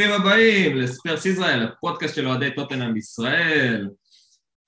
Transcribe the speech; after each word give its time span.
ברוכים 0.00 0.20
הבאים 0.20 0.76
לספרס 0.76 1.26
ישראל, 1.26 1.62
הפודקאסט 1.62 2.14
של 2.14 2.28
אוהדי 2.28 2.50
טוטנאם 2.54 2.94
בישראל. 2.94 3.88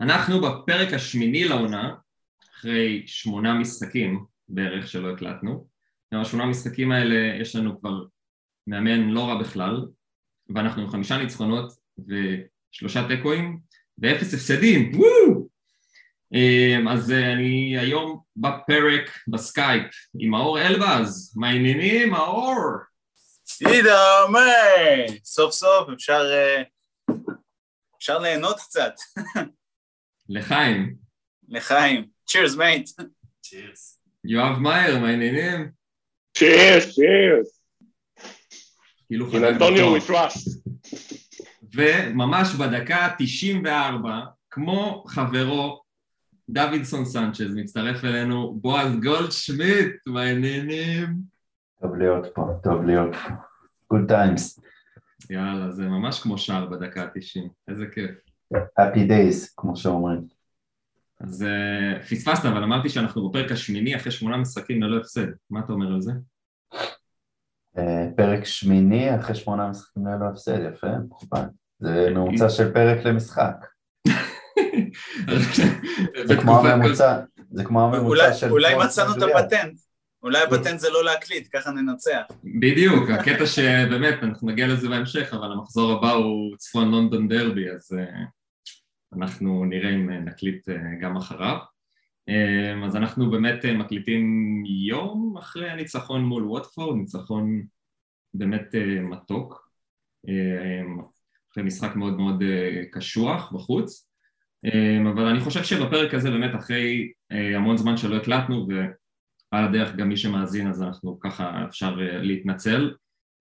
אנחנו 0.01 0.41
בפרק 0.41 0.93
השמיני 0.93 1.45
לעונה, 1.45 1.95
אחרי 2.55 3.03
שמונה 3.07 3.55
משחקים 3.55 4.25
בערך 4.49 4.89
שלא 4.89 5.11
הקלטנו. 5.11 5.67
השמונה 6.13 6.45
המשחקים 6.45 6.93
האלה 6.93 7.41
יש 7.41 7.57
לנו 7.57 7.81
כבר 7.81 8.05
מאמן 8.67 9.09
לא 9.09 9.29
רע 9.29 9.41
בכלל, 9.41 9.87
ואנחנו 10.55 10.83
עם 10.83 10.91
חמישה 10.91 11.19
ניצחונות 11.19 11.73
ושלושה 11.99 13.09
תיקואים 13.09 13.59
ואפס 13.99 14.35
הפסדים, 14.35 14.93
וואו! 14.95 15.49
אמ, 16.35 16.89
אז 16.89 17.11
אני 17.11 17.79
היום 17.79 18.21
בפרק 18.37 19.11
בסקייפ 19.29 19.87
עם 20.19 20.31
מאור 20.31 20.61
אלבז, 20.61 21.37
מה 21.37 21.49
העניינים 21.49 22.11
מאור? 22.11 22.92
עידו, 23.61 24.29
מה? 24.33 24.41
סוף 25.25 25.53
סוף 25.53 25.89
אפשר, 25.95 26.23
אה, 26.33 26.63
אפשר 27.99 28.19
ליהנות 28.19 28.57
קצת. 28.61 28.95
לחיים. 30.29 30.97
לחיים. 31.49 32.09
Cheers 32.27 32.55
mate. 32.57 32.91
Cheers. 33.43 34.01
יואב 34.25 34.59
מאייר, 34.59 34.99
מה 34.99 35.09
העניינים? 35.09 35.71
Cheers, 36.37 36.95
cheers. 36.95 37.63
כאילו 39.07 39.31
חבר 39.31 39.49
אנטוניו 39.49 39.95
בטוח. 39.95 40.03
we 40.03 40.11
trust. 40.11 40.73
וממש 41.75 42.55
בדקה 42.55 43.09
94, 43.19 44.21
כמו 44.51 45.05
חברו 45.09 45.83
דווינסון 46.49 47.05
סנצ'ז, 47.05 47.55
מצטרף 47.55 48.05
אלינו 48.05 48.55
בועז 48.55 48.93
גולדשמיט, 49.03 50.07
מה 50.07 50.23
העניינים? 50.23 51.07
טוב 51.81 51.97
להיות 51.97 52.27
פה, 52.35 52.43
טוב 52.63 52.85
להיות 52.85 53.15
פה. 53.15 53.52
Good 53.93 54.11
times, 54.11 54.63
יאללה, 55.31 55.71
זה 55.71 55.83
ממש 55.83 56.21
כמו 56.21 56.39
שער 56.39 56.67
בדקה 56.67 57.03
ה-90, 57.03 57.49
איזה 57.69 57.87
כיף. 57.95 58.11
happy 58.55 59.09
days, 59.09 59.55
כמו 59.57 59.77
שאומרים. 59.77 60.21
אז 61.21 61.43
uh, 61.43 62.03
פספסת, 62.03 62.45
אבל 62.45 62.63
אמרתי 62.63 62.89
שאנחנו 62.89 63.29
בפרק 63.29 63.53
השמיני 63.53 63.97
אחרי 63.97 64.13
שמונה 64.13 64.37
משחקים 64.37 64.83
ללא 64.83 65.01
הפסד. 65.01 65.27
מה 65.51 65.61
אתה 65.61 65.73
אומר 65.73 65.93
על 65.93 66.01
זה? 66.01 66.13
אה, 67.79 68.07
פרק 68.17 68.45
שמיני 68.45 69.17
אחרי 69.21 69.35
שמונה 69.35 69.69
משחקים 69.69 70.07
ללא 70.07 70.25
הפסד, 70.31 70.59
יפה, 70.75 70.87
מכובד. 71.09 71.45
זה 71.79 72.11
ממוצע 72.11 72.49
של 72.49 72.73
פרק 72.73 73.05
למשחק. 73.05 73.67
זה 76.29 76.37
כמו 76.43 76.59
הממוצע, 76.59 77.21
זה 77.51 77.65
כמו 77.65 77.85
אולי, 77.85 77.97
הממוצע 77.97 78.33
של... 78.33 78.51
אולי 78.51 78.75
מצאנו 78.85 79.13
את. 79.13 79.23
הפטנט. 79.23 79.79
אולי 80.23 80.43
הפטנט 80.43 80.81
זה 80.81 80.91
לא 80.91 81.05
להקליט, 81.05 81.49
ככה 81.53 81.71
ננצח. 81.71 82.23
בדיוק, 82.45 83.11
הקטע 83.11 83.47
שבאמת, 83.47 84.15
אנחנו 84.23 84.51
נגיע 84.51 84.67
לזה 84.67 84.89
בהמשך, 84.89 85.35
אבל 85.35 85.53
המחזור 85.53 85.93
הבא 85.93 86.11
הוא 86.11 86.57
צפון 86.57 86.91
לונדון 86.91 87.29
דרבי, 87.29 87.71
אז 87.71 87.93
uh, 87.93 89.17
אנחנו 89.17 89.65
נראה 89.65 89.91
אם 89.91 90.11
uh, 90.11 90.13
נקליט 90.13 90.69
uh, 90.69 90.73
גם 91.01 91.17
אחריו. 91.17 91.57
אז 92.87 92.97
אנחנו 92.97 93.31
באמת 93.31 93.65
מקליטים 93.65 94.27
יום 94.67 95.37
אחרי 95.39 95.71
הניצחון 95.71 96.25
מול 96.25 96.45
ווטפורד, 96.45 96.97
ניצחון 96.97 97.63
באמת 98.35 98.75
מתוק, 99.03 99.69
אחרי 101.53 101.65
משחק 101.65 101.97
מאוד 101.97 102.17
מאוד 102.17 102.43
קשוח 102.93 103.53
בחוץ, 103.53 104.09
אבל 105.13 105.27
אני 105.27 105.41
חושב 105.41 105.65
שבפרק 105.65 106.15
הזה 106.15 106.31
באמת 106.31 106.55
אחרי 106.55 107.13
המון 107.31 107.77
זמן 107.77 107.97
שלא 107.97 108.17
הקלטנו, 108.17 108.67
ו... 108.69 108.73
על 109.53 109.65
הדרך 109.65 109.97
גם 109.97 110.09
מי 110.09 110.17
שמאזין 110.17 110.67
אז 110.67 110.83
אנחנו 110.83 111.21
ככה 111.21 111.65
אפשר 111.69 111.97
אה, 112.01 112.19
להתנצל 112.23 112.95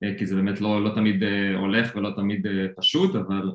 אה, 0.04 0.18
כי 0.18 0.26
זה 0.26 0.36
באמת 0.36 0.62
לא, 0.62 0.84
לא 0.84 0.96
תמיד 0.96 1.24
אה, 1.24 1.56
הולך 1.56 1.96
ולא 1.96 2.10
תמיד 2.16 2.48
פשוט 2.78 3.16
אבל 3.16 3.52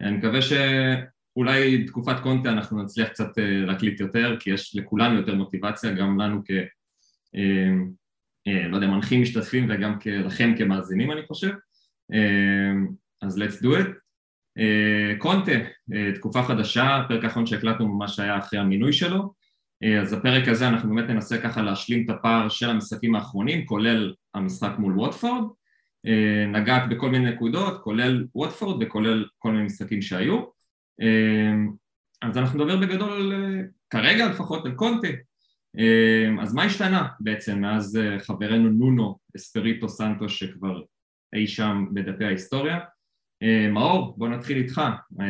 אני 0.00 0.16
מקווה 0.16 0.38
שאולי 0.42 1.84
תקופת 1.84 2.20
קונטה 2.22 2.52
אנחנו 2.52 2.82
נצליח 2.82 3.08
קצת 3.08 3.28
להקליט 3.66 4.00
יותר 4.00 4.36
כי 4.40 4.50
יש 4.50 4.76
לכולנו 4.76 5.16
יותר 5.16 5.34
מוטיבציה 5.34 5.92
גם 5.92 6.20
לנו 6.20 6.42
כ... 6.44 6.50
לא 8.70 8.76
יודע, 8.76 8.86
מנחים 8.86 9.22
משתתפים 9.22 9.66
וגם 9.70 9.98
לכם 10.06 10.54
כמאזינים 10.58 11.12
אני 11.12 11.26
חושב. 11.26 11.50
אז 13.22 13.38
let's 13.38 13.62
do 13.62 13.68
it. 13.68 13.88
קונטה, 15.18 15.52
תקופה 16.14 16.42
חדשה, 16.42 16.96
הפרק 16.96 17.24
האחרון 17.24 17.46
שהקלטנו 17.46 17.88
ממש 17.88 18.18
היה 18.18 18.38
אחרי 18.38 18.58
המינוי 18.58 18.92
שלו 18.92 19.34
אז 20.00 20.12
הפרק 20.12 20.48
הזה 20.48 20.68
אנחנו 20.68 20.94
באמת 20.94 21.10
ננסה 21.10 21.38
ככה 21.38 21.62
להשלים 21.62 22.04
את 22.04 22.10
הפער 22.10 22.48
של 22.48 22.70
המשחקים 22.70 23.14
האחרונים, 23.14 23.66
כולל 23.66 24.14
המשחק 24.34 24.72
מול 24.78 24.98
ווטפורד, 24.98 25.44
אה, 26.06 26.46
נגעת 26.46 26.88
בכל 26.88 27.10
מיני 27.10 27.30
נקודות, 27.30 27.82
כולל 27.82 28.26
ווטפורד 28.34 28.82
וכולל 28.82 29.24
כל 29.38 29.52
מיני 29.52 29.64
משחקים 29.64 30.02
שהיו. 30.02 30.44
אה, 31.02 31.52
אז 32.22 32.38
אנחנו 32.38 32.64
נדבר 32.64 32.76
בגדול, 32.76 33.12
על, 33.12 33.32
אה, 33.32 33.62
כרגע 33.90 34.28
לפחות, 34.28 34.66
על 34.66 34.72
קונטה. 34.72 35.08
אה, 35.78 36.42
אז 36.42 36.54
מה 36.54 36.64
השתנה 36.64 37.08
בעצם 37.20 37.60
מאז 37.60 37.96
אה, 37.96 38.20
חברנו 38.20 38.70
נונו 38.70 39.18
אספריטו 39.36 39.88
סנטו 39.88 40.28
שכבר 40.28 40.82
אי 41.34 41.46
שם 41.46 41.86
בדפי 41.94 42.24
ההיסטוריה? 42.24 42.78
אה, 43.42 43.68
מאור, 43.70 44.14
בוא 44.18 44.28
נתחיל 44.28 44.56
איתך. 44.56 44.80
אה, 45.20 45.26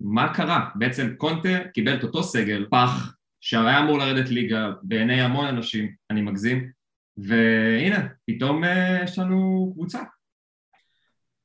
מה 0.00 0.34
קרה? 0.34 0.68
בעצם 0.74 1.14
קונטה 1.16 1.68
קיבל 1.74 1.94
את 1.94 2.02
אותו 2.02 2.22
סגל, 2.22 2.66
פח, 2.70 3.14
שהיה 3.44 3.78
אמור 3.78 3.98
לרדת 3.98 4.28
ליגה 4.28 4.70
בעיני 4.82 5.20
המון 5.20 5.46
אנשים, 5.46 5.94
אני 6.10 6.20
מגזים, 6.20 6.70
והנה, 7.16 8.08
פתאום 8.26 8.64
אה, 8.64 9.00
יש 9.04 9.18
לנו 9.18 9.70
קבוצה. 9.74 10.02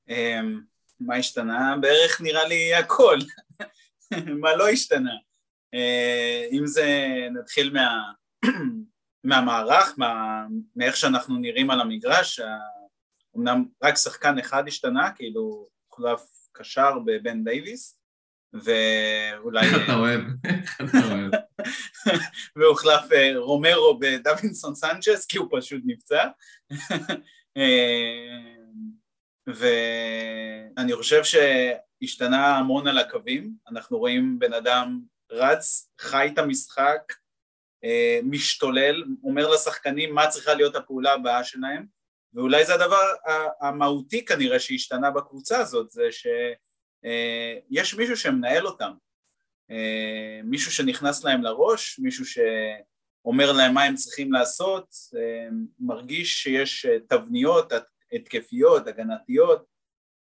אמ, 0.09 0.61
מה 0.99 1.15
השתנה? 1.15 1.75
בערך 1.81 2.21
נראה 2.21 2.47
לי 2.47 2.75
הכל. 2.75 3.17
מה 4.41 4.55
לא 4.55 4.69
השתנה? 4.69 5.13
אה, 5.73 6.47
אם 6.51 6.67
זה, 6.67 7.17
נתחיל 7.39 7.73
מה, 7.73 8.11
מהמערך, 9.29 9.93
מה, 9.97 10.43
מאיך 10.75 10.97
שאנחנו 10.97 11.37
נראים 11.37 11.69
על 11.69 11.81
המגרש, 11.81 12.39
אמנם 13.37 13.65
רק 13.83 13.95
שחקן 13.95 14.39
אחד 14.39 14.67
השתנה, 14.67 15.11
כאילו 15.15 15.67
הוחלף 15.87 16.21
קשר 16.51 16.99
בבן 17.05 17.43
דייוויס, 17.43 17.99
ואולי... 18.53 19.67
איך 19.67 19.83
אתה 19.83 19.93
אוהב, 19.93 20.21
איך 20.79 20.95
אתה 20.95 21.13
אוהב. 21.13 21.46
והוחלף 22.55 23.11
אה, 23.11 23.31
רומרו 23.37 23.99
בדווינסון 23.99 24.75
סנצ'ס, 24.75 25.25
כי 25.25 25.37
הוא 25.37 25.47
פשוט 25.51 25.81
נפצע. 25.85 26.27
אה, 27.57 28.37
ואני 29.47 30.95
חושב 30.95 31.21
שהשתנה 31.23 32.57
המון 32.57 32.87
על 32.87 32.97
הקווים, 32.97 33.53
אנחנו 33.69 33.97
רואים 33.97 34.39
בן 34.39 34.53
אדם 34.53 34.99
רץ, 35.31 35.89
חי 35.99 36.29
את 36.33 36.37
המשחק, 36.37 37.13
אה, 37.83 38.19
משתולל, 38.23 39.03
אומר 39.23 39.49
לשחקנים 39.49 40.15
מה 40.15 40.27
צריכה 40.27 40.53
להיות 40.53 40.75
הפעולה 40.75 41.13
הבאה 41.13 41.43
שלהם, 41.43 41.85
ואולי 42.33 42.65
זה 42.65 42.73
הדבר 42.73 43.01
המהותי 43.61 44.25
כנראה 44.25 44.59
שהשתנה 44.59 45.11
בקבוצה 45.11 45.57
הזאת, 45.59 45.91
זה 45.91 46.07
שיש 46.11 47.93
מישהו 47.93 48.17
שמנהל 48.17 48.67
אותם, 48.67 48.91
מישהו 50.43 50.71
שנכנס 50.71 51.23
להם 51.23 51.41
לראש, 51.41 51.99
מישהו 51.99 52.25
שאומר 52.25 53.51
להם 53.51 53.73
מה 53.73 53.83
הם 53.83 53.95
צריכים 53.95 54.31
לעשות, 54.31 54.87
אה, 55.15 55.47
מרגיש 55.79 56.43
שיש 56.43 56.85
אה, 56.85 56.99
תבניות 56.99 57.71
התקפיות, 58.13 58.87
הגנתיות, 58.87 59.65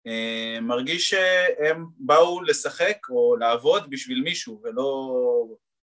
אה, 0.07 0.57
מרגיש 0.61 1.09
שהם 1.09 1.85
באו 1.97 2.41
לשחק 2.41 2.97
או 3.09 3.35
לעבוד 3.35 3.89
בשביל 3.89 4.21
מישהו 4.21 4.61
ולא 4.63 5.13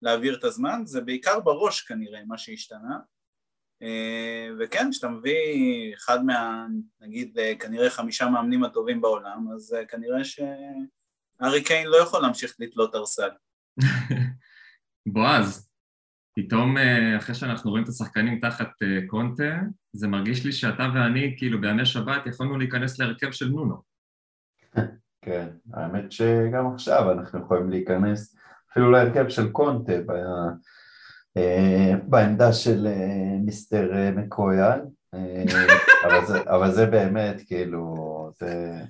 להעביר 0.02 0.38
את 0.38 0.44
הזמן, 0.44 0.82
זה 0.84 1.00
בעיקר 1.00 1.40
בראש 1.40 1.80
כנראה 1.80 2.20
מה 2.26 2.38
שהשתנה. 2.38 2.98
אה, 3.82 4.48
וכן, 4.58 4.90
כשאתה 4.90 5.08
מביא 5.08 5.94
אחד 5.94 6.24
מה, 6.24 6.66
נגיד, 7.00 7.38
אה, 7.38 7.52
כנראה 7.58 7.90
חמישה 7.90 8.28
מאמנים 8.28 8.64
הטובים 8.64 9.00
בעולם, 9.00 9.46
אז 9.54 9.74
אה, 9.74 9.86
כנראה 9.86 10.24
שארי 11.40 11.64
קיין 11.64 11.87
לא 11.87 11.96
יכול 11.96 12.23
להמשיך 12.23 12.55
לתלות 12.58 12.94
ארסל. 12.94 13.29
בועז, 15.12 15.69
פתאום 16.37 16.79
אה, 16.79 17.17
אחרי 17.17 17.35
שאנחנו 17.35 17.70
רואים 17.70 17.85
את 17.85 17.88
השחקנים 17.88 18.40
תחת 18.40 18.70
אה, 18.82 19.06
קונטה, 19.06 19.61
זה 19.93 20.08
מרגיש 20.08 20.44
לי 20.44 20.52
שאתה 20.52 20.88
ואני, 20.94 21.35
כאילו 21.38 21.61
בימי 21.61 21.87
שבת, 21.87 22.26
יכולנו 22.26 22.58
להיכנס 22.58 22.99
להרכב 22.99 23.31
של 23.31 23.49
נונו. 23.49 23.82
כן, 25.25 25.49
האמת 25.73 26.12
שגם 26.12 26.75
עכשיו 26.75 27.12
אנחנו 27.12 27.40
יכולים 27.40 27.70
להיכנס 27.70 28.37
אפילו 28.73 28.90
להרכב 28.90 29.29
של 29.29 29.52
קונטה 29.52 29.93
ב- 30.06 30.12
אה, 31.37 31.96
בעמדה 32.06 32.52
של 32.52 32.87
מיסטר 33.44 33.90
מקויאן, 34.17 34.79
אבל 36.05 36.38
אבל 36.49 36.73
זה 36.73 36.87
באמת 36.87 37.43
כאילו, 37.46 38.31
זה... 38.38 38.82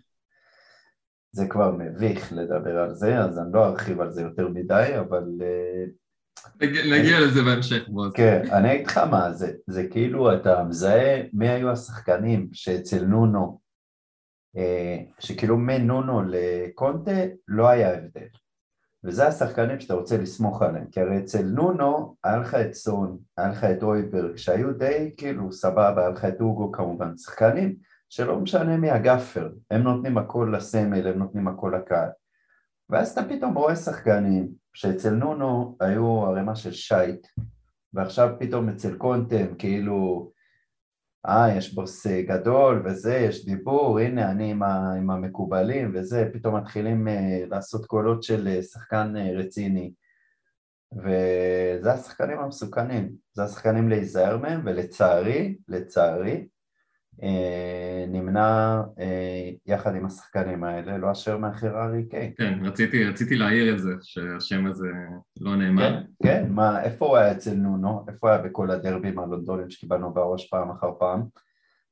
זה 1.32 1.46
כבר 1.48 1.76
מביך 1.78 2.32
לדבר 2.32 2.78
על 2.78 2.94
זה, 2.94 3.18
אז 3.18 3.38
אני 3.38 3.52
לא 3.52 3.66
ארחיב 3.66 4.00
על 4.00 4.10
זה 4.10 4.22
יותר 4.22 4.48
מדי, 4.48 4.92
אבל 4.98 5.24
אה, 5.42 5.84
נגיע 6.60 6.98
נגיע 6.98 7.20
לזה 7.20 7.42
בהמשך, 7.42 7.88
בועז. 7.88 8.12
כן, 8.14 8.42
אני 8.52 8.74
אגיד 8.74 8.86
לך 8.86 8.98
מה, 8.98 9.32
זה, 9.32 9.52
זה 9.66 9.86
כאילו 9.90 10.34
אתה 10.34 10.64
מזהה 10.64 11.22
מי 11.32 11.48
היו 11.48 11.70
השחקנים 11.70 12.48
שאצל 12.52 13.04
נונו 13.04 13.60
שכאילו 15.18 15.56
מנונו 15.56 16.22
לקונטה 16.22 17.20
לא 17.48 17.68
היה 17.68 17.94
הבדל. 17.94 18.26
וזה 19.04 19.26
השחקנים 19.26 19.80
שאתה 19.80 19.94
רוצה 19.94 20.16
לסמוך 20.16 20.62
עליהם, 20.62 20.86
כי 20.90 21.00
הרי 21.00 21.18
אצל 21.18 21.42
נונו 21.42 22.16
היה 22.24 22.36
לך 22.36 22.54
את 22.54 22.74
סון, 22.74 23.18
היה 23.36 23.48
לך 23.48 23.64
את 23.64 23.82
אויברג, 23.82 24.36
שהיו 24.36 24.72
די 24.72 25.14
כאילו 25.16 25.52
סבבה, 25.52 26.00
היה 26.00 26.10
לך 26.10 26.24
את 26.24 26.40
אוגו 26.40 26.72
כמובן, 26.72 27.16
שחקנים 27.16 27.76
שלא 28.08 28.40
משנה 28.40 28.76
מי 28.76 28.90
הגאפר, 28.90 29.52
הם 29.70 29.82
נותנים 29.82 30.18
הכל 30.18 30.52
לסמל, 30.56 31.06
הם 31.06 31.18
נותנים 31.18 31.48
הכל 31.48 31.72
לקהל. 31.76 32.08
ואז 32.90 33.10
אתה 33.10 33.28
פתאום 33.28 33.54
רואה 33.54 33.76
שחקנים 33.76 34.48
שאצל 34.74 35.10
נונו 35.10 35.76
היו 35.80 36.26
ערימה 36.26 36.56
של 36.56 36.72
שייט, 36.72 37.26
ועכשיו 37.92 38.36
פתאום 38.38 38.68
אצל 38.68 38.96
קונטם 38.96 39.54
כאילו 39.58 40.30
אה, 41.26 41.56
יש 41.56 41.74
בוס 41.74 42.06
גדול 42.06 42.82
וזה, 42.84 43.14
יש 43.14 43.46
דיבור, 43.46 43.98
הנה 43.98 44.30
אני 44.30 44.50
עם, 44.50 44.62
ה, 44.62 44.92
עם 44.98 45.10
המקובלים 45.10 45.92
וזה, 45.94 46.30
פתאום 46.32 46.56
מתחילים 46.56 47.08
uh, 47.08 47.10
לעשות 47.50 47.86
קולות 47.86 48.22
של 48.22 48.48
uh, 48.58 48.62
שחקן 48.62 49.14
uh, 49.16 49.38
רציני. 49.38 49.92
וזה 50.96 51.92
השחקנים 51.92 52.38
המסוכנים, 52.38 53.12
זה 53.32 53.44
השחקנים 53.44 53.88
להיזהר 53.88 54.38
מהם 54.38 54.60
ולצערי, 54.64 55.56
לצערי, 55.68 56.46
נמנע 58.08 58.82
אה, 59.00 59.50
יחד 59.66 59.94
עם 59.94 60.06
השחקנים 60.06 60.64
האלה, 60.64 60.98
לא 60.98 61.12
אשר 61.12 61.36
מאחר 61.36 61.76
הארי 61.76 62.08
קיין. 62.08 62.32
כן, 62.36 62.58
רציתי, 62.62 63.04
רציתי 63.04 63.36
להעיר 63.36 63.74
את 63.74 63.78
זה, 63.78 63.90
שהשם 64.02 64.66
הזה 64.66 64.88
לא 65.40 65.56
נאמר. 65.56 66.00
כן, 66.22 66.28
כן, 66.28 66.46
מה, 66.50 66.82
איפה 66.82 67.06
הוא 67.06 67.16
היה 67.16 67.32
אצל 67.32 67.54
נונו? 67.54 68.04
איפה 68.08 68.28
הוא 68.28 68.36
היה 68.36 68.42
בכל 68.42 68.70
הדרבים 68.70 69.18
הלונדונים 69.18 69.70
שקיבלנו 69.70 70.14
בראש 70.14 70.48
פעם 70.48 70.70
אחר 70.70 70.90
פעם? 70.98 71.22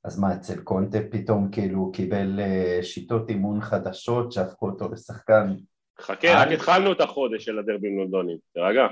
אז 0.04 0.20
מה, 0.20 0.34
אצל 0.34 0.60
קונטה 0.60 0.98
פתאום 1.10 1.48
כאילו 1.52 1.78
הוא 1.78 1.92
קיבל 1.92 2.40
אה, 2.40 2.78
שיטות 2.82 3.30
אימון 3.30 3.60
חדשות 3.60 4.32
שהפכו 4.32 4.66
אותו 4.66 4.88
לשחקן? 4.92 5.54
חכה, 6.00 6.42
רק 6.42 6.48
התחלנו 6.48 6.92
את 6.92 7.00
החודש 7.00 7.44
של 7.44 7.58
הדרבים 7.58 7.98
לונדונים, 7.98 8.36
תרגע. 8.54 8.86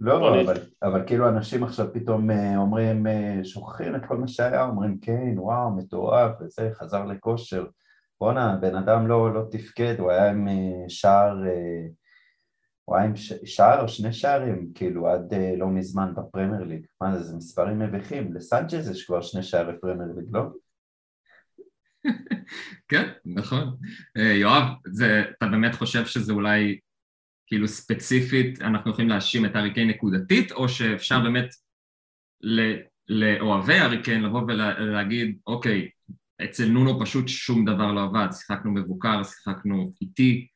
לא, 0.00 0.42
אבל, 0.42 0.56
אבל 0.82 1.06
כאילו 1.06 1.28
אנשים 1.28 1.64
עכשיו 1.64 1.86
פתאום 1.92 2.30
אה, 2.30 2.56
אומרים, 2.56 3.06
אה, 3.06 3.40
שוכחים 3.44 3.96
את 3.96 4.00
כל 4.08 4.16
מה 4.16 4.28
שהיה, 4.28 4.64
אומרים 4.64 4.98
כן, 5.00 5.34
וואו, 5.36 5.76
מטורף, 5.76 6.30
וזה, 6.40 6.70
חזר 6.74 7.04
לכושר. 7.04 7.66
בואנה, 8.20 8.56
בן 8.56 8.74
אדם 8.76 9.06
לא, 9.06 9.34
לא 9.34 9.42
תפקד, 9.50 9.94
הוא 9.98 10.10
היה 10.10 10.30
עם 10.30 10.48
אה, 10.48 10.88
שער, 10.88 11.36
הוא 12.84 12.96
היה 12.96 13.04
עם 13.04 13.12
שער 13.44 13.82
או 13.82 13.88
שני 13.88 14.12
שערים, 14.12 14.72
כאילו, 14.74 15.08
עד 15.08 15.34
לא 15.56 15.66
מזמן 15.68 16.14
בפרמייר 16.14 16.64
ליג. 16.64 16.86
מה 17.00 17.18
זה, 17.18 17.22
זה 17.22 17.36
מספרים 17.36 17.78
מביכים. 17.78 18.34
לסנצ'ז 18.34 18.90
יש 18.90 19.06
כבר 19.06 19.22
שני 19.22 19.42
שערי 19.42 19.72
פרמייר 19.80 20.12
ליג, 20.16 20.26
לא? 20.30 20.42
כן, 22.88 23.08
נכון. 23.24 23.76
יואב, 24.16 24.64
זה, 24.92 25.22
אתה 25.38 25.46
באמת 25.46 25.74
חושב 25.74 26.06
שזה 26.06 26.32
אולי 26.32 26.78
כאילו 27.54 27.68
ספציפית 27.68 28.62
אנחנו 28.62 28.90
יכולים 28.90 29.08
להאשים 29.08 29.44
את 29.44 29.56
הארי 29.56 29.84
נקודתית, 29.84 30.52
או 30.52 30.68
שאפשר 30.68 31.20
באמת 31.20 31.48
לאוהבי 33.08 33.74
הארי 33.74 33.98
לבוא 34.06 34.40
ולהגיד, 34.42 35.38
אוקיי, 35.46 35.88
אצל 36.44 36.68
נונו 36.68 37.00
פשוט 37.00 37.28
שום 37.28 37.64
דבר 37.64 37.92
לא 37.92 38.02
עבד, 38.02 38.26
שיחקנו 38.32 38.70
מבוקר, 38.70 39.22
שיחקנו 39.22 39.92
איטי, 40.00 40.46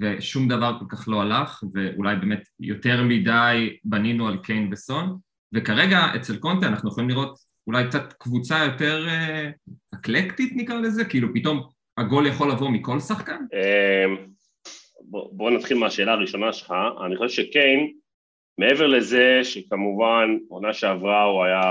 ושום 0.00 0.48
דבר 0.48 0.76
כל 0.78 0.84
כך 0.88 1.08
לא 1.08 1.22
הלך, 1.22 1.64
ואולי 1.74 2.16
באמת 2.16 2.42
יותר 2.60 3.02
מדי 3.04 3.76
בנינו 3.84 4.28
על 4.28 4.36
קיין 4.36 4.72
וסון, 4.72 5.18
וכרגע 5.54 6.00
אצל 6.16 6.36
קונטה 6.36 6.66
אנחנו 6.66 6.88
יכולים 6.88 7.08
לראות 7.08 7.38
אולי 7.66 7.88
קצת 7.88 8.12
קבוצה 8.12 8.64
יותר 8.64 9.08
אה, 9.08 9.50
אקלקטית 9.94 10.52
נקרא 10.56 10.80
לזה, 10.80 11.04
כאילו 11.04 11.28
פתאום 11.34 11.68
הגול 11.98 12.26
יכול 12.26 12.50
לבוא 12.50 12.70
מכל 12.70 13.00
שחקן? 13.00 13.44
בוא, 15.08 15.28
בוא 15.32 15.50
נתחיל 15.50 15.78
מהשאלה 15.78 16.12
הראשונה 16.12 16.52
שלך, 16.52 16.74
אני 17.06 17.16
חושב 17.16 17.42
שקיין, 17.42 17.92
מעבר 18.58 18.86
לזה 18.86 19.40
שכמובן 19.44 20.38
עונה 20.48 20.72
שעברה 20.72 21.22
הוא 21.22 21.44
היה, 21.44 21.62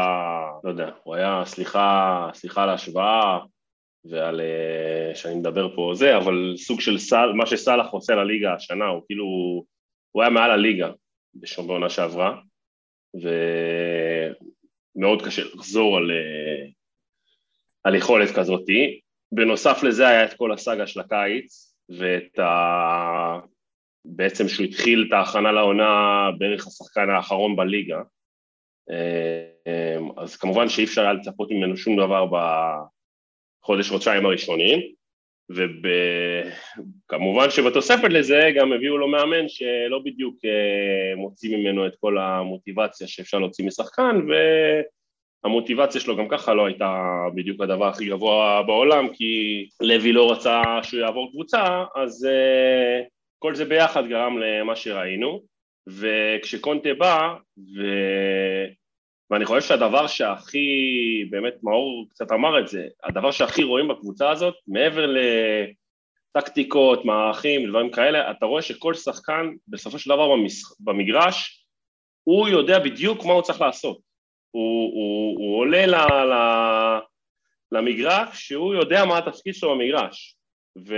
לא 0.64 0.70
יודע, 0.70 0.90
הוא 1.04 1.16
היה, 1.16 1.44
סליחה, 1.46 2.30
סליחה 2.34 2.64
על 2.64 2.70
ההשוואה 2.70 3.40
ועל 4.06 4.42
uh, 4.42 5.16
שאני 5.16 5.36
מדבר 5.36 5.76
פה 5.76 5.92
זה, 5.96 6.18
אבל 6.18 6.54
סוג 6.58 6.82
של 6.82 6.98
סל, 6.98 7.32
מה 7.36 7.46
שסאלח 7.46 7.88
עושה 7.92 8.16
לליגה 8.16 8.54
השנה, 8.54 8.86
הוא 8.86 9.02
כאילו, 9.08 9.26
הוא 10.12 10.24
היה 10.24 10.30
מעל 10.30 10.52
הליגה 10.52 10.92
בשום 11.36 11.68
בעונה 11.68 11.90
שעברה, 11.90 12.40
ומאוד 14.96 15.22
קשה 15.26 15.42
לחזור 15.56 15.98
על, 15.98 16.12
uh, 16.12 16.72
על 17.84 17.96
יכולת 17.96 18.30
כזאתי. 18.36 19.00
בנוסף 19.32 19.84
לזה 19.84 20.08
היה 20.08 20.26
את 20.26 20.34
כל 20.34 20.52
הסאגה 20.54 20.88
של 20.88 21.00
הקיץ, 21.00 21.75
ואת 21.90 22.40
ה... 22.40 23.40
בעצם 24.06 24.48
שהוא 24.48 24.66
התחיל 24.66 25.06
את 25.08 25.14
ההכנה 25.14 25.52
לעונה 25.52 26.30
בערך 26.38 26.68
השחקן 26.68 27.10
האחרון 27.10 27.56
בליגה, 27.56 28.02
אמ, 28.90 30.10
אז 30.18 30.38
כמובן 30.38 30.70
שאי 30.70 30.84
אפשר 30.84 31.02
היה 31.02 31.14
לצפות 31.14 31.52
ממנו 31.52 31.78
שום 31.78 31.98
דבר 31.98 32.26
בחודש-חודשיים 33.64 34.26
הראשונים, 34.26 34.80
וכמובן 37.10 37.50
שבתוספת 37.50 38.10
לזה 38.10 38.50
גם 38.56 38.74
הביאו 38.74 38.98
לו 38.98 39.08
מאמן 39.08 39.48
שלא 39.48 40.00
בדיוק 40.06 40.36
אה, 40.46 41.16
מוציא 41.16 41.58
ממנו 41.58 41.88
את 41.88 41.96
כל 42.00 42.18
המוטיבציה 42.18 43.08
שאפשר 43.08 43.40
להוציא 43.40 43.66
משחקן, 43.66 44.16
ו... 44.30 44.34
המוטיבציה 45.46 46.02
שלו 46.02 46.18
גם 46.18 46.28
ככה 46.28 46.54
לא 46.54 46.66
הייתה 46.66 47.04
בדיוק 47.36 47.62
הדבר 47.62 47.88
הכי 47.88 48.06
גבוה 48.06 48.64
בעולם, 48.64 49.14
כי 49.14 49.66
לוי 49.82 50.12
לא 50.12 50.32
רצה 50.32 50.80
שהוא 50.84 51.00
יעבור 51.00 51.32
קבוצה, 51.32 51.84
אז 51.96 52.28
uh, 52.28 53.08
כל 53.40 53.56
זה 53.56 53.66
ביחד 53.66 54.08
גרם 54.08 54.38
למה 54.38 54.76
שראינו, 54.76 55.42
וכשקונטה 55.88 56.90
בא, 56.98 57.34
ו... 57.58 57.82
ואני 59.32 59.46
חושב 59.46 59.68
שהדבר 59.68 60.08
שהכי, 60.08 60.68
באמת 61.30 61.54
מאור 61.64 62.08
קצת 62.10 62.32
אמר 62.32 62.60
את 62.60 62.68
זה, 62.68 62.88
הדבר 63.04 63.32
שהכי 63.32 63.64
רואים 63.64 63.88
בקבוצה 63.88 64.30
הזאת, 64.30 64.56
מעבר 64.68 65.16
לטקטיקות, 66.36 67.06
מערכים, 67.06 67.70
דברים 67.70 67.92
כאלה, 67.92 68.32
אתה 68.32 68.46
רואה 68.46 68.62
שכל 68.62 68.94
שחקן 68.94 69.50
בסופו 69.68 70.00
של 70.00 70.10
דבר 70.10 70.30
במגרש, 70.80 71.66
הוא 72.24 72.48
יודע 72.48 72.80
בדיוק 72.80 73.26
מה 73.26 73.34
הוא 73.34 73.42
צריך 73.42 73.62
לעשות. 73.62 74.05
הוא, 74.56 74.92
הוא, 74.94 75.38
הוא 75.40 75.60
עולה 75.60 75.86
ל, 75.86 75.96
ל, 75.96 76.34
למגרש 77.72 78.48
שהוא 78.48 78.74
יודע 78.74 79.06
מה 79.06 79.18
התפקיד 79.18 79.56
שלו 79.56 79.76
במגרש. 79.76 80.36
ו, 80.88 80.96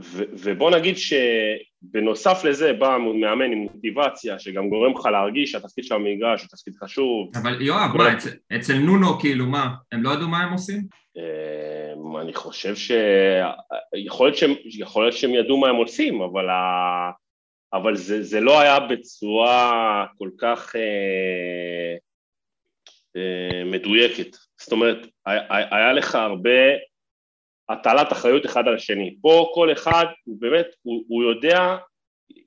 ו, 0.00 0.22
ובוא 0.32 0.70
נגיד 0.70 0.94
שבנוסף 0.96 2.44
לזה 2.44 2.72
בא 2.72 2.96
מאמן 3.20 3.52
עם 3.52 3.58
מוטיבציה 3.58 4.38
שגם 4.38 4.68
גורם 4.68 4.92
לך 4.98 5.06
להרגיש 5.06 5.52
שהתפקיד 5.52 5.84
של 5.84 5.94
המגרש 5.94 6.42
הוא 6.42 6.48
תפקיד 6.48 6.74
חשוב. 6.74 7.30
אבל 7.42 7.62
יואב, 7.62 7.96
מה, 7.96 8.12
אצל, 8.12 8.30
אצל 8.56 8.74
נונו 8.74 9.18
כאילו 9.18 9.46
מה, 9.46 9.68
הם 9.92 10.02
לא 10.02 10.10
ידעו 10.10 10.28
מה 10.28 10.42
הם 10.42 10.52
עושים? 10.52 10.82
אמ, 11.16 12.16
אני 12.16 12.34
חושב 12.34 12.76
ש... 12.76 12.90
יכול 14.06 14.26
להיות 14.26 14.36
שהם, 14.36 14.54
יכול 14.64 15.04
להיות 15.04 15.16
שהם 15.16 15.34
ידעו 15.34 15.60
מה 15.60 15.68
הם 15.68 15.76
עושים, 15.76 16.22
אבל 16.22 16.50
ה... 16.50 17.21
אבל 17.74 17.96
זה, 17.96 18.22
זה 18.22 18.40
לא 18.40 18.60
היה 18.60 18.80
בצורה 18.80 20.06
כל 20.18 20.30
כך 20.38 20.76
אה, 20.76 21.96
אה, 23.16 23.64
מדויקת. 23.64 24.36
זאת 24.60 24.72
אומרת, 24.72 25.06
היה, 25.26 25.92
לך 25.92 26.14
הרבה 26.14 26.60
הטלת 27.68 28.12
אחריות 28.12 28.46
אחד 28.46 28.68
על 28.68 28.74
השני. 28.74 29.16
פה 29.20 29.50
כל 29.54 29.72
אחד, 29.72 30.04
הוא 30.24 30.36
באמת, 30.40 30.66
הוא, 30.82 31.04
הוא 31.08 31.22
יודע, 31.22 31.76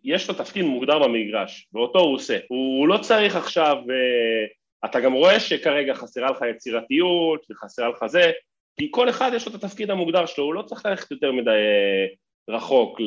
יש 0.03 0.29
לו 0.29 0.35
תפקיד 0.35 0.65
מוגדר 0.65 0.99
במגרש, 0.99 1.67
ואותו 1.73 1.99
הוא 1.99 2.13
עושה. 2.13 2.37
הוא, 2.47 2.79
הוא 2.79 2.87
לא 2.87 2.97
צריך 2.97 3.35
עכשיו, 3.35 3.75
אה, 3.75 4.89
אתה 4.89 4.99
גם 4.99 5.13
רואה 5.13 5.39
שכרגע 5.39 5.93
חסרה 5.93 6.31
לך 6.31 6.41
יצירתיות, 6.51 7.45
וחסרה 7.51 7.89
לך 7.89 8.05
זה, 8.05 8.31
כי 8.79 8.87
כל 8.91 9.09
אחד 9.09 9.31
יש 9.35 9.47
לו 9.47 9.55
את 9.55 9.63
התפקיד 9.63 9.91
המוגדר 9.91 10.25
שלו, 10.25 10.43
הוא 10.43 10.53
לא 10.53 10.61
צריך 10.61 10.85
ללכת 10.85 11.11
יותר 11.11 11.31
מדי... 11.31 11.49
אה, 11.49 12.05
רחוק 12.49 12.99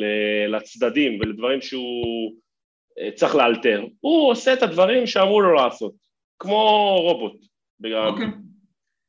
לצדדים 0.49 1.19
ולדברים 1.19 1.61
שהוא 1.61 2.33
אה, 2.99 3.09
צריך 3.15 3.35
לאלתר, 3.35 3.85
הוא 3.99 4.31
עושה 4.31 4.53
את 4.53 4.63
הדברים 4.63 5.07
שאמרו 5.07 5.41
לו 5.41 5.53
לעשות, 5.53 5.93
כמו 6.39 6.95
רובוט, 7.01 7.45
בגלל 7.79 8.07
okay. 8.07 8.11
אוקיי. 8.11 8.27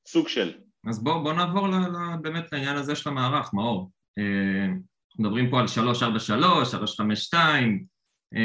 סוג 0.08 0.28
של. 0.28 0.52
אז 0.88 1.04
בואו 1.04 1.22
בוא 1.22 1.32
נעבור 1.32 1.68
ל, 1.68 1.75
ל, 1.75 2.16
באמת 2.22 2.52
לעניין 2.52 2.76
הזה 2.76 2.94
של 2.94 3.10
המערך, 3.10 3.54
מאור. 3.54 3.90
אה, 4.18 4.64
אנחנו 5.10 5.25
מדברים 5.25 5.50
פה 5.50 5.60
על 5.60 5.66
343, 5.66 6.70
352, 6.70 7.84
אה, 8.34 8.40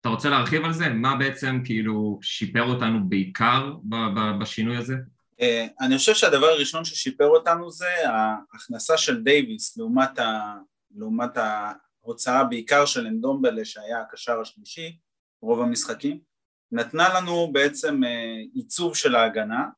אתה 0.00 0.08
רוצה 0.08 0.30
להרחיב 0.30 0.64
על 0.64 0.72
זה? 0.72 0.88
מה 0.88 1.16
בעצם 1.16 1.60
כאילו 1.64 2.18
שיפר 2.22 2.62
אותנו 2.62 3.08
בעיקר 3.08 3.72
בשינוי 4.40 4.76
הזה? 4.76 4.94
אה, 5.40 5.66
אני 5.80 5.98
חושב 5.98 6.14
שהדבר 6.14 6.46
הראשון 6.46 6.84
ששיפר 6.84 7.26
אותנו 7.26 7.70
זה 7.70 8.08
ההכנסה 8.08 8.98
של 8.98 9.22
דייוויס 9.22 9.76
לעומת, 9.76 10.18
ה, 10.18 10.54
לעומת 10.94 11.30
ההוצאה 11.36 12.44
בעיקר 12.44 12.86
של 12.86 13.06
אנדומבלה 13.06 13.64
שהיה 13.64 14.00
הקשר 14.00 14.40
השלישי 14.40 14.98
רוב 15.42 15.60
המשחקים 15.60 16.20
נתנה 16.72 17.08
לנו 17.14 17.52
בעצם 17.52 18.04
אה, 18.04 18.36
עיצוב 18.54 18.96
של 18.96 19.14
ההגנה 19.14 19.68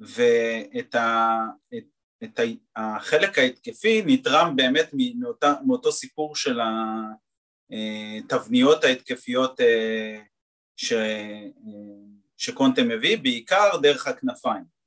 ואת 0.00 0.94
ה, 0.94 1.38
את, 1.76 1.84
את 2.24 2.40
החלק 2.76 3.38
ההתקפי 3.38 4.02
נתרם 4.06 4.56
באמת 4.56 4.90
מאותה, 5.18 5.54
מאותו 5.66 5.92
סיפור 5.92 6.36
של 6.36 6.60
התבניות 7.70 8.84
ההתקפיות 8.84 9.60
ש, 10.76 10.92
שקונטה 12.36 12.82
מביא, 12.82 13.18
בעיקר 13.18 13.76
דרך 13.82 14.06
הכנפיים. 14.06 14.79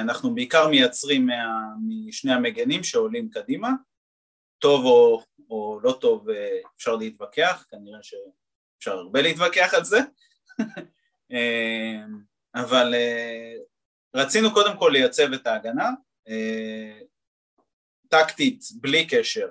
אנחנו 0.00 0.34
בעיקר 0.34 0.68
מייצרים 0.68 1.26
מה, 1.26 1.68
משני 1.88 2.32
המגנים 2.32 2.84
שעולים 2.84 3.30
קדימה, 3.30 3.70
טוב 4.58 4.84
או, 4.84 5.22
או 5.50 5.80
לא 5.82 5.98
טוב 6.00 6.26
אפשר 6.76 6.96
להתווכח, 6.96 7.66
כנראה 7.70 7.98
שאפשר 8.02 8.92
הרבה 8.92 9.22
להתווכח 9.22 9.74
על 9.74 9.84
זה, 9.84 9.98
אבל 12.62 12.94
רצינו 14.16 14.54
קודם 14.54 14.78
כל 14.78 14.90
לייצב 14.92 15.32
את 15.32 15.46
ההגנה, 15.46 15.90
אה, 16.28 17.00
טקטית 18.08 18.64
בלי 18.80 19.06
קשר 19.06 19.48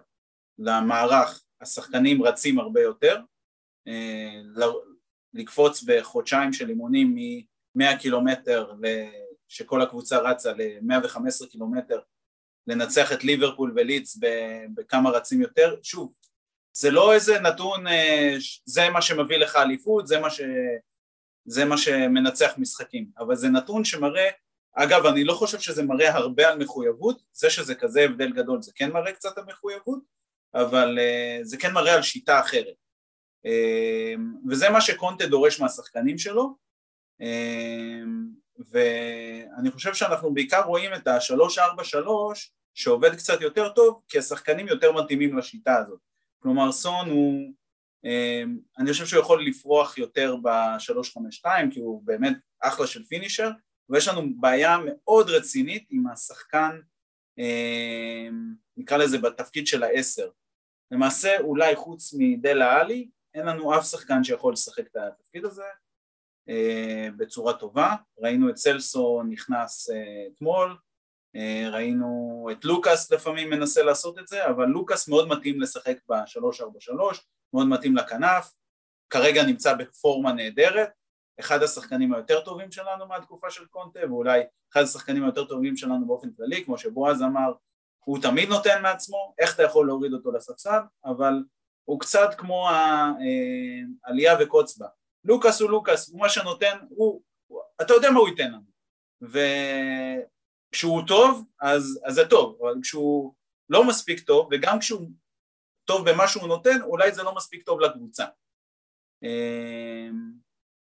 למערך, 0.59 1.43
השחקנים 1.61 2.23
רצים 2.23 2.59
הרבה 2.59 2.81
יותר, 2.81 3.19
אה, 3.87 4.41
לקפוץ 5.33 5.83
בחודשיים 5.83 6.53
של 6.53 6.69
אימונים 6.69 7.15
מ-100 7.15 7.97
קילומטר 7.99 8.73
שכל 9.47 9.81
הקבוצה 9.81 10.17
רצה 10.17 10.53
ל-115 10.53 11.47
קילומטר 11.51 11.99
לנצח 12.67 13.13
את 13.13 13.23
ליברפול 13.23 13.73
ולידס 13.75 14.19
בכמה 14.73 15.09
רצים 15.09 15.41
יותר, 15.41 15.75
שוב, 15.83 16.13
זה 16.73 16.91
לא 16.91 17.13
איזה 17.13 17.39
נתון, 17.39 17.87
אה, 17.87 18.35
זה 18.65 18.89
מה 18.89 19.01
שמביא 19.01 19.37
לך 19.37 19.55
אליפות, 19.55 20.07
זה 20.07 20.19
זה 21.45 21.65
מה 21.65 21.77
שמנצח 21.77 22.53
משחקים, 22.57 23.09
אבל 23.17 23.35
זה 23.35 23.49
נתון 23.49 23.83
שמראה 23.83 24.29
אגב, 24.75 25.05
אני 25.05 25.23
לא 25.23 25.33
חושב 25.33 25.59
שזה 25.59 25.83
מראה 25.83 26.15
הרבה 26.15 26.49
על 26.49 26.57
מחויבות, 26.57 27.23
זה 27.33 27.49
שזה 27.49 27.75
כזה 27.75 28.01
הבדל 28.01 28.33
גדול 28.33 28.61
זה 28.61 28.71
כן 28.75 28.91
מראה 28.91 29.11
קצת 29.11 29.37
על 29.37 29.43
מחויבות, 29.47 29.99
אבל 30.53 30.97
uh, 30.99 31.43
זה 31.43 31.57
כן 31.57 31.73
מראה 31.73 31.93
על 31.93 32.01
שיטה 32.01 32.39
אחרת. 32.39 32.75
Uh, 33.47 34.19
וזה 34.49 34.69
מה 34.69 34.81
שקונטה 34.81 35.25
דורש 35.25 35.59
מהשחקנים 35.59 36.17
שלו, 36.17 36.55
ואני 38.71 39.71
חושב 39.71 39.93
שאנחנו 39.93 40.33
בעיקר 40.33 40.61
רואים 40.61 40.93
את 40.93 41.07
ה-3-4-3 41.07 42.07
שעובד 42.73 43.15
קצת 43.15 43.41
יותר 43.41 43.69
טוב, 43.69 44.01
כי 44.07 44.17
השחקנים 44.17 44.67
יותר 44.67 44.91
מתאימים 44.91 45.37
לשיטה 45.37 45.77
הזאת. 45.77 45.99
כלומר, 46.39 46.71
סון 46.71 47.09
הוא, 47.09 47.53
אני 48.77 48.91
חושב 48.91 49.05
שהוא 49.05 49.21
יכול 49.21 49.45
לפרוח 49.45 49.97
יותר 49.97 50.35
ב-3-5-2, 50.41 51.45
כי 51.71 51.79
הוא 51.79 52.01
באמת 52.05 52.37
אחלה 52.61 52.87
של 52.87 53.05
פינישר, 53.05 53.49
ויש 53.89 54.07
לנו 54.07 54.21
בעיה 54.39 54.77
מאוד 54.85 55.29
רצינית 55.29 55.87
עם 55.89 56.07
השחקן, 56.07 56.79
אה, 57.39 58.27
נקרא 58.77 58.97
לזה 58.97 59.17
בתפקיד 59.17 59.67
של 59.67 59.83
העשר. 59.83 60.29
למעשה 60.91 61.39
אולי 61.39 61.75
חוץ 61.75 62.13
מדלה 62.17 62.81
עלי, 62.81 63.09
אין 63.33 63.45
לנו 63.45 63.77
אף 63.77 63.85
שחקן 63.85 64.23
שיכול 64.23 64.53
לשחק 64.53 64.87
את 64.87 64.95
התפקיד 64.95 65.45
הזה 65.45 65.63
בצורה 67.17 67.53
טובה. 67.53 67.95
ראינו 68.19 68.49
את 68.49 68.57
סלסו 68.57 69.23
נכנס 69.29 69.89
אה, 69.89 70.27
אתמול, 70.33 70.77
ראינו 71.71 72.47
את 72.51 72.65
לוקאס 72.65 73.11
לפעמים 73.11 73.49
מנסה 73.49 73.83
לעשות 73.83 74.19
את 74.19 74.27
זה, 74.27 74.47
אבל 74.47 74.65
לוקאס 74.65 75.07
מאוד 75.07 75.27
מתאים 75.27 75.61
לשחק 75.61 75.97
ב-343, 76.09 77.17
מאוד 77.53 77.67
מתאים 77.67 77.97
לכנף, 77.97 78.53
כרגע 79.09 79.43
נמצא 79.43 79.73
בפורמה 79.73 80.31
נהדרת, 80.31 80.89
אחד 81.39 81.63
השחקנים 81.63 82.13
היותר 82.13 82.41
טובים 82.41 82.71
שלנו 82.71 83.07
מהתקופה 83.07 83.49
של 83.49 83.65
קונטה 83.65 83.99
ואולי 84.09 84.41
אחד 84.73 84.81
השחקנים 84.81 85.23
היותר 85.23 85.45
טובים 85.45 85.77
שלנו 85.77 86.07
באופן 86.07 86.31
כללי. 86.37 86.65
כמו 86.65 86.77
שבועז 86.77 87.21
אמר 87.21 87.53
הוא 88.05 88.21
תמיד 88.21 88.49
נותן 88.49 88.81
מעצמו, 88.81 89.33
איך 89.39 89.55
אתה 89.55 89.63
יכול 89.63 89.87
להוריד 89.87 90.13
אותו 90.13 90.31
לספסל? 90.31 90.79
אבל 91.05 91.33
הוא 91.85 91.99
קצת 91.99 92.29
כמו 92.37 92.69
העלייה 92.69 94.33
אה, 94.33 94.43
וקוץ 94.43 94.77
בה 94.77 94.87
לוקאס 95.25 95.61
הוא 95.61 95.69
לוקאס, 95.69 96.09
הוא 96.09 96.19
מה 96.19 96.29
שנותן, 96.29 96.77
הוא, 96.89 97.21
אתה 97.81 97.93
יודע 97.93 98.11
מה 98.11 98.19
הוא 98.19 98.29
ייתן 98.29 98.51
לנו. 98.51 98.75
וכשהוא 99.21 101.01
טוב 101.07 101.45
אז, 101.61 101.99
אז 102.05 102.15
זה 102.15 102.29
טוב, 102.29 102.57
אבל 102.61 102.73
כשהוא 102.81 103.33
לא 103.69 103.87
מספיק 103.87 104.19
טוב 104.19 104.49
וגם 104.51 104.79
כשהוא 104.79 105.09
טוב 105.85 106.09
במה 106.09 106.27
שהוא 106.27 106.47
נותן 106.47 106.81
אולי 106.81 107.11
זה 107.11 107.23
לא 107.23 107.35
מספיק 107.35 107.63
טוב 107.63 107.79
לקבוצה. 107.79 108.25
אה, 109.23 110.09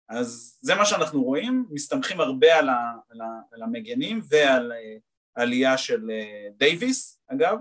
אז 0.09 0.59
זה 0.61 0.75
מה 0.75 0.85
שאנחנו 0.85 1.23
רואים, 1.23 1.65
מסתמכים 1.69 2.21
הרבה 2.21 2.59
על, 2.59 2.69
ה, 2.69 2.91
על, 3.09 3.21
ה, 3.21 3.25
על 3.51 3.61
המגנים 3.61 4.21
ועל 4.29 4.71
uh, 4.71 5.01
עלייה 5.35 5.77
של 5.77 6.01
uh, 6.01 6.53
דייוויס 6.57 7.21
אגב, 7.27 7.57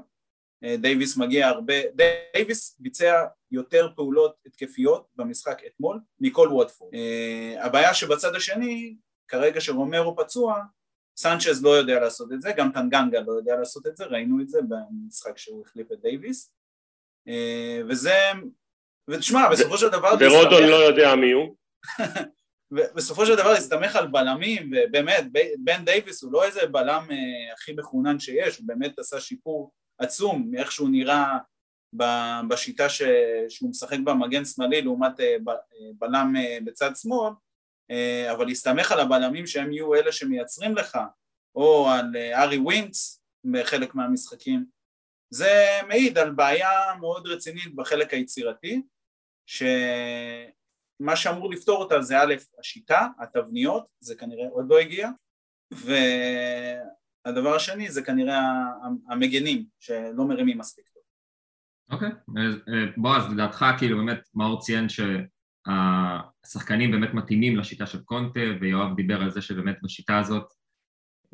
דייוויס 0.79 1.17
מגיע 1.17 1.49
הרבה, 1.49 1.75
דייוויס 2.35 2.77
ביצע 2.81 3.27
יותר 3.51 3.89
פעולות 3.97 4.35
התקפיות 4.47 5.09
במשחק 5.17 5.63
אתמול 5.67 6.01
מכל 6.21 6.49
וודפורד. 6.53 6.95
אה, 6.95 7.65
הבעיה 7.65 7.95
שבצד 7.95 8.35
השני, 8.35 8.97
כרגע 9.29 9.61
שרומרו 9.61 10.17
פצוע, 10.17 10.63
סנצ'ז 11.17 11.65
לא 11.65 11.71
יודע 11.71 12.01
לעשות 12.01 12.33
את 12.33 12.43
זה, 12.43 12.53
גם 12.57 12.73
טנגנגה 12.73 13.21
לא 13.21 13.33
יודע 13.33 13.57
לעשות 13.57 13.87
את 13.87 13.97
זה, 13.97 14.05
ראינו 14.05 14.41
את 14.41 14.49
זה 14.49 14.59
במשחק 14.69 15.39
שהוא 15.39 15.65
החליף 15.67 15.93
את 15.93 16.01
דייוויס, 16.03 16.55
אה, 17.29 17.33
וזה, 17.89 18.19
ותשמע, 19.11 19.49
בסופו 19.53 19.79
של 19.79 19.89
דבר... 19.89 20.09
ורודון 20.21 20.63
לא 20.63 20.77
יודע 20.77 21.15
מי 21.15 21.33
הוא. 21.33 21.57
ובסופו 22.73 23.27
של 23.27 23.37
דבר 23.37 23.51
הסתמך 23.51 23.97
על 23.97 24.07
בלמים, 24.07 24.71
ובאמת, 24.73 25.25
בן 25.59 25.85
דייוויס 25.85 26.23
הוא 26.23 26.33
לא 26.33 26.45
איזה 26.45 26.67
בלם 26.67 27.07
אה, 27.11 27.53
הכי 27.55 27.73
מחונן 27.73 28.19
שיש, 28.19 28.59
הוא 28.59 28.67
באמת 28.67 28.99
עשה 28.99 29.21
שיפור 29.21 29.73
עצום 30.03 30.49
מאיך 30.51 30.73
שהוא 30.73 30.91
נראה 30.91 31.39
בשיטה 32.49 32.89
ש... 32.89 33.03
שהוא 33.49 33.71
משחק 33.71 33.99
במגן 34.05 34.45
שמאלי 34.45 34.83
לעומת 34.83 35.21
אה. 35.21 35.37
אה, 35.49 35.91
בלם 35.99 36.35
בצד 36.65 36.91
שמאל, 36.97 37.33
אבל 38.33 38.47
להסתמך 38.47 38.93
על 38.93 39.01
הבלמים 39.01 39.47
שהם 39.47 39.73
יהיו 39.73 39.95
אלה 39.95 40.13
שמייצרים 40.13 40.77
לך, 40.77 40.99
או 41.55 41.89
על 41.89 42.17
ארי 42.17 42.59
ווינקס 42.59 43.23
בחלק 43.45 43.95
מהמשחקים, 43.95 44.67
זה 45.31 45.81
מעיד 45.89 46.19
על 46.19 46.31
בעיה 46.31 46.95
מאוד 47.01 47.27
רצינית 47.27 47.75
בחלק 47.75 48.15
היצירתי, 48.15 48.83
ש... 49.47 49.63
מה 51.01 51.17
שאמור 51.17 51.51
לפתור 51.51 51.83
אותה 51.83 52.03
זה 52.03 52.19
א', 52.19 52.35
השיטה, 52.59 53.09
התבניות, 53.19 53.87
זה 54.01 54.15
כנראה 54.15 54.49
עוד 54.49 54.67
לא 54.69 54.79
הגיע, 54.79 55.09
והדבר 57.25 57.55
השני 57.55 57.91
זה 57.91 58.03
כנראה 58.03 58.41
המגנים 59.09 59.67
שלא 59.81 60.29
מרימים 60.29 60.59
מספיק 60.59 60.89
טוב. 60.89 61.03
אוקיי, 61.91 62.09
okay. 62.09 62.39
אה, 62.39 62.87
בועז, 62.97 63.33
לדעתך 63.33 63.65
כאילו 63.79 63.99
באמת 63.99 64.29
מאור 64.35 64.61
ציין 64.61 64.87
שהשחקנים 64.89 66.91
באמת 66.91 67.15
מתאימים 67.15 67.57
לשיטה 67.57 67.87
של 67.87 68.03
קונטה 68.03 68.41
ויואב 68.61 68.97
דיבר 68.97 69.23
על 69.23 69.31
זה 69.31 69.43
שבאמת 69.43 69.77
בשיטה 69.83 70.19
הזאת 70.19 70.45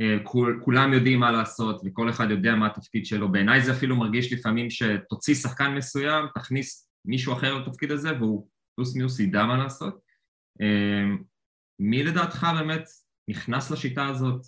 אה, 0.01 0.17
כול, 0.25 0.61
כולם 0.65 0.93
יודעים 0.93 1.21
מה 1.21 1.31
לעשות 1.31 1.81
וכל 1.85 2.11
אחד 2.11 2.31
יודע 2.31 2.55
מה 2.55 2.67
התפקיד 2.67 3.07
שלו. 3.07 3.33
בעיניי 3.33 3.63
זה 3.63 3.73
אפילו 3.73 3.97
מרגיש 3.97 4.33
לפעמים 4.33 4.71
שתוציא 4.71 5.35
שחקן 5.35 5.75
מסוים, 5.75 6.27
תכניס 6.35 6.89
מישהו 7.05 7.33
אחר 7.33 7.59
לתפקיד 7.59 7.91
הזה 7.91 8.19
והוא 8.19 8.49
פלוס 8.75 8.97
מינוס 8.97 9.21
ידע 9.21 9.45
מה 9.45 9.57
לעשות. 9.57 9.99
אמ, 10.61 11.19
מי 11.79 12.03
לדעתך 12.03 12.47
באמת 12.59 12.85
נכנס 13.29 13.71
לשיטה 13.71 14.07
הזאת 14.07 14.41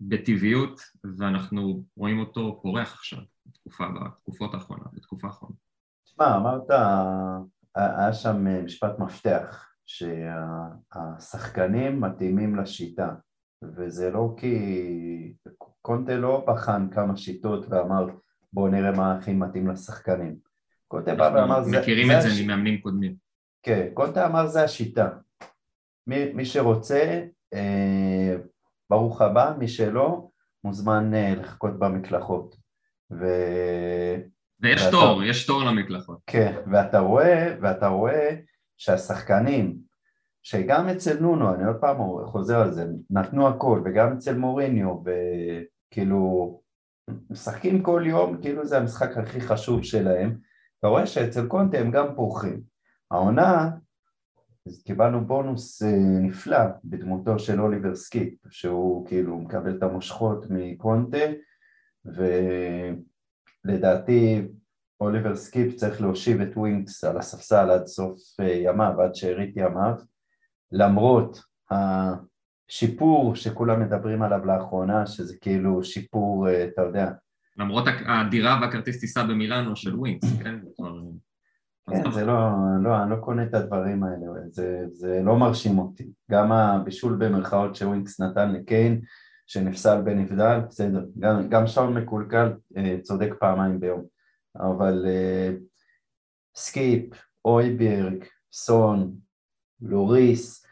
בטבעיות 0.00 0.80
ואנחנו 1.18 1.82
רואים 1.96 2.18
אותו 2.18 2.60
פורח 2.62 2.92
עכשיו 2.92 3.18
בתקופה, 3.46 3.84
בתקופות 3.88 4.54
האחרונות, 4.54 4.88
בתקופה 4.92 5.26
האחרונה? 5.26 5.54
תשמע, 6.04 6.36
אמרת, 6.36 6.70
היה 7.74 8.12
שם 8.12 8.64
משפט 8.64 8.98
מפתח, 8.98 9.66
שהשחקנים 9.86 12.00
מתאימים 12.00 12.56
לשיטה, 12.56 13.14
וזה 13.62 14.10
לא 14.10 14.34
כי 14.36 15.34
קונטה 15.82 16.14
לא 16.14 16.44
בחן 16.48 16.88
כמה 16.90 17.16
שיטות 17.16 17.66
ואמר 17.68 18.06
בואו 18.52 18.68
נראה 18.68 18.92
מה 18.92 19.16
הכי 19.16 19.32
מתאים 19.32 19.68
לשחקנים. 19.68 20.36
קונטה 20.88 21.14
בא 21.14 21.30
ואמר 21.34 21.62
זה... 21.62 21.80
מכירים 21.80 22.10
את 22.10 22.22
זה 22.22 22.28
ממאמנים 22.42 22.80
קודמים. 22.80 23.14
כן, 23.62 23.88
קונטה 23.94 24.26
אמר 24.26 24.46
זה 24.46 24.64
השיטה. 24.64 25.08
מי, 26.06 26.32
מי 26.32 26.44
שרוצה, 26.44 27.24
אה, 27.54 28.36
ברוך 28.90 29.20
הבא, 29.20 29.52
מי 29.58 29.68
שלא, 29.68 30.28
מוזמן 30.64 31.14
אה, 31.14 31.34
לחכות 31.34 31.78
במקלחות. 31.78 32.56
ו... 33.10 33.26
ויש 34.60 34.82
ואתה... 34.82 34.90
תור, 34.90 35.22
יש 35.22 35.46
תור 35.46 35.64
למקלחות. 35.64 36.18
כן, 36.26 36.56
ואתה 36.72 36.98
רואה, 36.98 37.56
ואתה 37.60 37.88
רואה 37.88 38.36
שהשחקנים, 38.76 39.78
שגם 40.42 40.88
אצל 40.88 41.18
נונו, 41.20 41.54
אני 41.54 41.64
עוד 41.64 41.76
פעם 41.80 41.96
חוזר 42.26 42.60
על 42.60 42.72
זה, 42.72 42.86
נתנו 43.10 43.48
הכל, 43.48 43.82
וגם 43.84 44.12
אצל 44.12 44.36
מוריניו, 44.36 45.02
וכאילו, 45.04 46.60
משחקים 47.30 47.82
כל 47.82 48.02
יום, 48.06 48.42
כאילו 48.42 48.64
זה 48.64 48.78
המשחק 48.78 49.16
הכי 49.16 49.40
חשוב 49.40 49.82
שלהם, 49.82 50.38
אתה 50.78 50.88
רואה 50.88 51.06
שאצל 51.06 51.46
קונטה 51.46 51.78
הם 51.78 51.90
גם 51.90 52.06
פורחים. 52.16 52.60
העונה, 53.10 53.70
אז 54.66 54.82
קיבלנו 54.82 55.26
בונוס 55.26 55.82
אה, 55.82 55.96
נפלא 56.20 56.58
בדמותו 56.84 57.38
של 57.38 57.60
אוליבר 57.60 57.94
סקיפ, 57.94 58.34
שהוא 58.50 59.06
כאילו 59.06 59.38
מקבל 59.38 59.76
את 59.76 59.82
המושכות 59.82 60.46
מקונטה, 60.50 61.18
ולדעתי 63.64 64.42
אוליבר 65.00 65.36
סקיפ 65.36 65.74
צריך 65.74 66.00
להושיב 66.00 66.40
את 66.40 66.56
ווינקס 66.56 67.04
על 67.04 67.18
הספסל 67.18 67.70
עד 67.70 67.86
סוף 67.86 68.18
אה, 68.40 68.52
ימיו, 68.54 69.00
עד 69.00 69.14
שארית 69.14 69.56
ימיו, 69.56 69.94
למרות 70.72 71.42
השיפור 71.70 73.34
שכולם 73.34 73.80
מדברים 73.80 74.22
עליו 74.22 74.44
לאחרונה, 74.44 75.06
שזה 75.06 75.36
כאילו 75.40 75.84
שיפור, 75.84 76.48
אה, 76.48 76.64
אתה 76.64 76.82
יודע. 76.82 77.10
למרות 77.56 77.84
הדירה 78.06 78.58
והכרטיס 78.62 79.00
טיסה 79.00 79.24
במילאנו 79.24 79.76
של 79.76 79.96
ווינקס, 79.96 80.28
כן? 80.42 80.58
כן, 81.90 82.10
זה 82.12 82.24
לא, 82.24 82.34
לא, 82.82 83.02
אני 83.02 83.10
לא 83.10 83.16
קונה 83.16 83.42
את 83.42 83.54
הדברים 83.54 84.04
האלה, 84.04 84.26
זה, 84.50 84.84
זה 84.92 85.20
לא 85.24 85.36
מרשים 85.36 85.78
אותי. 85.78 86.10
גם 86.30 86.52
הבישול 86.52 87.16
במרכאות 87.18 87.76
שווינקס 87.76 88.20
נתן 88.20 88.52
לקיין, 88.52 89.00
שנפסל 89.46 90.02
בנבדל, 90.02 90.60
בסדר, 90.68 91.04
גם, 91.18 91.48
גם 91.48 91.66
שעון 91.66 91.94
מקולקל 91.94 92.52
אה, 92.76 92.96
צודק 93.02 93.30
פעמיים 93.40 93.80
ביום, 93.80 94.04
אבל 94.56 95.04
אה, 95.06 95.50
סקיפ, 96.56 97.14
הויברג, 97.44 98.24
סון, 98.52 99.14
לוריס, 99.80 100.66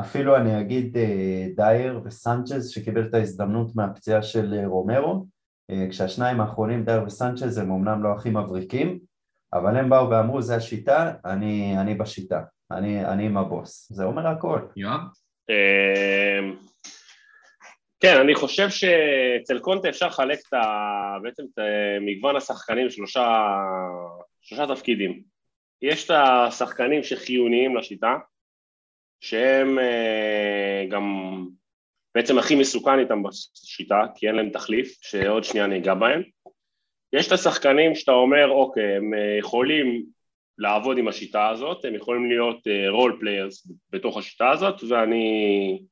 אפילו 0.00 0.36
אני 0.36 0.60
אגיד 0.60 0.96
אה, 0.96 1.46
דייר 1.56 2.00
וסנצ'ז 2.04 2.68
שקיבל 2.68 3.06
את 3.08 3.14
ההזדמנות 3.14 3.76
מהפציעה 3.76 4.22
של 4.22 4.64
רומרו, 4.64 5.26
כשהשניים 5.90 6.40
האחרונים, 6.40 6.84
דייר 6.84 7.04
וסנצ'ז, 7.06 7.58
הם 7.58 7.72
אמנם 7.72 8.02
לא 8.02 8.12
הכי 8.12 8.30
מבריקים, 8.30 8.98
אבל 9.52 9.76
הם 9.76 9.90
באו 9.90 10.10
ואמרו 10.10 10.42
זה 10.42 10.56
השיטה, 10.56 11.12
אני, 11.24 11.78
אני 11.80 11.94
בשיטה, 11.94 12.40
אני, 12.70 13.04
אני 13.04 13.26
עם 13.26 13.36
הבוס, 13.36 13.92
זה 13.92 14.04
אומר 14.04 14.26
הכל. 14.26 14.60
יואב? 14.76 15.00
כן, 18.00 18.20
אני 18.20 18.34
חושב 18.34 18.68
שאצל 18.70 19.58
קונטה 19.58 19.88
אפשר 19.88 20.06
לחלק 20.06 20.38
את 20.48 20.52
ה... 20.52 20.66
בעצם 21.22 21.42
את 21.42 21.58
מגוון 22.00 22.36
השחקנים 22.36 22.86
לשלושה 22.86 23.54
שלושה 24.42 24.74
תפקידים. 24.74 25.22
יש 25.82 26.04
את 26.04 26.10
השחקנים 26.10 27.02
שחיוניים 27.02 27.76
לשיטה, 27.76 28.16
שהם 29.20 29.78
אה, 29.78 30.84
גם 30.90 31.04
בעצם 32.14 32.38
הכי 32.38 32.54
מסוכן 32.54 32.98
איתם 32.98 33.22
בשיטה, 33.22 34.02
כי 34.14 34.28
אין 34.28 34.34
להם 34.34 34.50
תחליף, 34.50 34.98
שעוד 35.02 35.44
שנייה 35.44 35.64
אני 35.64 35.78
אגע 35.78 35.94
בהם. 35.94 36.22
יש 37.12 37.26
את 37.26 37.32
השחקנים 37.32 37.94
שאתה 37.94 38.12
אומר, 38.12 38.50
אוקיי, 38.50 38.96
הם 38.96 39.14
אה, 39.14 39.36
יכולים 39.38 40.06
לעבוד 40.58 40.98
עם 40.98 41.08
השיטה 41.08 41.48
הזאת, 41.48 41.84
הם 41.84 41.94
יכולים 41.94 42.28
להיות 42.28 42.66
role 42.88 43.12
אה, 43.12 43.20
players 43.20 43.68
בתוך 43.90 44.16
השיטה 44.16 44.50
הזאת, 44.50 44.82
ואני 44.88 45.82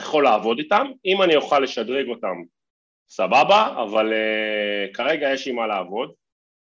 יכול 0.00 0.24
לעבוד 0.24 0.58
איתם, 0.58 0.86
אם 1.04 1.22
אני 1.22 1.36
אוכל 1.36 1.58
לשדרג 1.58 2.08
אותם 2.08 2.42
סבבה, 3.08 3.82
אבל 3.82 4.12
אה, 4.12 4.94
כרגע 4.94 5.32
יש 5.32 5.46
לי 5.46 5.52
מה 5.52 5.66
לעבוד. 5.66 6.12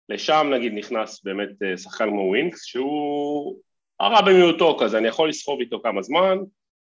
לשם 0.10 0.48
נגיד 0.54 0.74
נכנס 0.74 1.24
באמת 1.24 1.50
אה, 1.50 1.78
שחקן 1.78 2.10
כמו 2.10 2.22
ווינקס 2.22 2.66
שהוא 2.66 3.60
הרע 4.00 4.22
במיעוטו 4.22 4.78
כזה, 4.78 4.98
אני 4.98 5.08
יכול 5.08 5.30
לסחוב 5.30 5.60
איתו 5.60 5.82
כמה 5.84 6.02
זמן, 6.02 6.38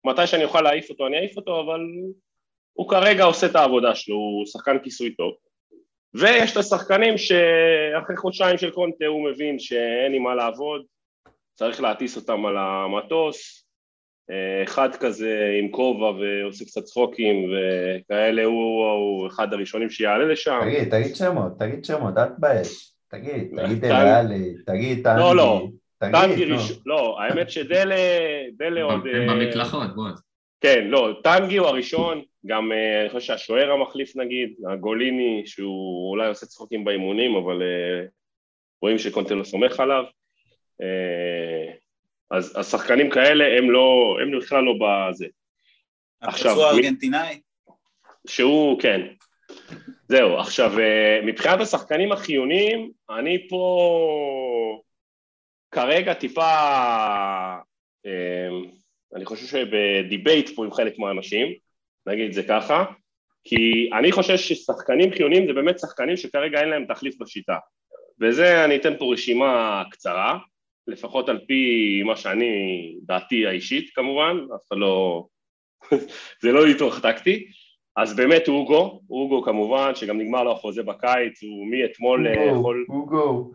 מתי 0.04 0.26
שאני 0.26 0.44
אוכל 0.44 0.60
להעיף 0.60 0.90
אותו 0.90 1.06
אני 1.06 1.18
אעיף 1.18 1.36
אותו, 1.36 1.60
אבל 1.60 1.80
הוא 2.72 2.90
כרגע 2.90 3.24
עושה 3.24 3.46
את 3.46 3.56
העבודה 3.56 3.94
שלו, 3.94 4.16
הוא 4.16 4.46
שחקן 4.46 4.78
כיסוי 4.78 5.14
טוב. 5.14 5.34
ויש 6.14 6.52
את 6.52 6.56
השחקנים 6.56 7.18
שאחרי 7.18 8.16
חודשיים 8.16 8.58
של 8.58 8.70
קונטה 8.70 9.06
הוא 9.06 9.30
מבין 9.30 9.58
שאין 9.58 10.12
לי 10.12 10.18
מה 10.18 10.34
לעבוד, 10.34 10.82
צריך 11.54 11.80
להטיס 11.80 12.16
אותם 12.16 12.46
על 12.46 12.56
המטוס, 12.58 13.66
אחד 14.64 14.96
כזה 14.96 15.56
עם 15.60 15.70
כובע 15.70 16.10
ועושה 16.10 16.64
קצת 16.64 16.82
צחוקים 16.82 17.50
וכאלה, 17.50 18.44
הוא, 18.44 18.86
הוא 18.86 19.26
אחד 19.26 19.52
הראשונים 19.52 19.90
שיעלה 19.90 20.24
לשם. 20.24 20.58
תגיד, 20.62 20.90
תגיד 20.90 21.16
שמות, 21.16 21.52
תגיד 21.58 21.84
שמות, 21.84 22.18
אל 22.18 22.28
תבייש. 22.28 22.92
תגיד, 23.10 23.50
תגיד 23.56 23.84
אליאלי, 23.84 24.54
תגיד 24.66 25.04
טנגי. 25.04 25.20
לא, 25.20 25.36
לא, 25.36 25.68
טנגי 25.98 26.44
ראשון, 26.44 26.76
לא, 26.86 27.20
האמת 27.20 27.50
שדלה, 27.50 27.96
דלה 28.56 28.82
עוד... 28.82 29.06
הם 29.14 29.26
במקלחות, 29.28 29.94
בוא. 29.94 30.08
כן, 30.62 30.84
לא, 30.86 31.20
טנגי 31.22 31.56
הוא 31.56 31.66
הראשון, 31.66 32.22
גם 32.46 32.72
אה, 32.72 33.00
אני 33.00 33.08
חושב 33.08 33.26
שהשוער 33.26 33.70
המחליף 33.70 34.16
נגיד, 34.16 34.54
הגוליני, 34.72 35.42
שהוא 35.46 36.10
אולי 36.10 36.28
עושה 36.28 36.46
צחוקים 36.46 36.84
באימונים, 36.84 37.36
אבל 37.36 37.62
אה, 37.62 38.06
רואים 38.82 38.98
שקונטה 38.98 39.34
לא 39.34 39.44
סומך 39.44 39.80
עליו. 39.80 40.04
אה, 40.82 41.72
אז 42.30 42.58
השחקנים 42.58 43.10
כאלה 43.10 43.58
הם 43.58 43.70
לא, 43.70 44.16
הם 44.22 44.38
בכלל 44.38 44.64
לא 44.64 44.72
בזה. 44.72 45.26
הפצוע 46.22 46.66
הארגנטינאי? 46.70 47.40
שהוא, 48.26 48.80
כן. 48.80 49.00
זהו, 50.08 50.38
עכשיו 50.38 50.72
מבחינת 51.22 51.60
השחקנים 51.60 52.12
החיוניים, 52.12 52.90
אני 53.10 53.48
פה 53.48 54.82
כרגע 55.70 56.14
טיפה, 56.14 56.50
אני 59.16 59.24
חושב 59.24 59.46
שבדיבייט 59.46 60.50
פה 60.56 60.64
עם 60.64 60.72
חלק 60.72 60.98
מהאנשים, 60.98 61.52
נגיד 62.06 62.26
את 62.26 62.32
זה 62.32 62.42
ככה, 62.42 62.84
כי 63.44 63.90
אני 63.98 64.12
חושב 64.12 64.36
ששחקנים 64.36 65.12
חיוניים 65.12 65.46
זה 65.46 65.52
באמת 65.52 65.78
שחקנים 65.78 66.16
שכרגע 66.16 66.60
אין 66.60 66.68
להם 66.68 66.84
תחליף 66.84 67.14
בשיטה. 67.20 67.56
וזה, 68.20 68.64
אני 68.64 68.76
אתן 68.76 68.98
פה 68.98 69.12
רשימה 69.12 69.82
קצרה, 69.90 70.38
לפחות 70.86 71.28
על 71.28 71.40
פי 71.46 72.02
מה 72.02 72.16
שאני, 72.16 72.54
דעתי 73.02 73.46
האישית 73.46 73.90
כמובן, 73.94 74.36
אף 74.56 74.60
אחד 74.68 74.76
לא... 74.76 75.24
זה 76.42 76.52
לא 76.52 76.66
ניתוח 76.66 77.00
טקטי, 77.00 77.46
אז 77.96 78.16
באמת 78.16 78.48
אוגו, 78.48 79.00
אוגו 79.10 79.42
כמובן, 79.42 79.94
שגם 79.94 80.18
נגמר 80.18 80.42
לו 80.42 80.52
החוזה 80.52 80.82
בקיץ, 80.82 81.42
הוא 81.42 81.66
מאתמול 81.70 82.26
יכול... 82.26 82.86
אוגו. 82.88 83.52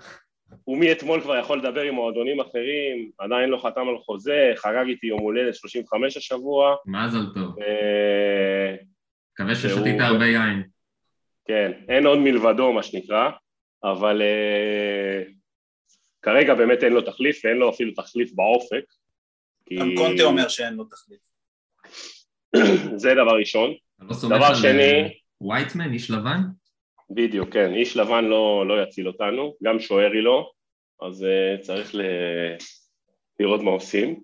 הוא 0.63 0.77
מאתמול 0.77 1.21
כבר 1.21 1.37
יכול 1.37 1.59
לדבר 1.59 1.81
עם 1.81 1.95
מועדונים 1.95 2.39
אחרים, 2.39 3.11
עדיין 3.17 3.49
לא 3.49 3.57
חתם 3.57 3.89
על 3.89 3.97
חוזה, 3.97 4.51
חגג 4.55 4.85
איתי 4.87 5.07
יום 5.07 5.19
הולדת 5.19 5.55
35 5.55 6.17
השבוע. 6.17 6.75
מזל 6.85 7.25
טוב. 7.33 7.55
מקווה 9.33 9.55
ששתית 9.55 9.99
הרבה 9.99 10.25
יין. 10.25 10.63
כן, 11.47 11.71
אין 11.89 12.05
עוד 12.05 12.19
מלבדו 12.19 12.73
מה 12.73 12.83
שנקרא, 12.83 13.29
אבל 13.83 14.21
uh, 14.21 15.31
כרגע 16.21 16.53
באמת 16.53 16.83
אין 16.83 16.93
לו 16.93 17.01
תחליף, 17.01 17.41
ואין 17.45 17.57
לו 17.57 17.69
אפילו 17.69 17.91
תחליף 17.93 18.31
באופק. 18.33 18.83
גם 19.79 19.89
קונטה 19.97 20.23
אומר 20.23 20.47
שאין 20.47 20.73
לו 20.73 20.83
תחליף. 20.83 21.21
זה 23.01 23.13
דבר 23.13 23.37
ראשון. 23.39 23.73
לא 23.99 24.15
דבר 24.37 24.55
שני... 24.55 25.19
וייטמן, 25.41 25.93
איש 25.93 26.11
לבן? 26.11 26.41
בדיוק, 27.09 27.53
כן, 27.53 27.73
איש 27.73 27.97
לבן 27.97 28.25
לא, 28.25 28.67
לא 28.67 28.83
יציל 28.83 29.07
אותנו, 29.07 29.53
גם 29.63 29.79
שוערי 29.79 30.21
לא, 30.21 30.51
אז 31.01 31.23
uh, 31.25 31.61
צריך 31.61 31.95
ל... 31.95 32.01
לראות 33.39 33.61
מה 33.61 33.71
עושים. 33.71 34.19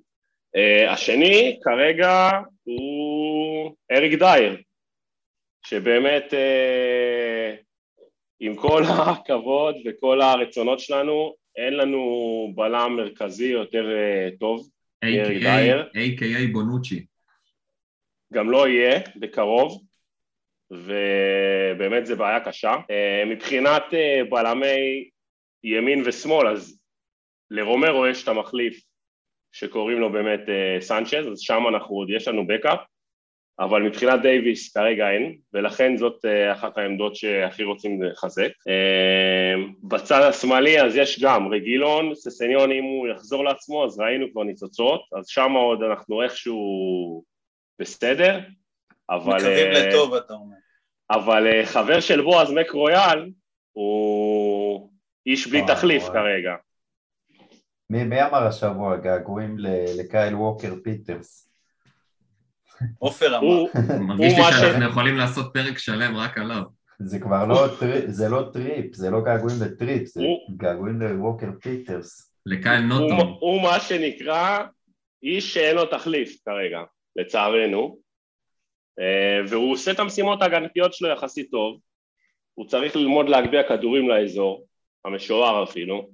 Uh, 0.57 0.89
השני 0.89 1.59
כרגע 1.63 2.29
הוא 2.63 3.75
אריק 3.91 4.19
דייר, 4.19 4.57
שבאמת 5.65 6.33
uh, 6.33 7.63
עם 8.39 8.55
כל 8.55 8.83
הכבוד 9.07 9.75
וכל 9.85 10.21
הרצונות 10.21 10.79
שלנו, 10.79 11.35
אין 11.55 11.73
לנו 11.73 12.03
בלם 12.55 12.95
מרכזי 12.97 13.47
יותר 13.47 13.85
uh, 13.85 14.37
טוב 14.39 14.69
מאריק 15.03 15.43
דייר. 15.43 15.89
A.K.A. 15.95 16.53
בונוצ'י. 16.53 17.05
גם 18.33 18.49
לא 18.51 18.67
יהיה 18.67 18.99
בקרוב. 19.15 19.81
ובאמת 20.73 22.05
זו 22.05 22.15
בעיה 22.15 22.39
קשה. 22.39 22.75
אה, 22.91 23.23
מבחינת 23.25 23.83
אה, 23.93 24.21
בלמי 24.29 25.09
ימין 25.63 26.03
ושמאל, 26.05 26.47
אז 26.47 26.79
לרומרו 27.51 28.07
יש 28.07 28.23
את 28.23 28.27
המחליף 28.27 28.83
שקוראים 29.51 29.99
לו 29.99 30.11
באמת 30.11 30.39
אה, 30.49 30.81
סנצ'ז, 30.81 31.27
אז 31.31 31.39
שם 31.39 31.63
אנחנו 31.69 31.95
עוד, 31.95 32.09
יש 32.09 32.27
לנו 32.27 32.47
בקאפ, 32.47 32.79
אבל 33.59 33.81
מבחינת 33.81 34.21
דייוויס 34.21 34.73
כרגע 34.73 35.09
אין, 35.09 35.37
ולכן 35.53 35.97
זאת 35.97 36.25
אחת 36.51 36.77
העמדות 36.77 37.15
שהכי 37.15 37.63
רוצים 37.63 38.03
לחזק. 38.03 38.51
בצד 39.83 40.21
השמאלי 40.21 40.81
אז 40.81 40.95
יש 40.95 41.23
גם 41.23 41.47
רגילון, 41.47 42.15
ססניון 42.15 42.71
אם 42.71 42.83
הוא 42.83 43.07
יחזור 43.07 43.43
לעצמו, 43.43 43.85
אז 43.85 43.99
ראינו 43.99 44.31
כבר 44.31 44.43
ניצוצות, 44.43 45.01
אז 45.17 45.27
שם 45.27 45.51
עוד 45.51 45.83
אנחנו 45.83 46.23
איכשהו 46.23 47.23
בסדר, 47.79 48.39
אבל... 49.09 49.35
מקווים 49.35 49.71
לטוב 49.71 50.13
אתה 50.13 50.33
אומר. 50.33 50.55
אבל 51.11 51.47
אה, 51.47 51.65
חבר 51.65 51.99
של 51.99 52.21
בועז 52.21 52.51
מק 52.51 52.71
רויאל 52.71 53.31
הוא 53.71 54.89
איש 55.25 55.47
בלי 55.47 55.61
תחליף 55.67 56.03
כרגע. 56.03 56.55
מי 57.89 58.23
אמר 58.23 58.47
השבוע 58.47 58.97
געגועים 58.97 59.55
לקייל 59.97 60.35
ווקר 60.35 60.73
פיטרס? 60.83 61.49
עופר 62.99 63.37
אמר. 63.37 63.63
מרגיש 64.07 64.33
לי 64.37 64.43
שאנחנו 64.59 64.85
יכולים 64.89 65.17
לעשות 65.17 65.53
פרק 65.53 65.77
שלם 65.77 66.17
רק 66.17 66.37
עליו. 66.37 66.63
זה 66.99 67.19
כבר 67.19 67.45
לא, 67.45 67.67
זה 68.07 68.29
לא 68.29 68.49
טריפ, 68.53 68.95
זה 68.95 69.09
לא 69.09 69.21
געגועים 69.21 69.57
לטריפ, 69.61 70.07
זה 70.07 70.21
געגועים 70.57 71.01
לווקר 71.01 71.47
פיטרס. 71.61 72.33
לקייל 72.45 72.81
נוטון. 72.81 73.37
הוא 73.39 73.61
מה 73.61 73.79
שנקרא 73.79 74.63
איש 75.23 75.53
שאין 75.53 75.75
לו 75.75 75.85
תחליף 75.85 76.37
כרגע, 76.45 76.79
לצערנו. 77.15 78.02
אה, 78.99 79.39
והוא 79.49 79.71
עושה 79.71 79.91
את 79.91 79.99
המשימות 79.99 80.41
ההגנתיות 80.41 80.93
שלו 80.93 81.09
יחסית 81.09 81.51
טוב, 81.51 81.79
הוא 82.53 82.67
צריך 82.67 82.95
ללמוד 82.95 83.29
להגביה 83.29 83.63
כדורים 83.63 84.09
לאזור, 84.09 84.65
המשוער 85.05 85.63
אפילו. 85.63 86.09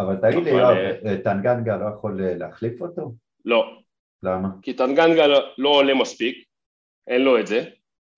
אבל 0.00 0.16
תגיד 0.16 0.44
לי, 0.44 0.50
יואב, 0.50 0.76
אה, 0.76 0.92
אה, 1.06 1.16
טנגנגה 1.24 1.76
לא 1.76 1.86
יכול 1.94 2.20
להחליף 2.22 2.82
אותו? 2.82 3.12
לא, 3.44 3.64
למה? 4.22 4.48
כי 4.62 4.74
טנגנגה 4.74 5.26
לא, 5.26 5.38
לא 5.58 5.68
עולה 5.68 5.94
מספיק, 5.94 6.44
אין 7.06 7.22
לו 7.22 7.40
את 7.40 7.46
זה. 7.46 7.64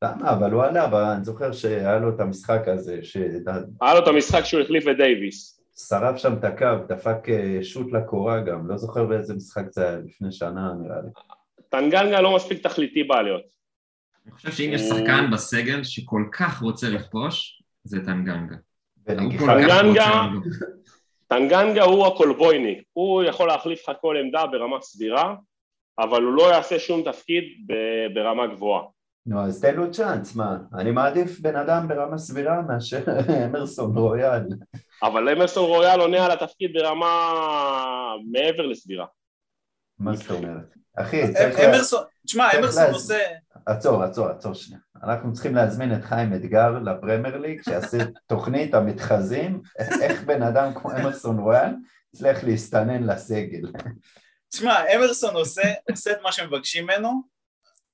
למה? 0.05 0.31
אבל 0.31 0.51
הוא 0.51 0.62
עלה, 0.62 0.85
אבל 0.85 1.03
אני 1.03 1.25
זוכר 1.25 1.53
שהיה 1.53 1.99
לו 1.99 2.09
את 2.14 2.21
המשחק 2.21 2.69
הזה, 2.69 3.03
ששרף 3.03 3.64
היה 3.81 3.95
לו 3.95 4.03
את 4.03 4.09
המשחק 4.09 4.45
שהוא 4.45 4.61
החליף 4.61 4.88
את 4.88 4.97
דייוויס. 4.97 5.62
שם 6.16 6.35
את 6.38 6.45
הקו, 6.45 6.66
דפק 6.88 7.19
שוט 7.62 7.92
לקורה 7.92 8.40
גם, 8.40 8.69
לא 8.69 8.77
זוכר 8.77 9.05
באיזה 9.05 9.35
משחק 9.35 9.64
זה 9.71 9.88
היה, 9.88 9.99
לפני 9.99 10.33
שנה 10.33 10.73
נראה 10.81 10.97
לי. 11.03 11.09
טנגנגה 11.69 12.21
לא 12.21 12.37
מספיק 12.37 12.62
תכליתי 12.62 13.05
בעליות. 13.05 13.56
אני 14.27 14.35
חושב 14.35 14.53
שאם 14.53 14.71
יש 14.73 14.81
שחקן 14.81 15.31
בסגל 15.33 15.85
שכל 15.85 16.23
כך 16.33 16.62
רוצה 16.62 16.89
לכבוש, 16.89 17.62
זה 17.85 18.05
טנגנגה. 18.05 18.57
טנגנגה- 21.29 21.83
הוא 21.85 22.07
הקולבויניק, 22.07 22.83
הוא 22.93 23.23
יכול 23.23 23.49
להחליף 23.49 23.89
לך 23.89 23.97
כל 24.01 24.17
עמדה 24.25 24.47
ברמה 24.47 24.81
סבירה, 24.81 25.35
אבל 25.99 26.23
הוא 26.23 26.33
לא 26.33 26.53
יעשה 26.55 26.79
שום 26.79 27.03
תפקיד 27.03 27.45
ברמה 28.15 28.47
גבוהה. 28.47 28.83
נו, 29.27 29.41
אז 29.41 29.61
תן 29.61 29.75
לו 29.77 29.91
צ'אנס, 29.91 30.37
מה? 30.37 30.57
אני 30.75 30.91
מעדיף 30.91 31.41
בן 31.41 31.57
אדם 31.57 31.89
ברמה 31.89 32.19
סבירה 32.19 32.62
מאשר 32.62 32.99
אמרסון 33.47 33.99
רויאל. 33.99 34.43
אבל 35.03 35.29
אמרסון 35.29 35.65
רויאל 35.65 36.01
עונה 36.01 36.25
על 36.25 36.31
התפקיד 36.31 36.73
ברמה 36.75 37.07
מעבר 38.33 38.67
לסבירה. 38.67 39.07
מה 39.99 40.15
זאת 40.17 40.31
אומרת? 40.31 40.75
אחי, 40.96 41.32
צריך... 41.35 41.59
לה- 41.59 41.64
אמ- 41.68 41.74
אמרסון, 41.74 42.02
תשמע, 42.26 42.48
צריך 42.50 42.64
אמרסון 42.64 42.92
עושה... 42.94 43.18
עצור, 43.66 44.02
עצור, 44.02 44.26
עצור 44.28 44.54
שנייה. 44.54 44.80
אנחנו 45.04 45.32
צריכים 45.32 45.54
להזמין 45.54 45.94
את 45.94 46.04
חיים 46.04 46.35
אתגר 46.35 46.78
לפרמייר 46.78 47.38
ליג, 47.38 47.62
שיעשה 47.62 47.98
תוכנית 48.28 48.74
המתחזים, 48.74 49.61
איך 50.02 50.22
בן 50.22 50.42
אדם 50.42 50.74
כמו 50.74 50.90
אמרסון 50.90 51.38
רויאל 51.38 51.70
יצליח 52.14 52.44
להסתנן 52.44 53.02
לסגל. 53.02 53.72
תשמע, 54.48 54.94
אמרסון 54.96 55.35
עושה, 55.35 55.62
עושה 55.90 56.12
את 56.12 56.18
מה 56.22 56.32
שמבקשים 56.32 56.85
ממנו, 56.85 57.22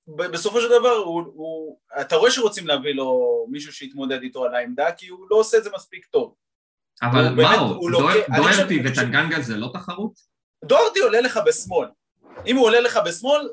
ב- 0.06 0.26
בסופו 0.26 0.60
של 0.60 0.68
דבר 0.68 0.90
הוא, 0.90 1.22
הוא, 1.34 1.78
אתה 2.00 2.16
רואה 2.16 2.30
שרוצים 2.30 2.66
להביא 2.66 2.94
לו 2.94 3.20
מישהו 3.50 3.72
שיתמודד 3.72 4.22
איתו 4.22 4.44
על 4.44 4.54
העמדה, 4.54 4.92
כי 4.92 5.08
הוא 5.08 5.26
לא 5.30 5.36
עושה 5.36 5.58
את 5.58 5.64
זה 5.64 5.70
מספיק 5.74 6.06
טוב. 6.06 6.34
אבל 7.02 7.28
מה 7.34 7.54
הוא? 7.54 7.90
דוארטי 8.36 8.82
וטנגנגה 8.84 9.40
זה 9.40 9.56
לא 9.56 9.70
תחרות? 9.74 10.12
דוארטי 10.64 11.00
עולה 11.00 11.20
לך 11.20 11.40
בשמאל. 11.46 11.88
אם 12.47 12.57
הוא 12.57 12.66
עולה 12.66 12.81
לך 12.81 13.01
בשמאל, 13.07 13.49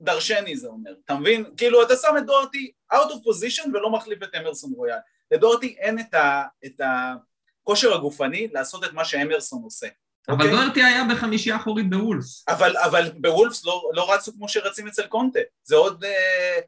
דרשני 0.00 0.56
זה 0.56 0.68
אומר, 0.68 0.90
אתה 1.04 1.14
מבין? 1.14 1.44
כאילו 1.56 1.82
אתה 1.82 1.96
שם 1.96 2.14
את 2.18 2.26
דוארטי 2.26 2.72
out 2.92 2.96
of 2.96 3.16
position 3.16 3.68
ולא 3.74 3.90
מחליף 3.90 4.22
את 4.22 4.34
אמרסון 4.34 4.72
רויאל. 4.76 4.98
לדוארטי 5.30 5.76
אין 5.78 5.98
את, 5.98 6.14
ה, 6.14 6.44
את 6.64 6.80
הכושר 6.80 7.94
הגופני 7.94 8.48
לעשות 8.52 8.84
את 8.84 8.92
מה 8.92 9.04
שאמרסון 9.04 9.62
עושה. 9.62 9.86
אבל 10.28 10.36
אוקיי? 10.36 10.50
דוארטי 10.50 10.82
היה 10.82 11.02
בחמישייה 11.10 11.56
אחורית 11.56 11.90
בוולס. 11.90 12.44
אבל, 12.48 12.76
אבל 12.76 13.10
בוולפס 13.14 13.64
לא, 13.64 13.90
לא 13.94 14.14
רצו 14.14 14.32
כמו 14.32 14.48
שרצים 14.48 14.88
אצל 14.88 15.06
קונטה, 15.06 15.40
זה 15.64 15.76
עוד, 15.76 16.04
אה, 16.04 16.58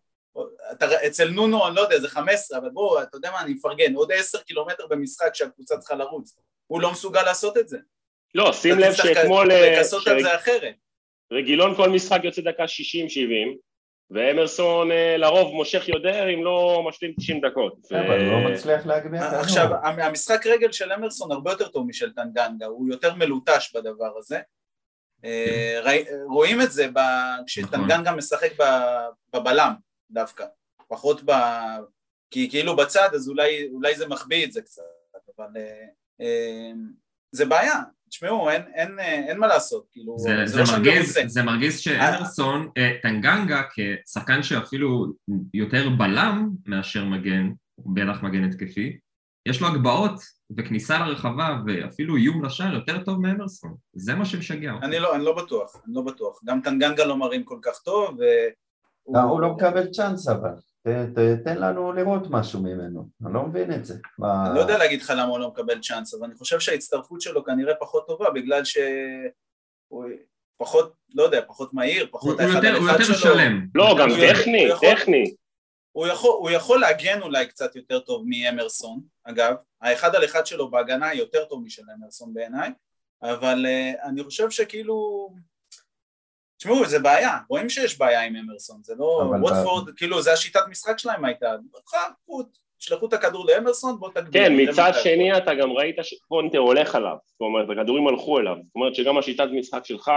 אתה, 0.72 1.06
אצל 1.06 1.28
נונו 1.28 1.66
אני 1.66 1.76
לא 1.76 1.80
יודע, 1.80 2.00
זה 2.00 2.08
15, 2.08 2.58
אבל 2.58 2.68
בואו, 2.68 3.02
אתה 3.02 3.16
יודע 3.16 3.30
מה, 3.30 3.40
אני 3.40 3.54
מפרגן, 3.54 3.94
עוד 3.94 4.12
10 4.12 4.38
קילומטר 4.38 4.86
במשחק 4.86 5.34
שהקבוצה 5.34 5.78
צריכה 5.78 5.94
לרוץ, 5.94 6.36
הוא 6.66 6.80
לא 6.80 6.92
מסוגל 6.92 7.22
לעשות 7.22 7.56
את 7.58 7.68
זה. 7.68 7.78
לא, 8.34 8.52
שים 8.52 8.78
אתה 8.78 8.88
לב 8.88 8.94
שאתמול... 8.94 9.52
אה, 9.52 9.78
לכסות 9.78 10.06
על 10.06 10.22
זה 10.22 10.36
אחרת. 10.36 10.74
רגילון 11.32 11.74
כל 11.74 11.90
משחק 11.90 12.20
יוצא 12.24 12.42
דקה 12.42 12.64
60-70, 12.64 12.66
ואמרסון 14.10 14.90
אה, 14.92 15.16
לרוב 15.16 15.54
מושך 15.54 15.88
יותר 15.88 16.34
אם 16.34 16.44
לא 16.44 16.84
משלים 16.88 17.14
90 17.18 17.40
דקות. 17.40 17.74
ו- 17.92 18.00
אבל 18.00 18.24
הוא 18.24 18.32
לא 18.42 18.50
מצליח 18.50 18.86
להגביה 18.86 19.28
את 19.28 19.34
עכשיו. 19.34 19.68
המשחק 19.84 20.46
רגל 20.46 20.72
של 20.72 20.92
אמרסון 20.92 21.32
הרבה 21.32 21.50
יותר 21.50 21.68
טוב 21.68 21.86
משל 21.86 22.12
טנגנגה, 22.12 22.66
הוא 22.66 22.88
יותר 22.88 23.14
מלוטש 23.14 23.76
בדבר 23.76 24.18
הזה. 24.18 24.40
אה, 25.24 25.80
ראי- 25.84 26.04
רואים 26.28 26.60
את 26.60 26.72
זה 26.72 26.86
ב- 26.94 27.44
כשטנגנגה 27.46 28.12
משחק 28.12 28.60
ב- 28.60 29.06
בבלם 29.36 29.72
דווקא, 30.10 30.44
פחות 30.88 31.20
ב... 31.24 31.32
כי 32.30 32.50
כאילו 32.50 32.76
בצד 32.76 33.08
אז 33.14 33.28
אולי, 33.28 33.68
אולי 33.72 33.94
זה 33.96 34.08
מחביא 34.08 34.44
את 34.46 34.52
זה 34.52 34.62
קצת, 34.62 34.82
אבל 35.38 35.46
אה, 35.56 35.84
אה, 36.20 36.70
זה 37.32 37.44
בעיה, 37.44 37.80
תשמעו, 38.12 38.50
אין, 38.50 38.62
אין, 38.74 38.98
אה, 38.98 39.28
אין 39.28 39.38
מה 39.38 39.46
לעשות, 39.46 39.86
כאילו, 39.92 40.18
זה, 40.18 40.28
זה 40.28 40.52
זה, 40.52 40.58
לא 40.60 40.66
שאני 40.66 40.88
מרגיז. 40.88 41.18
זה 41.26 41.42
מרגיז 41.42 41.78
שאמרסון, 41.78 42.68
אה, 42.76 42.90
טנגנגה 43.02 43.62
כשחקן 43.72 44.42
שאפילו 44.42 45.06
יותר 45.54 45.88
בלם 45.88 46.50
מאשר 46.66 47.04
מגן, 47.04 47.50
בטח 47.78 48.22
מגן 48.22 48.44
התקפי, 48.44 48.98
יש 49.48 49.60
לו 49.60 49.68
הגבהות 49.68 50.20
וכניסה 50.56 50.98
לרחבה 50.98 51.58
ואפילו 51.66 52.16
איום 52.16 52.44
לשער 52.44 52.74
יותר 52.74 53.04
טוב 53.04 53.20
מאמרסון, 53.20 53.74
זה 53.92 54.14
מה 54.14 54.24
שמשגע 54.24 54.72
אותי. 54.72 54.86
אני 54.86 54.98
לא, 54.98 55.16
אני 55.16 55.24
לא 55.24 55.36
בטוח, 55.36 55.76
אני 55.86 55.94
לא 55.94 56.02
בטוח, 56.02 56.40
גם 56.44 56.60
טנגנגה 56.60 57.04
לא 57.04 57.16
מראים 57.16 57.44
כל 57.44 57.58
כך 57.62 57.78
טוב, 57.84 58.16
ו... 58.18 58.22
לא, 59.08 59.20
הוא 59.20 59.40
לא 59.40 59.52
מקבל 59.52 59.86
צ'אנס 59.86 60.28
אבל. 60.28 60.54
ת- 60.82 60.88
ת- 61.18 61.44
תן 61.44 61.58
לנו 61.58 61.92
לראות 61.92 62.22
משהו 62.30 62.60
ממנו, 62.60 63.08
אני 63.26 63.34
לא 63.34 63.42
מבין 63.42 63.72
את 63.72 63.84
זה. 63.84 63.94
מה- 64.18 64.46
אני 64.46 64.54
לא 64.54 64.60
יודע 64.60 64.78
להגיד 64.78 65.02
לך 65.02 65.10
למה 65.16 65.22
הוא 65.30 65.38
לא 65.38 65.48
מקבל 65.48 65.80
צ'אנס, 65.80 66.14
אבל 66.14 66.24
אני 66.24 66.34
חושב 66.34 66.60
שההצטרפות 66.60 67.20
שלו 67.20 67.44
כנראה 67.44 67.74
פחות 67.80 68.06
טובה, 68.06 68.30
בגלל 68.30 68.64
שהוא 68.64 70.04
פחות, 70.56 70.92
לא 71.14 71.22
יודע, 71.22 71.40
פחות 71.46 71.74
מהיר, 71.74 72.02
הוא, 72.02 72.08
פחות 72.12 72.40
הוא 72.40 72.48
האחד 72.48 72.54
יותר, 72.64 72.68
על 72.68 72.76
הוא 72.76 72.90
אחד 72.90 73.00
יותר 73.00 73.04
שלו. 73.14 73.14
שלם. 73.34 73.66
לא, 73.74 73.96
גם 74.00 74.08
הוא 74.10 74.18
טכני, 74.32 74.64
הוא 74.64 74.72
יכול- 74.72 74.88
טכני. 74.94 75.34
הוא 75.92 76.06
יכול, 76.06 76.30
הוא 76.30 76.50
יכול 76.50 76.80
להגן 76.80 77.22
אולי 77.22 77.46
קצת 77.46 77.76
יותר 77.76 77.98
טוב 78.00 78.24
מאמרסון, 78.26 79.00
אגב, 79.24 79.54
האחד 79.82 80.14
על 80.16 80.24
אחד 80.24 80.46
שלו 80.46 80.70
בהגנה 80.70 81.14
יותר 81.14 81.44
טוב 81.44 81.62
משל 81.64 81.82
אמרסון 81.98 82.34
בעיניי, 82.34 82.70
אבל 83.22 83.66
uh, 83.66 84.04
אני 84.08 84.24
חושב 84.24 84.50
שכאילו, 84.50 85.28
תשמעו, 86.62 86.86
זה 86.86 86.98
בעיה, 86.98 87.38
רואים 87.48 87.70
שיש 87.70 87.98
בעיה 87.98 88.22
עם 88.22 88.36
אמרסון, 88.36 88.76
זה 88.82 88.94
לא, 88.98 89.32
ווטפורד, 89.40 89.90
כאילו, 89.96 90.22
זה 90.22 90.32
השיטת 90.32 90.60
משחק 90.70 90.98
שלהם 90.98 91.24
הייתה, 91.24 91.46
חכו, 91.86 92.42
תשלחו 92.78 93.06
את 93.06 93.12
הכדור 93.12 93.46
לאמרסון, 93.46 93.98
בוא 93.98 94.10
תגביר. 94.14 94.32
כן, 94.32 94.52
מצד 94.56 94.92
שני 95.02 95.36
אתה 95.36 95.54
גם 95.54 95.70
ראית 95.70 95.96
שקונטה 96.02 96.58
הולך 96.58 96.94
עליו, 96.94 97.16
זאת 97.26 97.40
אומרת, 97.40 97.78
הכדורים 97.78 98.08
הלכו 98.08 98.38
אליו, 98.38 98.56
זאת 98.64 98.74
אומרת 98.74 98.94
שגם 98.94 99.18
השיטת 99.18 99.46
משחק 99.52 99.84
שלך 99.84 100.10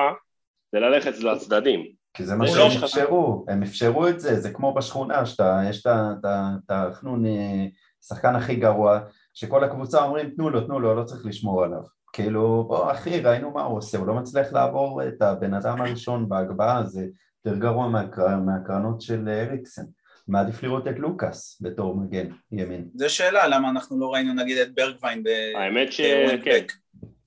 זה 0.72 0.80
ללכת 0.80 1.18
לצדדים. 1.18 1.86
כי 2.14 2.26
זה 2.26 2.36
מה 2.36 2.48
שהם 2.48 2.58
לא- 2.58 2.86
אפשרו, 2.86 3.46
הם 3.50 3.64
אפשרו 3.64 4.08
את 4.08 4.20
זה, 4.20 4.40
זה 4.40 4.50
כמו 4.54 4.74
בשכונה 4.74 5.26
שאתה, 5.26 5.62
יש 5.70 5.86
את 5.88 6.70
החנון, 6.70 7.26
אה, 7.26 7.66
שחקן 8.08 8.36
הכי 8.36 8.56
גרוע, 8.56 9.00
שכל 9.34 9.64
הקבוצה 9.64 10.04
אומרים 10.04 10.30
תנו 10.30 10.50
לו, 10.50 10.62
תנו 10.62 10.80
לו, 10.80 10.96
לא 10.96 11.04
צריך 11.04 11.26
לשמור 11.26 11.64
עליו. 11.64 11.82
כאילו, 12.16 12.64
בוא 12.68 12.92
אחי, 12.92 13.22
ראינו 13.22 13.52
מה 13.52 13.64
הוא 13.64 13.78
עושה, 13.78 13.98
הוא 13.98 14.08
לא 14.08 14.14
מצליח 14.14 14.54
לעבור 14.54 15.08
את 15.08 15.22
הבן 15.22 15.54
אדם 15.54 15.82
הראשון 15.82 16.30
בהגבהה, 16.30 16.84
זה 16.84 17.08
יותר 17.46 17.60
גרוע 17.60 17.88
מהקר... 17.88 18.38
מהקרנות 18.38 19.02
של 19.02 19.30
אריקסן. 19.30 19.86
מעדיף 20.28 20.64
לראות 20.64 20.88
את 20.88 21.00
לוקאס 21.00 21.58
בתור 21.62 21.96
מגן 21.96 22.28
ימין. 22.52 22.90
זה 22.94 23.10
שאלה, 23.10 23.48
למה 23.48 23.70
אנחנו 23.70 24.00
לא 24.00 24.14
ראינו 24.14 24.34
נגיד 24.34 24.58
את 24.58 24.76
ברגווין 24.76 25.24
ב... 25.24 25.28
האמת 25.56 25.92
שכן. 25.94 26.66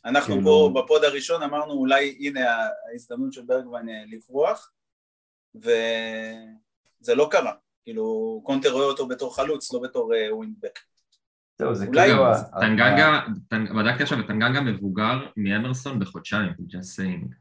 אנחנו 0.05 0.35
כאילו- 0.35 0.70
פה 0.74 0.81
ב 0.83 0.88
pod 0.88 1.04
הראשון 1.05 1.42
אמרנו 1.42 1.72
אולי 1.72 2.18
הנה 2.20 2.40
ההזדמנות 2.90 3.33
של 3.33 3.42
ברגווין 3.42 3.88
אה, 3.88 4.03
לברוח 4.11 4.72
וזה 5.55 7.14
לא 7.14 7.29
קרה, 7.31 7.53
כאילו 7.85 8.40
קונטה 8.44 8.72
רואה 8.72 8.85
אותו 8.85 9.09
בתור 9.09 9.37
חלוץ, 9.37 9.72
לא 9.72 9.81
בתור 9.81 10.14
אה, 10.14 10.37
wing-back. 10.37 10.78
זהו, 11.59 11.75
זה 11.75 11.87
כאילו... 11.87 12.25
טנגנגה, 12.61 13.21
טנ- 13.55 13.75
בדקתי 13.79 14.03
עכשיו, 14.03 14.23
טנגנגה 14.27 14.61
מבוגר 14.61 15.27
מאמרסון 15.37 15.99
בחודשיים, 15.99 16.51
just 16.51 17.01
saying. 17.01 17.35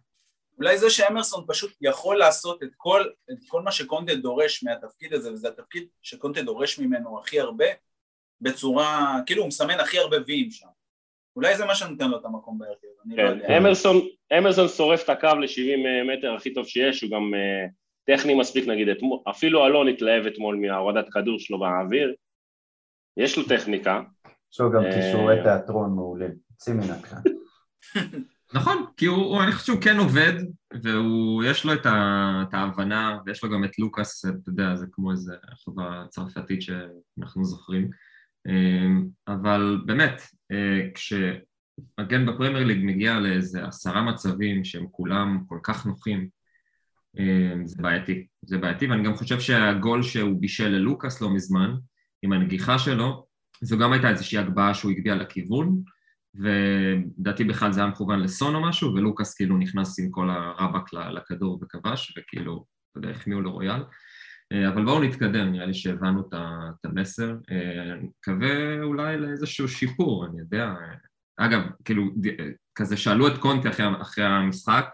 אולי 0.57 0.77
זה 0.77 0.89
שאמרסון 0.89 1.45
פשוט 1.47 1.71
יכול 1.81 2.17
לעשות 2.17 2.63
את 2.63 2.69
כל, 2.77 3.01
את 3.31 3.37
כל 3.47 3.61
מה 3.61 3.71
שקונטה 3.71 4.15
דורש 4.15 4.63
מהתפקיד 4.63 5.13
הזה, 5.13 5.33
וזה 5.33 5.47
התפקיד 5.47 5.87
שקונטה 6.01 6.41
דורש 6.41 6.79
ממנו 6.79 7.19
הכי 7.19 7.39
הרבה, 7.39 7.65
בצורה, 8.41 9.17
כאילו 9.25 9.41
הוא 9.41 9.47
מסמן 9.47 9.79
הכי 9.79 9.99
הרבה 9.99 10.17
ויים 10.27 10.51
שם. 10.51 10.67
אולי 11.35 11.57
זה 11.57 11.65
מה 11.65 11.75
שנותן 11.75 12.09
לו 12.09 12.17
את 12.17 12.25
המקום 12.25 12.57
בהרכב, 12.59 12.87
אני 13.05 13.15
לא 13.15 13.21
יודע. 13.29 13.47
כן, 13.47 13.53
אמרסון, 13.53 14.01
אמרסון 14.37 14.67
שורף 14.67 15.03
את 15.03 15.09
הקו 15.09 15.27
ל-70 15.27 15.77
מטר 16.17 16.33
הכי 16.33 16.53
טוב 16.53 16.67
שיש, 16.67 17.01
הוא 17.01 17.11
גם 17.11 17.31
אה, 17.35 17.65
טכני 18.15 18.33
מספיק 18.33 18.67
נגיד, 18.67 18.89
אתמול- 18.89 19.19
אפילו 19.29 19.65
אלון 19.65 19.87
התלהב 19.87 20.25
אתמול 20.25 20.55
מהורדת 20.55 21.09
כדור 21.13 21.39
שלו 21.39 21.59
באוויר, 21.59 22.13
יש 23.17 23.37
לו 23.37 23.43
טכניקה, 23.43 24.01
יש 24.53 24.59
לו 24.59 24.71
גם 24.71 24.85
אה, 24.85 24.93
כישורי 24.93 25.35
תיאטרון 25.43 25.95
מעולים, 25.95 26.31
יוצאים 26.51 26.77
מן 26.77 26.89
הכלל. 26.89 27.19
נכון, 28.53 28.85
כי 28.97 29.05
הוא, 29.05 29.17
הוא, 29.17 29.43
אני 29.43 29.51
חושב 29.51 29.65
שהוא 29.65 29.81
כן 29.81 29.97
עובד, 29.97 30.33
ויש 30.83 31.65
לו 31.65 31.73
את, 31.73 31.85
ה, 31.85 32.43
את 32.47 32.53
ההבנה, 32.53 33.19
ויש 33.25 33.43
לו 33.43 33.49
גם 33.49 33.63
את 33.63 33.79
לוקאס, 33.79 34.25
אתה 34.25 34.49
יודע, 34.49 34.75
זה 34.75 34.85
כמו 34.91 35.11
איזה 35.11 35.35
חברה 35.65 36.05
צרפתית 36.09 36.61
שאנחנו 36.61 37.45
זוכרים. 37.45 37.89
אמ, 38.47 39.07
אבל 39.27 39.81
באמת, 39.85 40.21
אה, 40.51 40.89
כשמגן 40.95 42.25
בפרמייר 42.25 42.65
ליג 42.65 42.79
מגיע 42.83 43.19
לאיזה 43.19 43.65
עשרה 43.65 44.01
מצבים 44.01 44.63
שהם 44.63 44.87
כולם 44.91 45.43
כל 45.47 45.59
כך 45.63 45.85
נוחים, 45.85 46.37
זה 47.63 47.75
בעייתי. 47.81 48.27
זה 48.45 48.57
בעייתי, 48.57 48.87
ואני 48.87 49.03
גם 49.03 49.15
חושב 49.15 49.39
שהגול 49.39 50.03
שהוא 50.03 50.41
בישל 50.41 50.67
ללוקאס 50.67 51.21
לא 51.21 51.29
מזמן, 51.29 51.75
עם 52.27 52.33
הנגיחה 52.33 52.79
שלו, 52.79 53.25
זו 53.61 53.77
גם 53.77 53.93
הייתה 53.93 54.09
איזושהי 54.09 54.37
הגבהה 54.37 54.73
שהוא 54.73 54.91
הגביה 54.91 55.15
לכיוון, 55.15 55.81
ולדעתי 56.35 57.43
בכלל 57.43 57.71
זה 57.71 57.81
היה 57.81 57.89
מכוון 57.89 58.19
לסון 58.19 58.55
או 58.55 58.61
משהו, 58.61 58.93
ולוקאס 58.93 59.35
כאילו 59.35 59.57
נכנס 59.57 59.99
עם 59.99 60.11
כל 60.11 60.29
הרבק 60.29 60.93
לכדור 60.93 61.59
וכבש, 61.61 62.17
וכאילו, 62.17 62.65
אתה 62.91 62.97
יודע, 62.99 63.09
החמיאו 63.09 63.41
לרויאל. 63.41 63.83
אה, 64.51 64.69
אבל 64.69 64.85
בואו 64.85 65.03
נתקדם, 65.03 65.51
נראה 65.51 65.65
לי 65.65 65.73
שהבנו 65.73 66.21
את 66.29 66.85
המסר. 66.85 67.35
אה, 67.51 67.93
אני 67.93 68.07
מקווה 68.19 68.83
אולי 68.83 69.17
לאיזשהו 69.17 69.67
שיפור, 69.67 70.25
אני 70.25 70.39
יודע. 70.39 70.73
אגב, 71.37 71.61
כאילו, 71.85 72.03
כזה 72.75 72.97
שאלו 72.97 73.27
את 73.27 73.37
קונטי 73.37 73.69
אחרי, 73.69 73.85
אחרי 74.01 74.25
המשחק, 74.25 74.85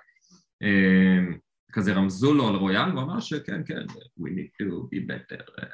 כזה 1.71 1.93
רמזו 1.93 2.33
לו 2.33 2.47
על 2.47 2.55
רויאל, 2.55 2.91
הוא 2.91 3.01
אמר 3.01 3.19
שכן, 3.19 3.61
כן, 3.65 3.85
we 4.19 4.29
need 4.29 4.51
to 4.61 4.65
be 4.65 4.99
better. 5.07 5.65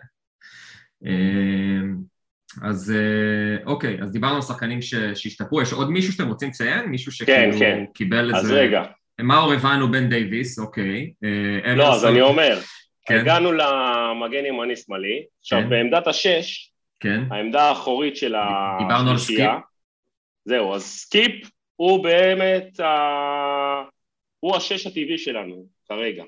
אז 2.64 2.94
אה, 2.96 3.66
אוקיי, 3.66 3.98
אז 4.02 4.12
דיברנו 4.12 4.36
על 4.36 4.42
שחקנים 4.42 4.82
שהשתפרו, 4.82 5.62
יש 5.62 5.74
עוד 5.74 5.92
מישהו 5.92 6.14
שאתם 6.14 6.28
רוצים 6.28 6.50
לציין? 6.50 6.86
מישהו 6.86 7.12
שכאילו 7.12 7.54
כן, 7.54 7.60
כן. 7.60 7.84
קיבל 7.94 8.36
איזה... 8.36 8.48
אז 8.48 8.52
רגע. 8.52 8.84
מאור 9.22 9.54
הבנו 9.54 9.92
בן 9.92 10.10
דייוויס, 10.10 10.60
אוקיי. 10.60 11.12
אה, 11.66 11.76
לא, 11.76 11.94
אז 11.94 12.06
אני 12.06 12.22
אומר, 12.22 12.60
כן. 13.06 13.20
הגענו 13.20 13.52
למגן 13.52 14.46
ימני 14.46 14.76
שמאלי, 14.76 15.24
עכשיו 15.40 15.60
כן. 15.62 15.70
בעמדת 15.70 16.08
השש, 16.08 16.72
כן. 17.00 17.24
העמדה 17.32 17.64
האחורית 17.64 18.18
של 18.18 18.36
השלישייה, 18.36 18.88
דיברנו 18.88 19.10
על 19.10 19.18
סקיפ. 19.18 19.52
זהו, 20.46 20.76
אז 20.76 20.84
סקיפ 20.84 21.50
הוא 21.76 22.04
באמת, 22.04 22.80
ה... 22.80 23.84
הוא 24.40 24.56
השש 24.56 24.88
הטבעי 24.88 25.18
שלנו 25.18 25.66
כרגע. 25.88 26.24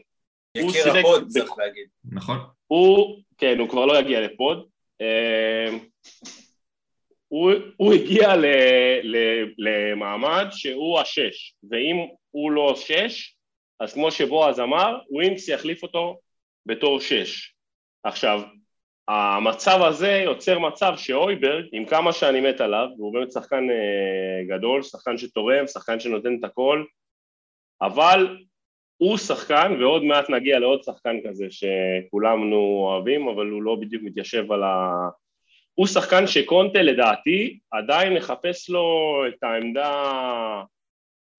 יקיר 0.57 0.97
ה 0.97 1.03
pod, 1.03 1.27
צריך 1.27 1.51
להגיד. 1.57 1.85
נכון. 2.11 2.37
הוא, 2.67 3.21
כן, 3.41 3.59
הוא 3.59 3.69
כבר 3.69 3.85
לא 3.85 3.99
יגיע 3.99 4.21
ל 4.21 4.31
pod. 4.31 4.67
אה, 5.01 5.77
הוא, 7.27 7.51
הוא 7.77 7.93
הגיע 7.93 8.35
ל, 8.35 8.45
ל, 9.03 9.17
למעמד 9.57 10.47
שהוא 10.51 10.99
השש, 10.99 11.55
ואם 11.71 11.95
הוא 12.31 12.51
לא 12.51 12.75
שש, 12.75 13.35
אז 13.79 13.93
כמו 13.93 14.11
שבועז 14.11 14.59
אמר, 14.59 14.99
ווינקס 15.09 15.47
יחליף 15.47 15.83
אותו 15.83 16.19
בתור 16.65 16.99
שש. 16.99 17.53
עכשיו, 18.03 18.41
המצב 19.07 19.81
הזה 19.81 20.11
יוצר 20.11 20.59
מצב 20.59 20.93
שאויברג, 20.97 21.65
עם 21.71 21.85
כמה 21.85 22.13
שאני 22.13 22.41
מת 22.41 22.61
עליו, 22.61 22.87
והוא 22.97 23.13
באמת 23.13 23.31
שחקן 23.31 23.67
אה, 23.69 24.57
גדול, 24.57 24.83
שחקן 24.83 25.17
שתורם, 25.17 25.67
שחקן 25.67 25.99
שנותן 25.99 26.37
את 26.39 26.43
הכל, 26.43 26.83
אבל 27.81 28.37
הוא 29.01 29.17
שחקן, 29.17 29.75
ועוד 29.79 30.03
מעט 30.03 30.29
נגיע 30.29 30.59
לעוד 30.59 30.83
שחקן 30.83 31.17
כזה 31.27 31.45
שכולנו 31.49 32.55
אוהבים, 32.55 33.27
אבל 33.27 33.49
הוא 33.49 33.63
לא 33.63 33.75
בדיוק 33.75 34.03
מתיישב 34.03 34.51
על 34.51 34.63
ה... 34.63 34.91
הוא 35.73 35.87
שחקן 35.87 36.27
שקונטה 36.27 36.81
לדעתי 36.81 37.59
עדיין 37.71 38.13
מחפש 38.13 38.69
לו 38.69 39.15
את 39.27 39.43
העמדה, 39.43 40.63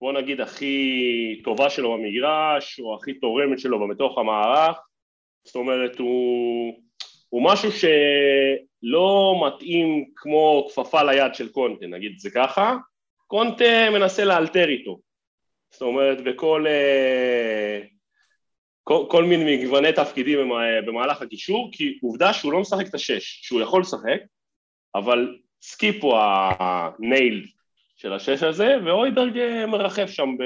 בוא 0.01 0.13
נגיד, 0.13 0.41
הכי 0.41 1.41
טובה 1.45 1.71
שלו 1.71 1.93
במגרש, 1.93 2.81
או 2.81 2.95
הכי 2.95 3.15
תורמת 3.15 3.59
שלו 3.59 3.89
בתוך 3.89 4.19
המערך, 4.19 4.79
זאת 5.45 5.57
אומרת, 5.57 5.99
הוא, 5.99 6.75
הוא 7.29 7.45
משהו 7.45 7.71
שלא 7.73 9.35
מתאים 9.47 10.05
כמו 10.17 10.69
כפפה 10.69 11.03
ליד 11.03 11.35
של 11.35 11.49
קונטה, 11.49 11.87
נגיד 11.87 12.19
זה 12.19 12.31
ככה, 12.35 12.77
קונטה 13.27 13.91
מנסה 13.93 14.25
לאלתר 14.25 14.69
איתו, 14.69 14.99
זאת 15.73 15.83
אומרת, 15.83 16.25
בכל 16.25 16.67
אה, 16.67 17.81
כל, 18.85 19.05
כל 19.11 19.25
מיני 19.25 19.57
מגווני 19.57 19.93
תפקידים 19.93 20.39
במהלך 20.87 21.23
הקישור, 21.23 21.71
כי 21.73 21.99
עובדה 22.03 22.33
שהוא 22.33 22.53
לא 22.53 22.61
משחק 22.61 22.87
את 22.87 22.95
השש, 22.95 23.41
שהוא 23.43 23.61
יכול 23.61 23.81
לשחק, 23.81 24.21
אבל 24.95 25.39
סקיפ 25.63 26.05
הוא 26.05 26.15
ה 26.19 26.37
nailed 26.37 27.45
של 27.97 28.13
השש 28.13 28.43
הזה, 28.43 28.77
ואויברג 28.85 29.39
אה, 29.39 29.67
מרחף 29.67 30.11
שם, 30.11 30.29
ב... 30.39 30.43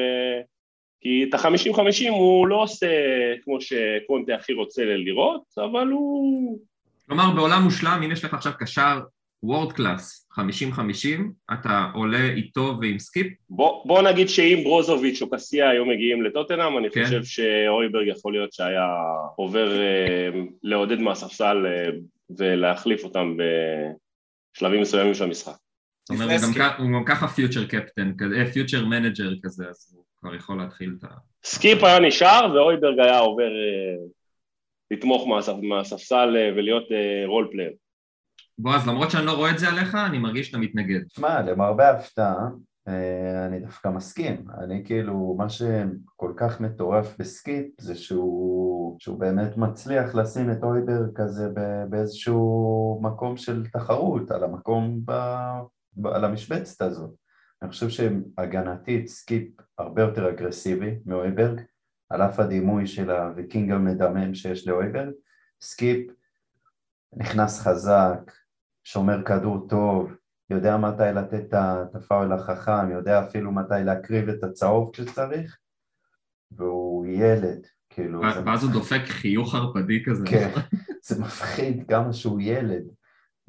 כי 1.00 1.26
את 1.28 1.34
החמישים 1.34 1.74
חמישים 1.74 2.12
הוא 2.12 2.46
לא 2.46 2.62
עושה 2.62 2.86
כמו 3.44 3.60
שקונטה 3.60 4.34
הכי 4.34 4.52
רוצה 4.52 4.84
לראות, 4.84 5.42
אבל 5.58 5.88
הוא... 5.88 6.58
כלומר 7.06 7.34
בעולם 7.36 7.62
מושלם, 7.62 8.00
אם 8.04 8.12
יש 8.12 8.24
לך 8.24 8.34
עכשיו 8.34 8.52
קשר 8.58 9.00
world 9.46 9.72
class, 9.72 10.28
50-50, 10.32 10.38
אתה 11.52 11.90
עולה 11.94 12.24
איתו 12.24 12.78
ועם 12.80 12.98
סקיפ? 12.98 13.26
בוא, 13.50 13.86
בוא 13.86 14.02
נגיד 14.02 14.28
שאם 14.28 14.60
ברוזוביץ' 14.64 15.22
או 15.22 15.30
קסיה 15.30 15.70
היו 15.70 15.86
מגיעים 15.86 16.22
לטוטנאם, 16.22 16.78
אני 16.78 16.90
כן. 16.90 17.04
חושב 17.04 17.24
שאויברג 17.24 18.06
יכול 18.06 18.32
להיות 18.32 18.52
שהיה 18.52 18.86
עובר 19.36 19.80
אה, 19.80 20.28
לעודד 20.62 21.00
מהספסל 21.00 21.66
אה, 21.66 21.90
ולהחליף 22.38 23.04
אותם 23.04 23.36
בשלבים 24.56 24.80
מסוימים 24.80 25.14
של 25.14 25.24
המשחק. 25.24 25.56
זאת 26.08 26.20
אומרת, 26.20 26.40
הוא 26.78 26.86
גם 26.94 27.04
ככה 27.04 27.28
future 27.28 27.66
captain, 27.66 28.12
future 28.52 28.84
manager 28.84 29.30
כזה, 29.42 29.64
אז 29.68 29.94
הוא 29.96 30.04
כבר 30.20 30.34
יכול 30.34 30.58
להתחיל 30.58 30.94
את 30.98 31.04
ה... 31.04 31.08
סקיפ 31.44 31.84
היה 31.84 31.98
נשאר 31.98 32.52
ואויברג 32.54 32.98
היה 32.98 33.18
עובר 33.18 33.48
אה, 33.48 34.06
לתמוך 34.90 35.28
מהספסל 35.62 36.36
אה, 36.36 36.50
ולהיות 36.56 36.84
role 37.26 37.48
player. 37.52 37.72
בועז, 38.58 38.88
למרות 38.88 39.10
שאני 39.10 39.26
לא 39.26 39.32
רואה 39.32 39.50
את 39.50 39.58
זה 39.58 39.68
עליך, 39.68 39.94
אני 39.94 40.18
מרגיש 40.18 40.46
שאתה 40.46 40.58
מתנגד. 40.58 41.00
שמע, 41.08 41.42
למרבה 41.42 41.88
ההפתעה, 41.88 42.48
אה, 42.88 43.46
אני 43.46 43.60
דווקא 43.60 43.88
מסכים. 43.88 44.44
אני 44.58 44.82
כאילו, 44.84 45.34
מה 45.38 45.48
שכל 45.48 46.32
כך 46.36 46.60
מטורף 46.60 47.16
בסקיפ 47.18 47.66
זה 47.80 47.94
שהוא, 47.94 48.96
שהוא 49.00 49.18
באמת 49.18 49.56
מצליח 49.56 50.14
לשים 50.14 50.52
את 50.52 50.62
אויברג 50.62 51.12
כזה 51.14 51.48
באיזשהו 51.88 53.00
מקום 53.02 53.36
של 53.36 53.66
תחרות, 53.66 54.30
על 54.30 54.44
המקום, 54.44 55.00
ב, 55.04 55.12
ב, 55.96 56.06
על 56.06 56.24
המשבצת 56.24 56.82
הזאת. 56.82 57.10
אני 57.62 57.70
חושב 57.70 57.88
שהגנתית 57.88 59.08
סקיפ 59.08 59.48
הרבה 59.78 60.02
יותר 60.02 60.30
אגרסיבי 60.30 60.98
מאויברג, 61.06 61.60
על 62.10 62.22
אף 62.22 62.40
הדימוי 62.40 62.86
של 62.86 63.10
הוויקינג 63.10 63.70
המדמם 63.70 64.34
שיש 64.34 64.68
לאויברג. 64.68 65.12
סקיפ 65.60 66.10
נכנס 67.16 67.60
חזק, 67.60 68.32
שומר 68.86 69.22
כדור 69.24 69.66
טוב, 69.68 70.12
יודע 70.50 70.76
מתי 70.76 71.02
לתת 71.14 71.54
את 71.54 71.94
הפאול 71.94 72.32
החכם, 72.32 72.90
יודע 72.90 73.24
אפילו 73.24 73.52
מתי 73.52 73.74
להקריב 73.84 74.28
את 74.28 74.44
הצהוב 74.44 74.90
כשצריך, 74.92 75.58
והוא 76.52 77.06
ילד, 77.06 77.66
כאילו... 77.90 78.20
ואז 78.20 78.64
הוא 78.64 78.72
דופק 78.72 79.02
חיוך 79.06 79.54
ערפדי 79.54 80.04
כזה. 80.04 80.26
כן, 80.26 80.50
זה 81.02 81.20
מפחיד 81.20 81.84
כמה 81.88 82.12
שהוא 82.12 82.40
ילד. 82.40 82.82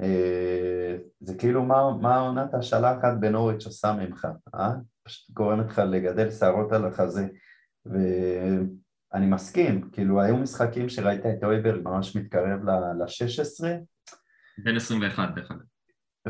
אה, 0.02 0.98
זה 1.20 1.38
כאילו 1.38 1.64
מה 2.02 2.20
עונת 2.20 2.54
השלחת 2.54 3.14
בנוריץ' 3.20 3.66
עושה 3.66 3.94
ממך, 3.94 4.28
אה? 4.56 4.72
פשוט 5.04 5.32
גורמת 5.32 5.66
לך 5.66 5.80
לגדל 5.80 6.32
שערות 6.32 6.72
על 6.72 6.86
החזה. 6.86 7.28
ואני 7.86 9.26
מסכים, 9.26 9.90
כאילו 9.92 10.22
היו 10.22 10.38
משחקים 10.38 10.90
שראית 10.90 11.26
את 11.26 11.44
אויברג 11.44 11.82
ממש 11.84 12.16
מתקרב 12.16 12.70
ל-16, 12.70 13.66
בן 14.58 14.76
21 14.76 15.30
דרך 15.36 15.52
אגב. 15.52 15.62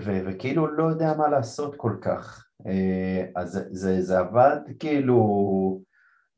וכאילו 0.06 0.68
לא 0.68 0.84
יודע 0.84 1.14
מה 1.18 1.28
לעשות 1.28 1.76
כל 1.76 1.98
כך. 2.02 2.48
אה, 2.66 3.26
אז 3.36 3.52
זה, 3.52 3.68
זה, 3.72 4.02
זה 4.02 4.20
עבד 4.20 4.58
כאילו, 4.80 5.82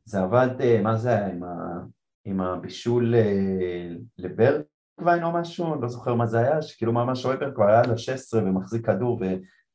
זה 0.05 0.19
עבד, 0.19 0.49
אה, 0.61 0.81
מה 0.81 0.97
זה 0.97 1.09
היה, 1.09 1.27
עם, 1.27 1.43
ה, 1.43 1.79
עם 2.25 2.41
הבישול 2.41 3.15
אה, 3.15 3.89
לברגווין 4.17 5.23
או 5.23 5.31
משהו, 5.31 5.81
לא 5.81 5.87
זוכר 5.87 6.15
מה 6.15 6.27
זה 6.27 6.39
היה, 6.39 6.61
שכאילו 6.61 6.93
ממש 6.93 7.25
אויבר 7.25 7.55
כבר 7.55 7.67
היה 7.67 7.81
ל-16 7.81 8.37
ומחזיק 8.37 8.85
כדור 8.85 9.21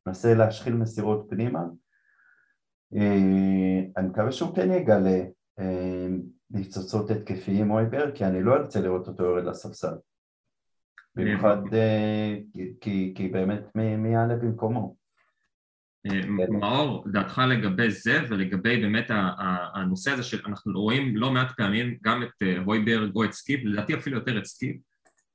ומנסה 0.07 0.35
להשחיל 0.35 0.74
מסירות 0.74 1.27
פנימה. 1.31 1.62
אני 3.96 4.09
מקווה 4.09 4.33
שהוא 4.33 4.57
כן 4.57 4.70
יגלה 4.70 5.22
ניצוצות 6.50 7.11
התקפיים 7.11 7.70
אויבר, 7.70 8.11
כי 8.14 8.24
אני 8.24 8.42
לא 8.42 8.55
ארצה 8.55 8.81
לראות 8.81 9.09
אותו 9.09 9.24
יורד 9.24 9.44
לספסל. 9.44 9.94
במיוחד 11.16 11.74
אה, 11.74 12.37
כי, 12.81 13.29
באמת 13.33 13.62
מי 13.74 14.09
יעלה 14.09 14.37
במקומו. 14.37 14.96
אה, 16.07 16.27
מאור, 16.48 17.05
דעתך 17.12 17.42
לגבי 17.48 17.90
זה 17.90 18.20
ולגבי 18.29 18.81
באמת 18.81 19.07
הנושא 19.74 20.11
הזה 20.11 20.22
שאנחנו 20.22 20.72
רואים 20.81 21.16
לא 21.16 21.31
מעט 21.31 21.57
פעמים 21.57 21.98
גם 22.03 22.22
את 22.22 22.42
אה, 22.42 22.59
הויברג 22.59 23.16
או 23.16 23.24
את 23.24 23.33
סקיפ, 23.33 23.61
לדעתי 23.64 23.94
אפילו 23.94 24.16
יותר 24.16 24.38
את 24.38 24.44
סקיפ, 24.44 24.77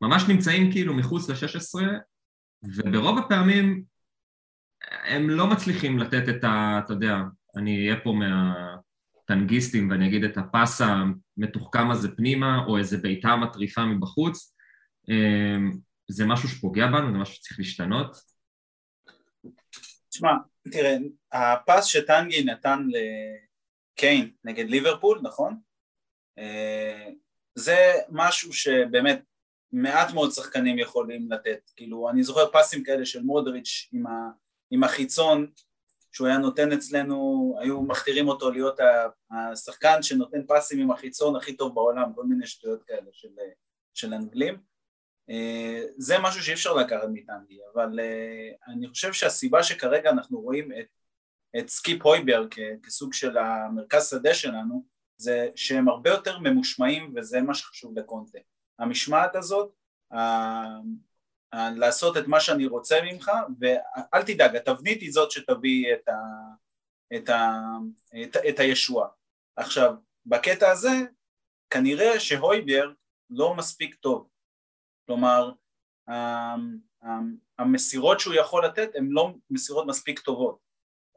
ממש 0.02 0.24
נמצאים 0.30 0.72
כאילו 0.72 0.94
מחוץ 0.94 1.30
ל-16 1.30 1.82
וברוב 2.64 3.18
הפעמים 3.18 3.84
הם 5.04 5.30
לא 5.30 5.48
מצליחים 5.48 6.00
לתת 6.00 6.30
את 6.30 6.44
ה... 6.44 6.82
אתה 6.86 6.94
יודע, 6.94 7.18
אני 7.56 7.78
אהיה 7.78 8.00
פה 8.04 8.14
מהטנגיסטים 8.14 9.90
ואני 9.90 10.08
אגיד 10.08 10.24
את 10.24 10.38
הפס 10.38 10.82
המתוחכם 10.82 11.92
הזה 11.92 12.16
פנימה 12.16 12.66
או 12.66 12.78
איזה 12.78 12.98
בעיטה 12.98 13.36
מטריפה 13.36 13.86
מבחוץ 13.86 14.56
זה 16.08 16.26
משהו 16.26 16.50
שפוגע 16.50 16.88
בנו, 16.88 17.12
זה 17.12 17.18
משהו 17.18 17.36
שצריך 17.36 17.60
להשתנות? 17.60 18.18
תשמע, 20.10 20.32
תראה, 20.72 20.96
הפס 21.32 21.86
שטנגי 21.86 22.44
נתן 22.44 22.88
לקיין 23.96 24.32
נגד 24.44 24.70
ליברפול, 24.70 25.20
נכון? 25.24 25.60
אה, 26.40 27.08
זה 27.56 27.94
משהו 28.10 28.54
שבאמת 28.54 29.24
מעט 29.72 30.14
מאוד 30.14 30.32
שחקנים 30.32 30.80
יכולים 30.80 31.32
לתת, 31.32 31.72
כאילו 31.76 32.10
אני 32.10 32.24
זוכר 32.24 32.52
פסים 32.52 32.84
כאלה 32.84 33.06
של 33.06 33.24
מודריץ' 33.24 33.90
עם, 33.94 34.08
ה, 34.08 34.30
עם 34.72 34.84
החיצון 34.84 35.48
שהוא 36.12 36.28
היה 36.28 36.38
נותן 36.38 36.72
אצלנו, 36.72 37.56
היו 37.62 37.82
מכתירים 37.82 38.28
אותו 38.28 38.52
להיות 38.52 38.80
השחקן 39.32 40.04
שנותן 40.04 40.40
פסים 40.48 40.80
עם 40.80 40.92
החיצון 40.92 41.36
הכי 41.36 41.58
טוב 41.58 41.76
בעולם, 41.76 42.14
כל 42.16 42.24
מיני 42.24 42.48
שטויות 42.48 42.84
כאלה 42.84 43.10
של, 43.12 43.30
של 43.94 44.14
אנגלים. 44.14 44.69
אה, 45.30 45.82
זה 45.98 46.16
משהו 46.20 46.44
שאי 46.44 46.54
אפשר 46.54 46.74
לקחת 46.74 47.08
מטנגי, 47.14 47.60
אבל 47.74 48.00
אה, 48.00 48.50
אני 48.68 48.88
חושב 48.88 49.14
שהסיבה 49.14 49.64
שכרגע 49.64 50.10
אנחנו 50.10 50.40
רואים 50.40 50.72
את, 50.72 50.88
את 51.60 51.70
סקיפ 51.70 52.06
הויברג 52.06 52.48
כסוג 52.84 53.14
של 53.14 53.38
המרכז 53.38 54.10
שדה 54.10 54.34
שלנו, 54.34 54.86
זה 55.18 55.50
שהם 55.56 55.90
הרבה 55.90 56.10
יותר 56.10 56.40
ממושמעים 56.40 57.14
וזה 57.16 57.42
מה 57.42 57.54
שחשוב 57.54 57.98
לקונטה. 57.98 58.40
המשמעת 58.80 59.36
הזאת, 59.36 59.74
לעשות 61.54 62.18
את 62.18 62.28
מה 62.28 62.40
שאני 62.40 62.66
רוצה 62.66 63.00
ממך, 63.04 63.32
ואל 63.60 64.24
תדאג, 64.24 64.56
התבנית 64.56 65.02
היא 65.02 65.12
זאת 65.12 65.32
שתביא 65.32 65.94
את, 65.94 66.08
ה, 66.08 66.18
את, 67.16 67.30
ה, 67.30 67.62
את, 68.24 68.38
את 68.50 68.60
הישועה. 68.60 69.08
עכשיו, 69.56 69.94
בקטע 70.26 70.72
הזה, 70.72 70.90
כנראה 71.70 72.20
שהויבר 72.20 72.92
לא 73.30 73.56
מספיק 73.56 73.96
טוב. 73.96 74.28
כלומר, 75.10 75.52
המסירות 77.60 78.20
שהוא 78.20 78.34
יכול 78.34 78.66
לתת 78.66 78.90
הן 78.96 79.08
לא 79.10 79.34
מסירות 79.50 79.88
מספיק 79.88 80.20
טובות. 80.20 80.58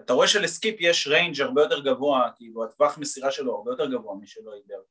אתה 0.00 0.12
רואה 0.12 0.28
שלסקיפ 0.28 0.76
יש 0.80 1.06
ריינג' 1.06 1.40
הרבה 1.40 1.62
יותר 1.62 1.80
גבוה, 1.80 2.30
כאילו 2.36 2.64
הטווח 2.64 2.98
מסירה 2.98 3.30
שלו 3.30 3.56
הרבה 3.56 3.70
יותר 3.70 3.90
גבוה 3.90 4.16
משל 4.16 4.40
הויבר. 4.44 4.82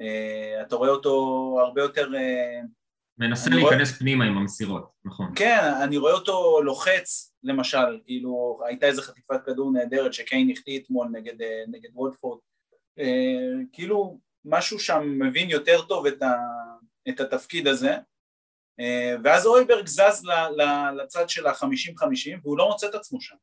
אה, 0.00 0.62
אתה 0.62 0.76
רואה 0.76 0.90
אותו 0.90 1.56
הרבה 1.60 1.82
יותר 1.82 2.14
אה, 2.14 2.60
מנסה 3.18 3.50
להיכנס 3.50 3.88
רואה... 3.88 3.98
פנימה 3.98 4.24
עם 4.24 4.38
המסירות, 4.38 4.90
נכון. 5.04 5.32
כן, 5.34 5.60
אני 5.82 5.96
רואה 5.96 6.12
אותו 6.12 6.60
לוחץ, 6.62 7.34
למשל, 7.42 8.00
כאילו, 8.04 8.60
הייתה 8.66 8.86
איזו 8.86 9.02
חטיפת 9.02 9.40
כדור 9.46 9.72
נהדרת 9.72 10.14
שקיין 10.14 10.50
החטיא 10.50 10.80
אתמול 10.80 11.08
נגד, 11.12 11.42
אה, 11.42 11.64
נגד 11.68 11.90
וולפורד, 11.94 12.38
אה, 12.98 13.64
כאילו, 13.72 14.18
משהו 14.44 14.78
שם 14.78 15.18
מבין 15.18 15.50
יותר 15.50 15.82
טוב 15.82 16.06
את, 16.06 16.22
ה, 16.22 16.34
את 17.08 17.20
התפקיד 17.20 17.68
הזה, 17.68 17.96
ואז 19.24 19.46
אויברג 19.46 19.86
זז 19.86 20.22
לצד 21.02 21.28
של 21.28 21.46
החמישים 21.46 21.96
חמישים, 21.96 22.38
והוא 22.42 22.58
לא 22.58 22.68
מוצא 22.68 22.86
את 22.86 22.94
עצמו 22.94 23.20
שם. 23.20 23.36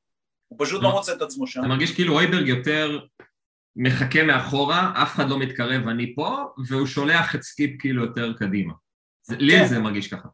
הוא 0.47 0.59
פשוט 0.61 0.83
לא 0.83 0.91
מוצא 0.91 1.13
את 1.13 1.21
עצמו 1.21 1.47
שם. 1.47 1.59
אתה 1.59 1.67
מרגיש 1.67 1.95
כאילו 1.95 2.13
אויברג 2.13 2.47
יותר 2.47 2.99
מחכה 3.75 4.23
מאחורה, 4.23 4.93
אף 5.03 5.15
אחד 5.15 5.29
לא 5.29 5.39
מתקרב, 5.39 5.87
אני 5.87 6.15
פה, 6.15 6.45
והוא 6.67 6.87
שולח 6.87 7.35
את 7.35 7.41
סקיפ 7.43 7.81
כאילו 7.81 8.05
יותר 8.05 8.33
קדימה. 8.33 8.73
לי 9.29 9.59
כן. 9.59 9.65
זה 9.65 9.79
מרגיש 9.79 10.13
ככה. 10.13 10.27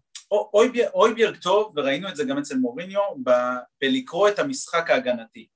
אויביארג 0.94 1.38
טוב, 1.38 1.74
וראינו 1.76 2.10
את 2.10 2.16
זה 2.16 2.24
גם 2.24 2.38
אצל 2.38 2.58
מוריניו, 2.58 3.02
בלקרוא 3.82 4.30
את 4.30 4.40
המשחק 4.40 4.90
ההגנתי. 4.90 5.48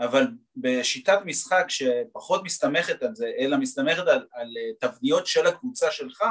אבל 0.00 0.26
בשיטת 0.56 1.18
משחק 1.24 1.64
שפחות 1.68 2.44
מסתמכת 2.44 3.02
על 3.02 3.14
זה, 3.14 3.30
אלא 3.38 3.56
מסתמכת 3.56 4.06
על, 4.06 4.26
על 4.32 4.48
תבניות 4.80 5.26
של 5.26 5.46
הקבוצה 5.46 5.90
שלך, 5.90 6.22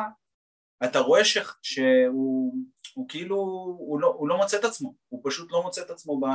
אתה 0.84 1.00
רואה 1.00 1.26
ש, 1.26 1.38
שהוא 1.62 2.54
הוא 2.96 3.10
כאילו, 3.10 3.36
הוא 3.80 4.00
לא, 4.00 4.08
הוא 4.08 4.30
לא 4.30 4.38
מוצא 4.38 4.58
את 4.58 4.66
עצמו, 4.66 4.94
הוא 5.10 5.22
פשוט 5.24 5.52
לא 5.52 5.64
מוצא 5.64 5.82
את 5.82 5.90
עצמו 5.90 6.20
ב... 6.20 6.26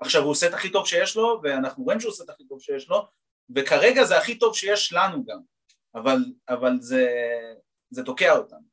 עכשיו 0.00 0.22
הוא 0.22 0.30
עושה 0.30 0.48
את 0.48 0.54
הכי 0.54 0.70
טוב 0.70 0.86
שיש 0.86 1.16
לו, 1.16 1.40
ואנחנו 1.42 1.84
רואים 1.84 2.00
שהוא 2.00 2.10
עושה 2.10 2.24
את 2.24 2.30
הכי 2.30 2.44
טוב 2.46 2.60
שיש 2.60 2.88
לו, 2.88 3.06
וכרגע 3.54 4.04
זה 4.04 4.18
הכי 4.18 4.38
טוב 4.38 4.56
שיש 4.56 4.92
לנו 4.92 5.24
גם, 5.24 5.40
אבל, 5.94 6.18
אבל 6.48 6.80
זה, 6.80 7.08
זה 7.90 8.04
תוקע 8.04 8.36
אותנו. 8.36 8.66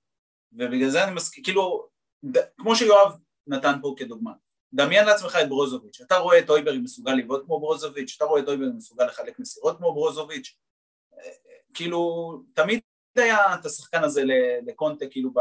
ובגלל 0.54 0.90
זה 0.90 1.04
אני 1.04 1.16
מסכים, 1.16 1.44
כאילו, 1.44 1.88
ד, 2.26 2.38
כמו 2.58 2.76
שיואב 2.76 3.14
נתן 3.48 3.74
פה 3.82 3.96
כדוגמה, 3.98 4.32
דמיין 4.74 5.06
לעצמך 5.06 5.38
את 5.42 5.50
ברוזוביץ', 5.50 6.02
אתה 6.02 6.18
רואה 6.18 6.40
את 6.40 6.50
אויברג 6.50 6.80
מסוגל 6.84 7.12
לבעוט 7.12 7.46
כמו 7.46 7.60
ברוזוביץ', 7.60 8.14
אתה 8.18 8.26
רואה 8.26 8.42
את 8.42 8.48
אויברג 8.48 8.72
מסוגל 8.76 9.06
לחלק 9.06 9.40
מסירות 9.40 9.78
כמו 9.78 9.94
ברוזוביץ', 9.94 10.58
כאילו, 11.74 12.32
תמיד 12.54 12.80
היה 13.20 13.56
את 13.56 13.66
השחקן 13.66 14.04
הזה 14.04 14.24
לקונטה, 14.68 15.06
כאילו, 15.12 15.34
ב, 15.34 15.40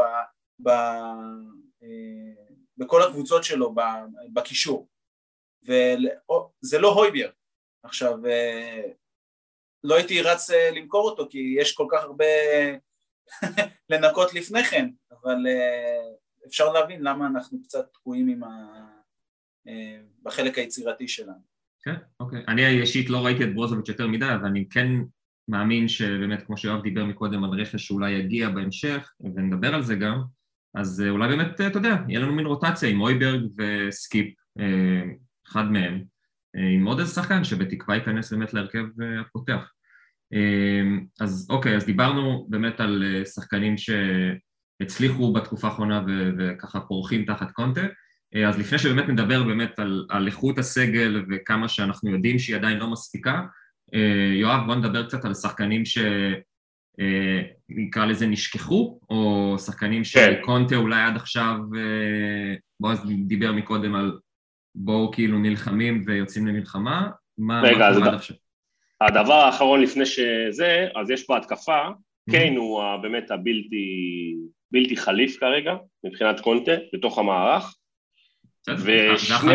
ב, 0.59 0.69
אה, 1.83 2.33
בכל 2.77 3.03
הקבוצות 3.03 3.43
שלו, 3.43 3.75
בקישור, 4.33 4.89
וזה 5.63 6.79
לא 6.79 6.93
הויבר, 6.93 7.29
עכשיו, 7.83 8.25
אה, 8.25 8.81
לא 9.83 9.95
הייתי 9.95 10.21
רץ 10.21 10.49
אה, 10.51 10.71
למכור 10.71 11.09
אותו 11.09 11.27
כי 11.29 11.55
יש 11.59 11.75
כל 11.75 11.87
כך 11.91 12.03
הרבה 12.03 12.25
לנקות 13.89 14.33
לפני 14.33 14.63
כן, 14.63 14.89
אבל 15.11 15.37
אפשר 16.47 16.73
להבין 16.73 17.01
למה 17.01 17.27
אנחנו 17.27 17.63
קצת 17.63 17.93
תקועים 17.93 18.27
עם 18.27 18.43
ה... 18.43 18.47
בחלק 20.23 20.57
היצירתי 20.57 21.07
שלנו. 21.07 21.41
כן, 21.83 21.95
אוקיי. 22.19 22.43
אני 22.47 22.81
אישית 22.81 23.09
לא 23.09 23.25
ראיתי 23.25 23.43
את 23.43 23.53
ברוזוביץ' 23.53 23.89
יותר 23.89 24.07
מדי, 24.07 24.25
אבל 24.25 24.45
אני 24.45 24.69
כן 24.69 24.87
מאמין 25.47 25.87
שבאמת, 25.87 26.43
כמו 26.45 26.57
שיואב 26.57 26.81
דיבר 26.81 27.05
מקודם 27.05 27.43
על 27.43 27.49
רכש 27.49 27.87
שאולי 27.87 28.11
יגיע 28.11 28.49
בהמשך, 28.49 29.11
ונדבר 29.35 29.75
על 29.75 29.81
זה 29.81 29.95
גם, 29.95 30.21
אז 30.75 31.03
uh, 31.05 31.09
אולי 31.09 31.27
באמת, 31.27 31.61
אתה 31.61 31.77
יודע, 31.79 31.95
יהיה 32.07 32.19
לנו 32.19 32.33
מין 32.33 32.45
רוטציה 32.45 32.89
עם 32.89 33.01
אויברג 33.01 33.41
וסקיפ, 33.57 34.33
uh, 34.59 34.61
אחד 35.47 35.71
מהם, 35.71 36.03
עם 36.75 36.85
עוד 36.85 36.99
איזה 36.99 37.13
שחקן 37.13 37.43
שבתקווה 37.43 37.95
ייכנס 37.95 38.33
באמת 38.33 38.53
להרכב 38.53 38.85
הפותח. 39.21 39.71
אז 41.19 41.47
אוקיי, 41.49 41.75
אז 41.75 41.85
דיברנו 41.85 42.47
באמת 42.49 42.79
על 42.79 43.03
אה, 43.05 43.25
שחקנים 43.25 43.75
שהצליחו 43.77 45.33
בתקופה 45.33 45.67
האחרונה 45.67 46.03
וככה 46.37 46.79
פורחים 46.79 47.25
תחת 47.25 47.51
קונטה, 47.51 47.81
אה, 48.35 48.49
אז 48.49 48.59
לפני 48.59 48.79
שבאמת 48.79 49.09
נדבר 49.09 49.43
באמת 49.43 49.79
על, 49.79 50.05
על 50.09 50.27
איכות 50.27 50.57
הסגל 50.57 51.25
וכמה 51.29 51.67
שאנחנו 51.67 52.11
יודעים 52.11 52.39
שהיא 52.39 52.55
עדיין 52.55 52.77
לא 52.77 52.91
מספיקה, 52.91 53.31
אה, 53.31 53.45
יואב 54.33 54.65
בוא 54.65 54.75
נדבר 54.75 55.07
קצת 55.07 55.25
על 55.25 55.33
שחקנים 55.33 55.83
שנקרא 56.99 58.05
לזה 58.05 58.27
נשכחו, 58.27 58.99
או 59.09 59.55
שחקנים 59.59 60.01
כן. 60.13 60.35
שקונטה 60.39 60.75
אולי 60.75 61.01
עד 61.01 61.15
עכשיו, 61.15 61.57
בועז 62.79 62.99
דיבר 63.27 63.51
מקודם 63.51 63.95
על 63.95 64.19
בואו 64.75 65.11
כאילו 65.11 65.39
נלחמים 65.39 66.03
ויוצאים 66.05 66.47
למלחמה, 66.47 67.09
מה, 67.37 67.61
רגע, 67.61 67.77
מה 67.77 67.93
קורה 67.93 68.07
עד 68.07 68.13
עכשיו? 68.13 68.37
הדבר 69.01 69.33
האחרון 69.33 69.81
לפני 69.81 70.05
שזה, 70.05 70.87
אז 70.95 71.09
יש 71.09 71.23
פה 71.23 71.37
התקפה, 71.37 71.81
קיין 72.29 72.55
הוא 72.55 72.97
באמת 73.01 73.31
הבלתי 73.31 74.35
בלתי 74.71 74.97
חליף 74.97 75.39
כרגע, 75.39 75.73
מבחינת 76.03 76.39
קונטה, 76.39 76.71
בתוך 76.93 77.17
המערך. 77.17 77.75
ושני. 78.67 79.53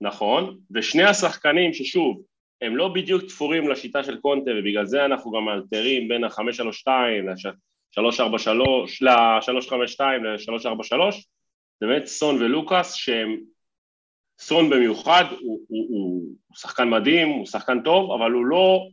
נכון, 0.00 0.58
ושני 0.74 1.02
השחקנים 1.02 1.72
ששוב, 1.72 2.22
הם 2.62 2.76
לא 2.76 2.88
בדיוק 2.88 3.22
תפורים 3.22 3.68
לשיטה 3.68 4.04
של 4.04 4.16
קונטה, 4.16 4.50
ובגלל 4.50 4.86
זה 4.86 5.04
אנחנו 5.04 5.30
גם 5.30 5.44
מאלתרים 5.44 6.08
בין 6.08 6.24
ה-532 6.24 6.88
ל-343, 7.24 8.48
ל-352 9.00 10.00
ל-343, 10.00 11.14
זה 11.80 11.86
באמת 11.86 12.06
סון 12.06 12.36
ולוקאס 12.36 12.94
שהם 12.94 13.36
סון 14.40 14.70
במיוחד 14.70 15.24
הוא, 15.30 15.38
הוא, 15.40 15.60
הוא, 15.68 15.86
הוא 15.90 16.22
שחקן 16.54 16.90
מדהים, 16.90 17.28
הוא 17.28 17.46
שחקן 17.46 17.82
טוב, 17.82 18.12
אבל 18.12 18.30
הוא 18.30 18.46
לא 18.46 18.88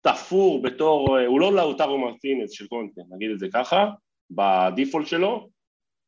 תפור 0.00 0.62
בתור, 0.62 1.18
הוא 1.18 1.40
לא 1.40 1.52
לאוטרו 1.52 1.98
מרטינס 1.98 2.50
של 2.50 2.66
קונטה, 2.66 3.00
נגיד 3.10 3.30
את 3.30 3.38
זה 3.38 3.46
ככה, 3.52 3.86
בדיפולט 4.30 5.06
שלו, 5.06 5.48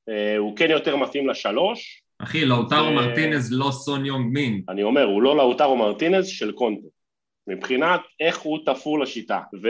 אה, 0.09 0.37
הוא 0.37 0.57
כן 0.57 0.71
יותר 0.71 0.97
מתאים 0.97 1.29
לשלוש. 1.29 2.03
אחי, 2.19 2.45
לאוטרו 2.45 2.87
ו... 2.87 2.95
מרטינז 2.95 3.53
לא 3.53 3.71
סון 3.71 4.07
יונג 4.07 4.33
מין. 4.33 4.63
אני 4.69 4.83
אומר, 4.83 5.05
הוא 5.05 5.23
לא 5.23 5.37
לאוטרו 5.37 5.77
מרטינז 5.77 6.27
של 6.27 6.53
קונטה. 6.53 6.89
מבחינת 7.47 8.01
איך 8.21 8.39
הוא 8.39 8.59
תפור 8.67 9.01
לשיטה. 9.01 9.41
ו... 9.63 9.69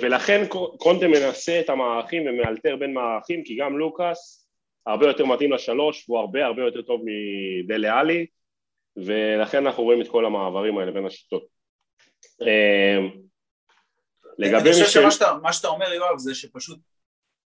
ולכן 0.00 0.46
קונטה 0.78 1.08
מנסה 1.08 1.60
את 1.60 1.70
המערכים 1.70 2.22
ומאלתר 2.26 2.76
בין 2.76 2.94
מערכים, 2.94 3.44
כי 3.44 3.56
גם 3.56 3.78
לוקאס 3.78 4.48
הרבה 4.86 5.06
יותר 5.06 5.26
מתאים 5.26 5.52
לשלוש, 5.52 6.08
והוא 6.08 6.18
הרבה 6.18 6.46
הרבה 6.46 6.62
יותר 6.62 6.82
טוב 6.82 7.00
מדלה 7.04 8.00
עלי. 8.00 8.26
ולכן 8.96 9.66
אנחנו 9.66 9.82
רואים 9.82 10.02
את 10.02 10.08
כל 10.08 10.26
המעברים 10.26 10.78
האלה 10.78 10.92
בין 10.92 11.06
השיטות. 11.06 11.46
אמ, 12.40 13.10
לגבי 14.38 14.70
אני 14.70 14.84
חושב 14.84 15.10
שמה 15.10 15.52
שאתה 15.52 15.68
אומר 15.68 15.92
יואב 15.92 16.18
זה 16.18 16.34
שפשוט 16.34 16.78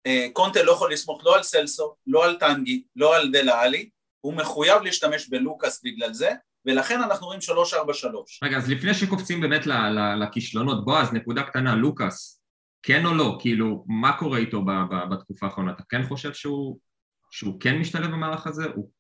אה, 0.07 0.27
קונטה 0.33 0.63
לא 0.63 0.73
יכול 0.73 0.93
לסמוך 0.93 1.23
לא 1.25 1.37
על 1.37 1.43
סלסו, 1.43 1.95
לא 2.07 2.25
על 2.25 2.37
טנגי, 2.37 2.83
לא 2.97 3.17
על 3.17 3.31
דלה 3.33 3.61
עלי, 3.61 3.89
הוא 4.21 4.35
מחויב 4.35 4.83
להשתמש 4.83 5.29
בלוקאס 5.29 5.83
בגלל 5.85 6.13
זה, 6.13 6.31
ולכן 6.67 7.01
אנחנו 7.03 7.27
רואים 7.27 7.41
3-4-3. 7.41 7.45
רגע, 8.43 8.57
אז 8.57 8.71
לפני 8.71 8.95
שקופצים 8.95 9.41
באמת 9.41 9.67
לכישלונות, 10.21 10.85
בועז, 10.85 11.13
נקודה 11.13 11.43
קטנה, 11.43 11.75
לוקאס, 11.75 12.43
כן 12.83 13.07
או 13.07 13.15
לא? 13.15 13.37
כאילו, 13.41 13.85
מה 13.89 14.19
קורה 14.19 14.39
איתו 14.39 14.65
בתקופה 15.11 15.47
האחרונה? 15.47 15.73
אתה 15.73 15.83
כן 15.89 16.03
חושב 16.03 16.33
שהוא, 16.33 16.79
שהוא 17.31 17.61
כן 17.61 17.79
משתלב 17.79 18.11
במערך 18.11 18.47
הזה? 18.47 18.65
הוא 18.75 18.91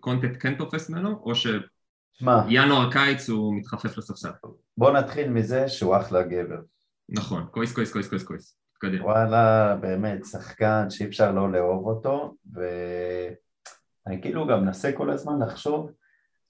קונטנט 0.00 0.36
כן 0.40 0.54
תופס 0.54 0.90
ממנו, 0.90 1.22
או 1.22 1.32
שינואר 1.34 2.92
קיץ 2.92 3.28
הוא 3.28 3.58
מתחפף 3.58 3.98
לספסל? 3.98 4.28
בוא 4.76 4.90
נתחיל 4.90 5.30
מזה 5.30 5.68
שהוא 5.68 5.96
אחלה 5.96 6.22
גבר. 6.22 6.60
נכון, 7.08 7.46
קויס 7.50 7.72
קויס 7.74 7.92
קויס 7.92 8.08
קויס 8.08 8.22
קויס. 8.22 8.58
קדימה. 8.80 9.04
וואלה, 9.04 9.76
באמת, 9.76 10.24
שחקן 10.24 10.90
שאי 10.90 11.06
אפשר 11.06 11.32
לא 11.32 11.52
לאהוב 11.52 11.86
אותו, 11.86 12.34
ואני 12.52 14.22
כאילו 14.22 14.46
גם 14.46 14.64
מנסה 14.64 14.92
כל 14.92 15.10
הזמן 15.10 15.42
לחשוב 15.42 15.90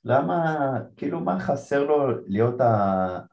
למה, 0.05 0.72
כאילו 0.96 1.20
מה 1.20 1.40
חסר 1.40 1.84
לו 1.84 2.26
להיות 2.26 2.55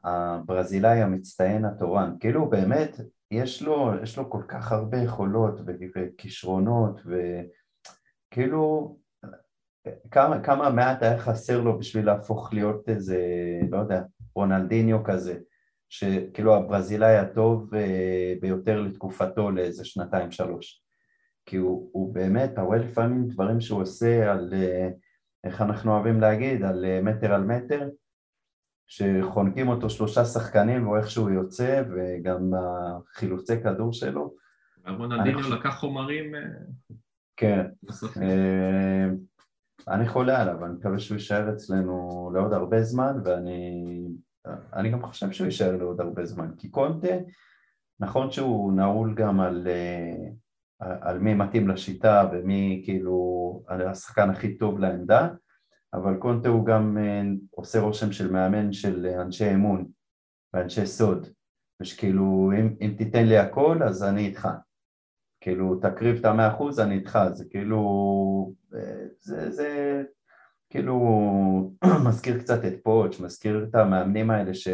הברזילאי 0.04 1.02
המצטיין 1.02 1.64
התורן, 1.64 2.14
כאילו 2.20 2.50
באמת 2.50 3.00
יש 3.30 3.62
לו, 3.62 3.92
יש 4.02 4.18
לו 4.18 4.30
כל 4.30 4.42
כך 4.48 4.72
הרבה 4.72 4.98
יכולות 4.98 5.60
וכישרונות 5.66 7.00
וכאילו 8.32 8.96
כמה, 10.10 10.40
כמה 10.40 10.70
מעט 10.70 11.02
היה 11.02 11.18
חסר 11.18 11.60
לו 11.60 11.78
בשביל 11.78 12.06
להפוך 12.06 12.52
להיות 12.52 12.88
איזה, 12.88 13.20
לא 13.70 13.78
יודע, 13.78 14.02
רונלדיניו 14.34 15.04
כזה 15.04 15.38
שכאילו 15.88 16.56
הברזילאי 16.56 17.16
הטוב 17.16 17.74
אה, 17.74 18.34
ביותר 18.40 18.80
לתקופתו 18.80 19.50
לאיזה 19.50 19.84
שנתיים 19.84 20.30
שלוש. 20.30 20.82
כי 21.46 21.56
הוא, 21.56 21.90
הוא 21.92 22.14
באמת, 22.14 22.50
אתה 22.52 22.62
רואה 22.62 22.78
לפעמים 22.78 23.26
דברים 23.28 23.60
שהוא 23.60 23.82
עושה 23.82 24.32
על, 24.32 24.54
אה, 24.54 24.88
איך 25.46 25.62
אנחנו 25.62 25.92
אוהבים 25.92 26.20
להגיד, 26.20 26.64
על 26.64 26.84
אה, 26.84 27.00
מטר 27.02 27.34
על 27.34 27.44
מטר 27.44 27.88
שחונקים 28.86 29.68
אותו 29.68 29.90
שלושה 29.90 30.24
שחקנים 30.24 30.88
ואיך 30.88 31.10
שהוא 31.10 31.30
יוצא 31.30 31.82
וגם 31.90 32.52
החילוצי 32.54 33.62
כדור 33.62 33.92
שלו. 33.92 34.34
רונלדיניו 34.86 35.50
לקח 35.50 35.78
חומרים 35.78 36.34
כן, 37.36 37.66
אני 39.88 40.08
חולה 40.08 40.42
עליו, 40.42 40.64
אני 40.64 40.72
מקווה 40.72 40.98
שהוא 40.98 41.14
יישאר 41.14 41.52
אצלנו 41.52 42.30
לעוד 42.34 42.52
הרבה 42.52 42.82
זמן 42.82 43.16
ואני 43.24 44.08
אני 44.72 44.90
גם 44.90 45.02
חושב 45.02 45.32
שהוא 45.32 45.44
יישאר 45.44 45.76
לעוד 45.76 46.00
הרבה 46.00 46.24
זמן, 46.24 46.50
כי 46.58 46.68
קונטה, 46.68 47.16
נכון 48.00 48.30
שהוא 48.30 48.72
נעול 48.72 49.14
גם 49.14 49.40
על, 49.40 49.66
אה, 49.66 50.30
על 50.80 51.18
מי 51.18 51.34
מתאים 51.34 51.68
לשיטה 51.68 52.28
ומי 52.32 52.82
כאילו 52.84 53.16
השחקן 53.68 54.30
הכי 54.30 54.56
טוב 54.56 54.78
לעמדה, 54.78 55.28
אבל 55.94 56.16
קונטה 56.16 56.48
הוא 56.48 56.66
גם 56.66 56.98
אה, 56.98 57.22
עושה 57.50 57.80
רושם 57.80 58.12
של 58.12 58.32
מאמן 58.32 58.72
של 58.72 59.06
אנשי 59.06 59.54
אמון 59.54 59.86
ואנשי 60.54 60.86
סוד, 60.86 61.28
ושכאילו 61.80 62.52
אם, 62.58 62.74
אם 62.80 62.94
תיתן 62.98 63.26
לי 63.26 63.38
הכל 63.38 63.82
אז 63.82 64.04
אני 64.04 64.26
איתך, 64.26 64.48
כאילו 65.40 65.76
תקריב 65.80 66.16
את 66.16 66.24
המאה 66.24 66.48
אחוז 66.48 66.80
אני 66.80 66.94
איתך, 66.94 67.18
זה 67.32 67.44
כאילו, 67.50 67.80
אה, 68.74 69.06
זה, 69.20 69.50
זה 69.50 70.02
כאילו 70.70 70.96
מזכיר 72.08 72.38
קצת 72.38 72.64
את 72.64 72.74
פוץ', 72.84 73.20
מזכיר 73.20 73.66
את 73.70 73.74
המאמנים 73.74 74.30
האלה 74.30 74.54
ש, 74.54 74.68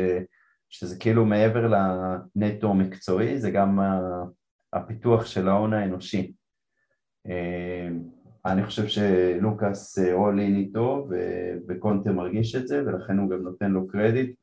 שזה 0.70 0.98
כאילו 0.98 1.24
מעבר 1.24 1.66
לנטו 2.36 2.74
מקצועי, 2.74 3.38
זה 3.38 3.50
גם 3.50 3.78
הפיתוח 4.73 5.27
של 5.27 5.49
ההון 5.49 5.73
האנושי. 5.73 6.33
אה, 7.27 7.89
אני 8.47 8.64
חושב 8.64 8.87
שלוקאס 8.87 9.99
רולין 9.99 10.57
איתו 10.57 11.09
וקונטה 11.68 12.12
מרגיש 12.12 12.55
את 12.55 12.68
זה 12.68 12.83
ולכן 12.87 13.18
הוא 13.18 13.31
גם 13.31 13.43
נותן 13.43 13.70
לו 13.70 13.89
קרדיט. 13.89 14.37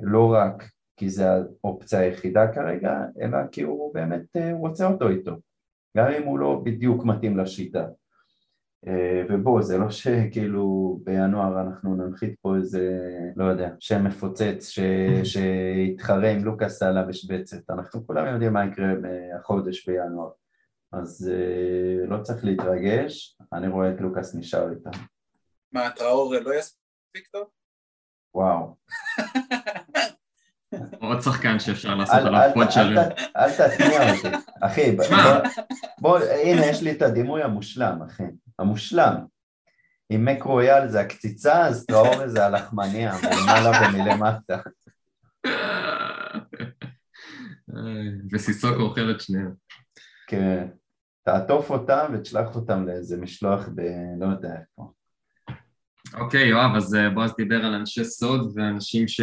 לא 0.00 0.32
רק 0.32 0.64
כי 0.96 1.10
זה 1.10 1.24
האופציה 1.64 2.00
היחידה 2.00 2.54
כרגע 2.54 3.00
אלא 3.20 3.38
כי 3.52 3.62
הוא 3.62 3.94
באמת 3.94 4.36
אה, 4.36 4.52
רוצה 4.52 4.86
אותו 4.86 5.08
איתו. 5.08 5.36
גם 5.96 6.12
אם 6.12 6.22
הוא 6.22 6.38
לא 6.38 6.62
בדיוק 6.64 7.04
מתאים 7.04 7.38
לשיטה. 7.38 7.80
אה, 7.80 8.03
ובוא, 9.28 9.62
זה 9.62 9.78
לא 9.78 9.90
שכאילו 9.90 10.98
בינואר 11.02 11.60
אנחנו 11.60 11.94
ננחית 11.94 12.34
פה 12.42 12.56
איזה, 12.56 12.98
לא 13.36 13.44
יודע, 13.44 13.68
שם 13.80 14.04
מפוצץ 14.04 14.68
ש... 14.68 14.80
שיתחרה 15.32 16.30
עם 16.30 16.44
לוקאס 16.44 16.82
על 16.82 16.98
המשבצת, 16.98 17.70
אנחנו 17.70 18.06
כולם 18.06 18.26
יודעים 18.26 18.52
מה 18.52 18.64
יקרה 18.64 18.86
החודש 19.40 19.88
בינואר, 19.88 20.30
אז 20.92 21.32
אה, 21.32 22.06
לא 22.06 22.22
צריך 22.22 22.44
להתרגש, 22.44 23.36
אני 23.52 23.68
רואה 23.68 23.90
את 23.90 24.00
לוקאס 24.00 24.34
נשאר 24.34 24.70
איתם. 24.70 24.90
מה, 25.72 25.90
טראור 25.96 26.34
לא 26.34 26.54
יספיק 26.54 27.28
טוב? 27.32 27.46
וואו. 28.34 28.76
עוד 31.00 31.20
שחקן 31.20 31.58
שאפשר 31.58 31.94
לעשות 31.94 32.20
עליו 32.24 32.50
פוצ'רים. 32.54 32.98
אל 33.36 33.50
תתניע 33.52 34.14
אותי, 34.14 34.28
אחי, 34.60 34.96
בוא, 36.00 36.18
הנה 36.18 36.66
יש 36.66 36.82
לי 36.82 36.92
את 36.92 37.02
הדימוי 37.02 37.42
המושלם, 37.42 38.02
אחי. 38.02 38.24
המושלם. 38.58 39.14
אם 40.10 40.24
מק 40.24 40.42
רויאל 40.42 40.88
זה 40.88 41.00
הקציצה, 41.00 41.66
אז 41.66 41.86
טראור 41.86 42.28
זה 42.28 42.46
הלחמניה, 42.46 43.14
מלמעלה 43.22 43.70
ומלמטה. 43.88 44.60
וסיסוק 48.32 48.76
אוכל 48.76 49.10
את 49.10 49.20
שניהם. 49.20 49.52
כן, 50.26 50.66
תעטוף 51.24 51.70
אותם 51.70 52.12
ותשלח 52.14 52.56
אותם 52.56 52.86
לאיזה 52.86 53.16
משלוח 53.16 53.68
ב... 53.74 53.80
לא 54.20 54.26
יודע 54.26 54.52
איפה. 54.60 54.92
אוקיי, 56.14 56.48
יואב, 56.48 56.76
אז 56.76 56.94
אה, 56.94 57.10
בועז 57.10 57.34
דיבר 57.36 57.64
על 57.64 57.74
אנשי 57.74 58.04
סוד 58.04 58.52
ואנשים 58.54 59.08
ש... 59.08 59.20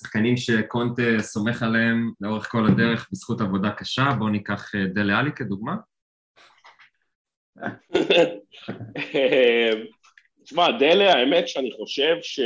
שחקנים 0.00 0.36
שקונטה 0.36 1.02
סומך 1.18 1.62
עליהם 1.62 2.12
לאורך 2.20 2.50
כל 2.50 2.66
הדרך 2.66 3.08
בזכות 3.12 3.40
עבודה 3.40 3.70
קשה. 3.70 4.14
בואו 4.18 4.28
ניקח 4.28 4.74
אה, 4.74 4.86
דלה 4.86 5.18
עלי 5.18 5.32
כדוגמה. 5.32 5.76
תשמע, 10.44 10.70
דלה, 10.78 11.12
האמת 11.12 11.48
שאני 11.48 11.70
חושב 11.72 12.16
ש... 12.22 12.40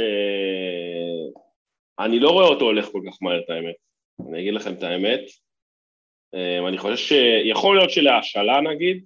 אני 1.99 2.21
לא 2.21 2.31
רואה 2.31 2.47
אותו 2.47 2.65
הולך 2.65 2.87
כל 2.87 3.01
כך 3.09 3.19
מהר, 3.23 3.39
את 3.39 3.51
האמת. 3.51 3.75
אני 4.29 4.41
אגיד 4.41 4.55
לכם 4.55 4.73
את 4.73 4.83
האמת. 4.83 5.21
אה, 6.35 6.69
אני 6.69 6.79
חושב 6.79 6.97
שיכול 6.97 7.77
להיות 7.77 7.91
שלהשאלה 7.91 8.61
נגיד. 8.61 9.05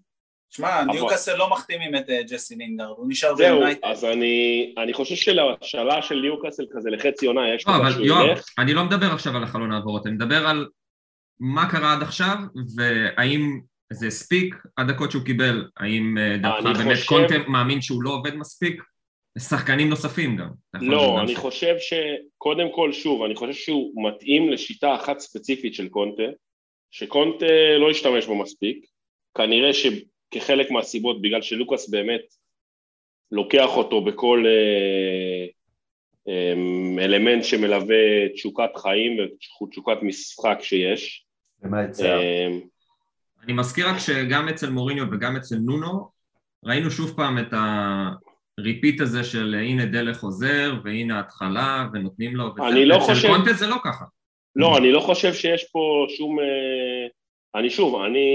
שמע. 0.51 0.85
ניוקאסל 0.85 1.37
לא 1.37 1.51
מחתימים 1.51 1.97
את 1.97 2.11
אה, 2.11 2.23
ג'סי 2.23 2.57
לינגארד, 2.57 2.95
הוא 2.97 3.07
נשאר 3.09 3.35
ביונייטד. 3.35 3.81
זהו, 3.81 3.91
אז 3.91 4.05
אני, 4.05 4.75
אני 4.79 4.93
חושב 4.93 5.15
שלהשאלה 5.15 6.03
של 6.03 6.21
ניוקאסל 6.21 6.65
כזה 6.71 6.91
לחצי 6.91 7.27
עונה 7.27 7.55
יש 7.55 7.67
לא, 7.67 7.77
אבל 7.77 8.05
יואב, 8.05 8.39
אני 8.59 8.75
לא 8.75 8.85
מדבר 8.85 9.07
עכשיו 9.07 9.37
על 9.37 9.45
החלון 9.45 9.73
העברות, 9.73 10.07
אני 10.07 10.15
מדבר 10.15 10.47
על 10.47 10.69
מה 11.41 11.71
קרה 11.71 11.93
עד 11.93 12.03
עכשיו, 12.03 12.37
והאם 12.77 13.61
זה 13.93 14.07
הספיק 14.07 14.55
הדקות 14.79 15.11
שהוא 15.11 15.23
קיבל, 15.25 15.65
האם 15.77 16.19
אה, 16.19 16.37
דעתך 16.37 16.79
באמת 16.79 16.97
חושב... 16.97 17.07
קונטה 17.07 17.35
מאמין 17.49 17.81
שהוא 17.81 18.03
לא 18.03 18.11
עובד 18.11 18.35
מספיק? 18.35 18.83
שחקנים 19.39 19.89
נוספים 19.89 20.37
גם. 20.37 20.49
לא, 20.81 21.21
אני 21.21 21.37
חושב 21.37 21.75
שקודם 21.79 22.67
כל, 22.75 22.93
שוב, 22.93 23.23
אני 23.23 23.35
חושב 23.35 23.53
שהוא 23.53 24.09
מתאים 24.09 24.51
לשיטה 24.51 24.95
אחת 24.95 25.19
ספציפית 25.19 25.75
של 25.75 25.89
קונטה, 25.89 26.23
שקונטה 26.91 27.47
לא 27.79 27.91
השתמש 27.91 28.27
בו 28.27 28.35
מספיק, 28.35 28.87
כנראה 29.37 29.71
שכחלק 29.73 30.71
מהסיבות, 30.71 31.23
בגלל 31.23 31.43
שלוקאס 31.43 31.91
באמת 31.91 32.23
לוקח 33.33 33.77
אותו 33.77 34.05
בכל 34.05 34.45
אה, 34.47 35.47
אה, 36.29 37.05
אלמנט 37.05 37.45
שמלווה 37.45 38.29
תשוקת 38.35 38.77
חיים 38.77 39.17
ותשוקת 39.63 39.97
משחק 40.03 40.59
שיש. 40.61 41.27
ומה 41.63 41.85
יצא? 41.85 42.19
אני 43.45 43.53
מזכיר 43.53 43.89
רק 43.89 43.99
שגם 43.99 44.49
אצל 44.49 44.71
מוריניו 44.71 45.05
וגם 45.13 45.37
אצל 45.37 45.57
נונו 45.57 46.09
ראינו 46.65 46.91
שוב 46.91 47.17
פעם 47.17 47.39
את 47.39 47.55
הריפיט 48.59 49.01
הזה 49.01 49.25
של 49.25 49.55
הנה 49.55 49.87
דלך 49.87 50.17
חוזר 50.17 50.75
והנה 50.85 51.17
ההתחלה 51.17 51.87
ונותנים 51.93 52.37
לו 52.37 52.55
אני 52.69 52.85
לא 52.85 52.97
אצל 52.97 53.15
חושב... 53.15 53.29
קונטה 53.29 53.53
זה 53.53 53.67
לא 53.67 53.77
ככה. 53.85 54.05
לא, 54.57 54.79
אני 54.79 54.93
לא 54.93 55.01
חושב 55.01 55.35
שיש 55.35 55.65
פה 55.73 56.07
שום... 56.17 56.41
אה, 56.41 57.07
אני 57.55 57.71
שוב, 57.71 58.03
אני... 58.03 58.29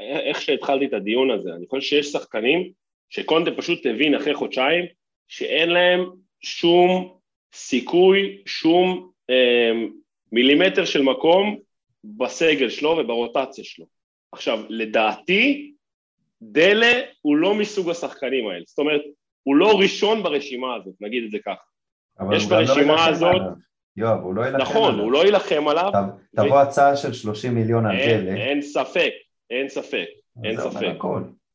איך 0.00 0.40
שהתחלתי 0.40 0.86
את 0.86 0.92
הדיון 0.92 1.30
הזה, 1.30 1.50
אני 1.56 1.66
חושב 1.70 1.88
שיש 1.88 2.06
שחקנים 2.06 2.70
שקונטה 3.10 3.50
פשוט 3.50 3.86
הבין 3.86 4.14
אחרי 4.14 4.34
חודשיים 4.34 4.84
שאין 5.28 5.70
להם 5.70 6.10
שום 6.40 7.16
סיכוי, 7.54 8.42
שום 8.46 9.10
אה, 9.30 9.72
מילימטר 10.32 10.84
של 10.84 11.02
מקום 11.02 11.58
בסגל 12.04 12.68
שלו 12.68 12.90
וברוטציה 12.90 13.64
שלו. 13.64 13.95
עכשיו, 14.36 14.60
לדעתי, 14.68 15.72
דלה 16.42 17.00
הוא 17.22 17.36
לא 17.36 17.54
מסוג 17.54 17.90
השחקנים 17.90 18.48
האלה, 18.48 18.62
זאת 18.66 18.78
אומרת, 18.78 19.00
הוא 19.42 19.56
לא 19.56 19.78
ראשון 19.80 20.22
ברשימה 20.22 20.74
הזאת, 20.74 20.94
נגיד 21.00 21.24
את 21.24 21.30
זה 21.30 21.38
ככה. 21.44 22.34
יש 22.36 22.42
לא 22.42 22.48
ברשימה 22.48 22.94
לא 22.94 23.04
הזאת... 23.04 23.42
יואב, 23.96 24.20
הוא 24.22 24.34
לא 24.34 24.42
יילחם 24.42 24.62
נכון, 24.62 24.76
עליו. 24.76 24.90
נכון, 24.90 25.04
הוא 25.04 25.12
לא 25.12 25.24
יילחם 25.24 25.68
עליו. 25.68 25.92
תבוא 26.36 26.56
ו... 26.56 26.60
הצעה 26.60 26.96
של 26.96 27.12
30 27.12 27.54
מיליון 27.54 27.86
על 27.86 27.96
דלה. 27.96 28.34
אין 28.34 28.62
ספק, 28.62 29.12
אין 29.50 29.68
ספק, 29.68 30.06
אין 30.44 30.56
ספק. 30.56 30.96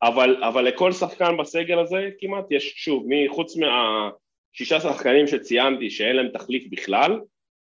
אבל, 0.04 0.44
אבל 0.44 0.64
לכל 0.64 0.92
שחקן 0.92 1.38
בסגל 1.38 1.80
הזה 1.80 2.10
כמעט 2.20 2.46
יש, 2.52 2.74
שוב, 2.76 3.08
חוץ 3.30 3.54
מהשישה 3.58 4.80
שחקנים 4.80 5.28
שציינתי 5.28 5.90
שאין 5.90 6.16
להם 6.16 6.28
תחליף 6.28 6.64
בכלל, 6.72 7.20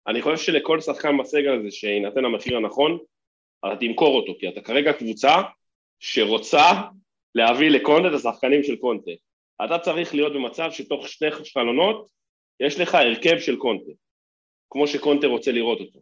אני 0.06 0.22
חושב 0.22 0.36
שלכל 0.36 0.80
שחקן 0.80 1.18
בסגל 1.18 1.58
הזה 1.58 1.70
שיינתן 1.70 2.24
המחיר 2.24 2.56
הנכון, 2.56 2.98
אתה 3.66 3.76
תמכור 3.80 4.16
אותו, 4.16 4.32
כי 4.40 4.48
אתה 4.48 4.60
כרגע 4.60 4.92
קבוצה 4.92 5.34
שרוצה 6.00 6.72
להביא 7.34 7.70
לקונטה 7.70 8.08
את 8.08 8.14
השחקנים 8.14 8.62
של 8.62 8.76
קונטה. 8.76 9.10
אתה 9.64 9.78
צריך 9.78 10.14
להיות 10.14 10.32
במצב 10.32 10.70
שתוך 10.70 11.08
שני 11.08 11.28
חלונות 11.54 12.08
יש 12.60 12.80
לך 12.80 12.94
הרכב 12.94 13.38
של 13.38 13.56
קונטה, 13.56 13.90
כמו 14.70 14.86
שקונטה 14.86 15.26
רוצה 15.26 15.52
לראות 15.52 15.80
אותו. 15.80 16.00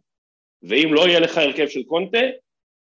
ואם 0.63 0.93
לא 0.93 1.07
יהיה 1.07 1.19
לך 1.19 1.37
הרכב 1.37 1.67
של 1.67 1.83
קונטה, 1.83 2.19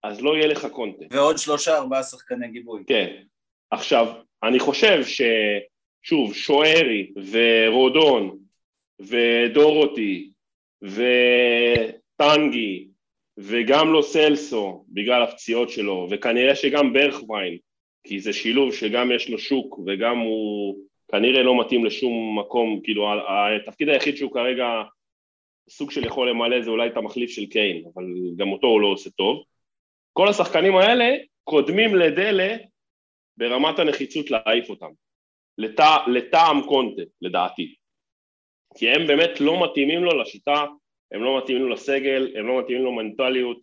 אז 0.04 0.22
לא 0.22 0.36
יהיה 0.36 0.48
לך 0.48 0.66
קונטה. 0.66 1.06
ועוד 1.12 1.38
שלושה 1.38 1.78
ארבעה 1.78 2.04
שחקני 2.04 2.48
גיבוי. 2.48 2.84
כן. 2.88 3.24
עכשיו, 3.72 4.08
אני 4.44 4.60
חושב 4.60 5.02
ששוב, 5.04 6.34
שוערי 6.34 7.12
ורודון 7.32 8.38
ודורותי 9.00 10.32
וטנגי 10.82 12.88
וגם 13.38 13.94
לא 13.94 14.02
סלסו 14.02 14.86
בגלל 14.90 15.24
הפציעות 15.24 15.70
שלו 15.70 16.08
וכנראה 16.12 16.56
שגם 16.56 16.94
ברכווין 16.94 17.58
כי 18.04 18.20
זה 18.20 18.34
שילוב 18.34 18.74
שגם 18.74 19.12
יש 19.12 19.30
לו 19.30 19.40
שוק 19.40 19.80
וגם 19.88 20.18
הוא 20.18 20.78
כנראה 21.12 21.44
לא 21.44 21.60
מתאים 21.60 21.86
לשום 21.86 22.40
מקום, 22.40 22.82
כאילו 22.84 23.08
התפקיד 23.66 23.90
היחיד 23.90 24.18
שהוא 24.18 24.32
כרגע 24.32 24.66
סוג 25.70 25.92
של 25.92 26.06
יכול 26.06 26.30
למלא 26.30 26.62
זה 26.62 26.70
אולי 26.70 26.88
את 26.88 26.98
המחליף 26.98 27.30
של 27.30 27.46
קיין, 27.46 27.84
אבל 27.94 28.04
גם 28.36 28.52
אותו 28.52 28.68
הוא 28.68 28.82
לא 28.82 28.88
עושה 28.88 29.10
טוב. 29.10 29.44
כל 30.14 30.28
השחקנים 30.28 30.76
האלה 30.76 31.06
קודמים 31.44 31.96
לדלה 31.96 32.56
ברמת 33.38 33.80
הנחיצות 33.80 34.32
להעיף 34.32 34.70
אותם, 34.70 34.90
לת... 35.58 35.80
לטעם 36.08 36.62
קונטה, 36.68 37.02
לדעתי. 37.22 37.76
כי 38.78 38.90
הם 38.90 39.08
באמת 39.08 39.42
לא 39.42 39.64
מתאימים 39.64 40.04
לו 40.04 40.22
לשיטה, 40.22 40.66
הם 41.12 41.24
לא 41.24 41.38
מתאימים 41.38 41.64
לו 41.64 41.70
לסגל, 41.70 42.32
הם 42.36 42.48
לא 42.48 42.60
מתאימים 42.60 42.84
לו 42.84 42.92
מנטליות, 42.92 43.58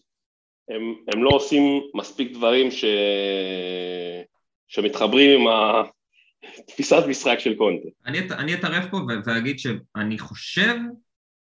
הם, 0.68 0.94
הם 1.14 1.24
לא 1.24 1.30
עושים 1.30 1.62
מספיק 1.94 2.32
דברים 2.32 2.70
ש... 2.70 2.84
שמתחברים 4.68 5.40
עם 5.40 5.46
התפיסת 6.58 7.02
משחק 7.10 7.38
של 7.38 7.54
קונטה. 7.56 7.88
אני, 8.06 8.18
אני 8.30 8.54
אתערב 8.54 8.88
פה 8.90 8.96
ואגיד 9.26 9.58
שאני 9.58 10.18
חושב, 10.18 10.76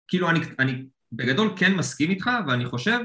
כאילו 0.07 0.29
אני, 0.29 0.39
אני 0.59 0.73
בגדול 1.11 1.49
כן 1.57 1.75
מסכים 1.75 2.09
איתך, 2.09 2.29
ואני 2.47 2.65
חושב 2.65 2.99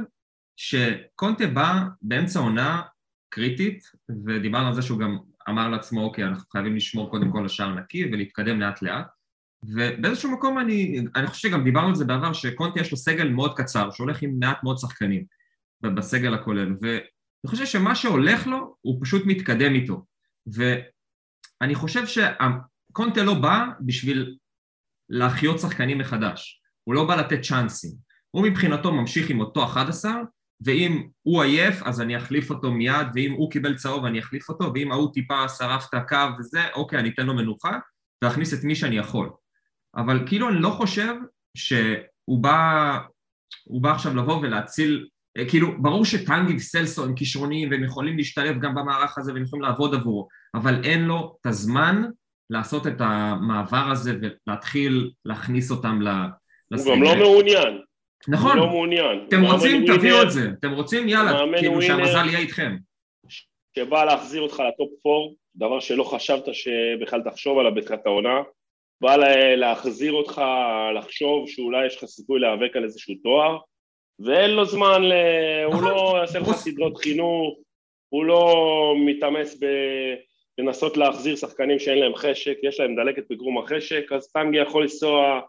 שקונטה 0.57 1.47
בא 1.47 1.73
באמצע 2.03 2.41
עונה 2.41 2.83
קריטית, 3.29 3.85
ודיברנו 4.27 4.67
על 4.67 4.75
זה 4.75 4.83
שהוא 4.83 4.99
גם 4.99 5.19
אמר 5.49 5.69
לעצמו, 5.69 6.05
אוקיי, 6.05 6.25
אנחנו 6.25 6.51
חייבים 6.51 6.77
לשמור 6.77 7.11
קודם 7.11 7.31
כל 7.31 7.43
לשער 7.45 7.75
נקי 7.75 8.05
ולהתקדם 8.05 8.61
לאט 8.61 8.83
לאט, 8.83 9.07
ובאיזשהו 9.69 10.31
מקום 10.31 10.59
אני, 10.59 11.05
אני 11.17 11.27
חושב 11.27 11.49
שגם 11.49 11.65
דיברנו 11.65 11.89
על 11.89 11.95
זה 11.95 12.05
בעבר, 12.05 12.33
שקונטה 12.33 12.81
יש 12.81 12.91
לו 12.91 12.97
סגל 12.97 13.29
מאוד 13.29 13.57
קצר, 13.57 13.91
שהולך 13.91 14.23
עם 14.23 14.39
מעט 14.39 14.65
מאוד 14.65 14.79
שחקנים 14.79 15.25
בסגל 15.81 16.35
הכולל, 16.35 16.77
ואני 16.83 17.47
חושב 17.47 17.67
שמה 17.67 17.95
שהולך 17.95 18.47
לו, 18.47 18.77
הוא 18.81 18.99
פשוט 19.03 19.23
מתקדם 19.27 19.75
איתו. 19.75 20.05
ואני 20.47 21.75
חושב 21.75 22.03
שקונטה 22.07 23.23
לא 23.23 23.35
בא 23.35 23.65
בשביל 23.81 24.37
להחיות 25.09 25.59
שחקנים 25.59 25.99
מחדש, 25.99 26.63
הוא 26.85 26.95
לא 26.95 27.05
בא 27.05 27.17
לתת 27.17 27.41
צ'אנסים. 27.43 27.93
הוא 28.31 28.47
מבחינתו 28.47 28.93
ממשיך 28.93 29.31
עם 29.31 29.41
אותו 29.41 29.65
11, 29.65 30.13
ואם 30.61 31.09
הוא 31.23 31.43
עייף 31.43 31.83
אז 31.83 32.01
אני 32.01 32.17
אחליף 32.17 32.51
אותו 32.51 32.73
מיד, 32.73 33.07
ואם 33.15 33.33
הוא 33.33 33.51
קיבל 33.51 33.77
צהוב 33.77 34.05
אני 34.05 34.19
אחליף 34.21 34.49
אותו, 34.49 34.73
ואם 34.75 34.93
ההוא 34.93 35.13
טיפה 35.13 35.49
שרף 35.49 35.87
את 35.89 35.95
הקו 35.95 36.39
וזה, 36.39 36.61
אוקיי, 36.75 36.99
אני 36.99 37.09
אתן 37.09 37.27
לו 37.27 37.35
מנוחה, 37.35 37.79
ואכניס 38.25 38.55
את 38.55 38.65
מי 38.65 38.75
שאני 38.75 38.97
יכול. 38.97 39.31
אבל 39.97 40.27
כאילו 40.27 40.49
אני 40.49 40.61
לא 40.61 40.69
חושב 40.69 41.15
שהוא 41.57 42.39
בא, 42.39 42.99
הוא 43.65 43.83
בא 43.83 43.93
עכשיו 43.93 44.17
לבוא 44.17 44.37
ולהציל 44.37 45.09
כאילו, 45.49 45.83
ברור 45.83 46.05
שטנגי 46.05 46.57
וסלסו 46.57 47.05
הם 47.05 47.15
כישרוניים 47.15 47.71
והם 47.71 47.85
יכולים 47.85 48.17
להשתלב 48.17 48.61
גם 48.61 48.75
במערך 48.75 49.19
הזה 49.19 49.33
והם 49.33 49.43
יכולים 49.43 49.63
לעבוד 49.63 49.95
עבורו, 49.95 50.29
אבל 50.55 50.85
אין 50.85 51.05
לו 51.05 51.37
את 51.41 51.47
הזמן 51.47 52.03
לעשות 52.51 52.87
את 52.87 53.01
המעבר 53.01 53.91
הזה 53.93 54.13
ולהתחיל 54.21 55.11
להכניס 55.25 55.71
אותם 55.71 56.01
לסגל. 56.71 56.91
הוא 56.91 56.97
גם 56.97 57.03
לא 57.03 57.15
מעוניין. 57.17 57.81
נכון. 58.29 58.59
הוא 58.59 58.67
לא 58.67 58.71
מעוניין. 58.71 59.25
אתם 59.29 59.43
רוצים, 59.43 59.85
תביאו 59.87 60.23
את 60.23 60.31
זה. 60.31 60.51
אתם 60.59 60.73
רוצים, 60.73 61.09
יאללה, 61.09 61.41
כאילו 61.59 61.83
שהמזל 61.83 62.27
יהיה 62.29 62.39
איתכם. 62.39 62.77
שבא 63.77 64.05
להחזיר 64.05 64.43
אותך 64.43 64.63
לטופ 64.69 65.07
4, 65.07 65.35
דבר 65.57 65.81
שלא 65.81 66.05
חשבת 66.05 66.45
שבכלל 66.53 67.23
תחשוב 67.31 67.59
עליו 67.59 67.75
בתחילת 67.75 68.07
העונה, 68.07 68.39
בא 69.05 69.17
להחזיר 69.57 70.13
אותך 70.13 70.43
לחשוב 70.95 71.49
שאולי 71.49 71.87
יש 71.87 71.97
לך 71.97 72.05
סיכוי 72.05 72.41
להיאבק 72.41 72.77
על 72.77 72.85
איזשהו 72.85 73.15
תואר, 73.23 73.59
ואין 74.19 74.51
לו 74.51 74.65
זמן, 74.65 75.03
ל... 75.03 75.13
הוא 75.65 75.75
נכון. 75.75 75.85
לא 75.85 76.19
יעשה 76.21 76.39
לך 76.39 76.53
סדרות 76.53 76.97
חינוך, 76.97 77.59
הוא 78.09 78.25
לא 78.25 78.95
מתאמץ 79.07 79.59
בלנסות 80.59 80.97
להחזיר 80.97 81.37
שחקנים 81.37 81.79
שאין 81.79 81.99
להם 81.99 82.15
חשק, 82.15 82.59
יש 82.63 82.81
להם 82.81 82.97
דלקת 82.97 83.25
בקרום 83.31 83.59
החשק, 83.59 84.13
אז 84.13 84.33
טנגי 84.33 84.59
יכול 84.59 84.83
לנסוע 84.83 85.41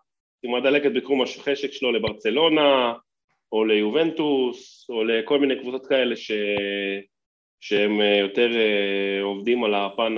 עם 0.43 0.55
הדלקת 0.55 0.91
בקרום 0.91 1.21
החשק 1.21 1.71
שלו 1.71 1.91
לברצלונה, 1.91 2.93
או 3.51 3.65
ליובנטוס, 3.65 4.89
או 4.89 5.03
לכל 5.03 5.39
מיני 5.39 5.59
קבוצות 5.59 5.87
כאלה 5.87 6.15
ש... 6.15 6.31
שהם 7.59 8.01
יותר 8.01 8.49
אה, 8.55 9.23
עובדים 9.23 9.63
על 9.63 9.75
הפן 9.75 10.15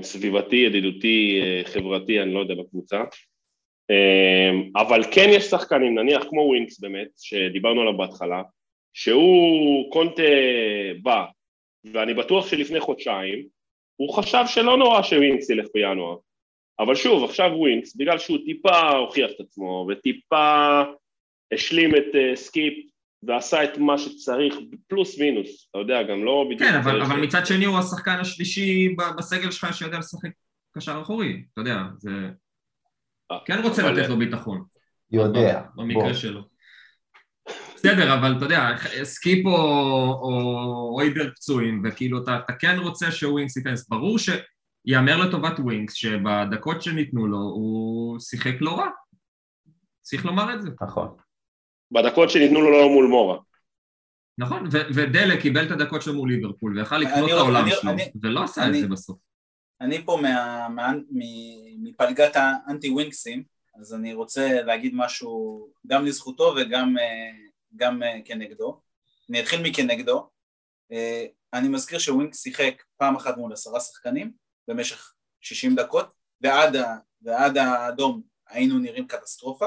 הסביבתי, 0.00 0.56
ידידותי, 0.56 1.40
אה, 1.42 1.62
חברתי, 1.64 2.20
אני 2.20 2.34
לא 2.34 2.40
יודע, 2.40 2.54
בקבוצה. 2.54 3.02
אמ, 3.90 4.70
אבל 4.76 5.02
כן 5.12 5.26
יש 5.28 5.44
שחקנים, 5.44 5.98
נניח 5.98 6.24
כמו 6.28 6.40
ווינקס 6.40 6.80
באמת, 6.80 7.08
שדיברנו 7.18 7.80
עליו 7.80 7.96
בהתחלה, 7.96 8.42
שהוא 8.92 9.92
קונטה 9.92 10.22
בא, 11.02 11.24
ואני 11.84 12.14
בטוח 12.14 12.48
שלפני 12.48 12.80
חודשיים, 12.80 13.46
הוא 13.96 14.14
חשב 14.14 14.44
שלא 14.46 14.76
נורא 14.76 15.02
שווינקס 15.02 15.50
ילך 15.50 15.66
בינואר. 15.74 16.16
אבל 16.80 16.94
שוב, 16.94 17.24
עכשיו 17.24 17.50
ווינקס, 17.54 17.96
בגלל 17.96 18.18
שהוא 18.18 18.38
טיפה 18.44 18.90
הוכיח 18.90 19.30
את 19.30 19.40
עצמו, 19.40 19.86
וטיפה 19.88 20.82
השלים 21.52 21.96
את 21.96 22.14
אה, 22.14 22.36
סקיפ, 22.36 22.89
ועשה 23.22 23.64
את 23.64 23.78
מה 23.78 23.98
שצריך, 23.98 24.54
פלוס 24.88 25.18
מינוס, 25.18 25.68
אתה 25.70 25.78
יודע, 25.78 26.02
גם 26.02 26.24
לא 26.24 26.44
בדיוק... 26.46 26.70
כן, 26.70 26.74
אבל, 26.74 27.02
אבל 27.02 27.20
מצד 27.20 27.46
שני 27.46 27.64
הוא 27.64 27.78
השחקן 27.78 28.16
השלישי 28.20 28.94
בסגל 29.18 29.50
שלך 29.50 29.74
שיודע 29.74 29.98
לשחק 29.98 30.30
קשר 30.76 30.98
אחורי, 31.02 31.44
אתה 31.52 31.60
יודע, 31.60 31.82
זה... 31.98 32.10
כן 33.44 33.62
רוצה 33.62 33.92
לתת 33.92 34.08
לו 34.08 34.18
ביטחון. 34.18 34.64
יודע. 35.10 35.62
במקרה 35.74 36.14
שלו. 36.14 36.42
בסדר, 37.74 38.14
אבל 38.18 38.36
אתה 38.36 38.44
יודע, 38.44 38.68
סקיפ 39.02 39.46
או, 39.46 39.56
או 40.22 40.92
אויברג 40.94 41.30
פצועים, 41.30 41.82
וכאילו 41.84 42.22
אתה, 42.22 42.38
אתה 42.38 42.52
כן 42.52 42.78
רוצה 42.78 43.12
שווינקס 43.12 43.56
ייכנס. 43.56 43.88
ברור 43.88 44.18
שיאמר 44.18 45.16
לטובת 45.16 45.58
ווינקס 45.58 45.94
שבדקות 45.94 46.82
שניתנו 46.82 47.26
לו 47.26 47.38
הוא 47.38 48.18
שיחק 48.20 48.54
לא 48.60 48.78
רע. 48.78 48.88
צריך 50.02 50.26
לומר 50.26 50.54
את 50.54 50.62
זה. 50.62 50.70
נכון. 50.82 51.16
בדקות 51.90 52.30
שניתנו 52.30 52.60
לו 52.60 52.70
לא 52.70 52.88
מול 52.88 53.06
מורה. 53.06 53.38
נכון, 54.38 54.68
ודלה 54.94 55.40
קיבל 55.40 55.66
את 55.66 55.70
הדקות 55.70 56.02
שלו 56.02 56.14
מול 56.14 56.30
ליברפול 56.30 56.78
ויכל 56.78 56.98
לקנות 56.98 57.30
את 57.30 57.34
העולם 57.34 57.64
שלו, 57.70 57.92
ולא 58.22 58.44
עשה 58.44 58.68
את 58.68 58.74
זה 58.74 58.88
בסוף. 58.88 59.18
אני 59.80 60.04
פה 60.04 60.20
מפלגת 61.82 62.36
האנטי 62.36 62.90
ווינקסים, 62.90 63.44
אז 63.80 63.94
אני 63.94 64.14
רוצה 64.14 64.62
להגיד 64.62 64.92
משהו 64.94 65.66
גם 65.86 66.04
לזכותו 66.04 66.54
וגם 66.56 66.96
גם 67.76 68.02
כנגדו. 68.24 68.80
אני 69.30 69.40
אתחיל 69.40 69.62
מכנגדו. 69.62 70.28
אני 71.52 71.68
מזכיר 71.68 71.98
שווינקס 71.98 72.42
שיחק 72.42 72.82
פעם 72.96 73.16
אחת 73.16 73.36
מול 73.36 73.52
עשרה 73.52 73.80
שחקנים 73.80 74.32
במשך 74.68 75.12
60 75.40 75.74
דקות, 75.74 76.12
ועד, 76.40 76.76
ועד 77.22 77.56
האדום 77.56 78.22
היינו 78.48 78.78
נראים 78.78 79.06
קטסטרופה, 79.06 79.66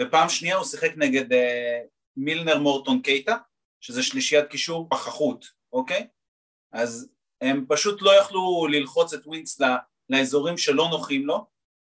ופעם 0.00 0.28
שנייה 0.28 0.56
הוא 0.56 0.64
שיחק 0.64 0.90
נגד 0.96 1.24
מילנר 2.16 2.58
מורטון 2.58 3.02
קייטה, 3.02 3.36
שזה 3.80 4.02
שלישיית 4.02 4.48
קישור 4.50 4.88
פחחות, 4.90 5.46
אוקיי? 5.72 6.06
אז 6.72 7.08
הם 7.40 7.66
פשוט 7.68 8.02
לא 8.02 8.20
יכלו 8.20 8.66
ללחוץ 8.70 9.12
את 9.12 9.26
ווינקס 9.26 9.60
לאזורים 10.10 10.58
שלא 10.58 10.88
נוחים 10.90 11.26
לו. 11.26 11.46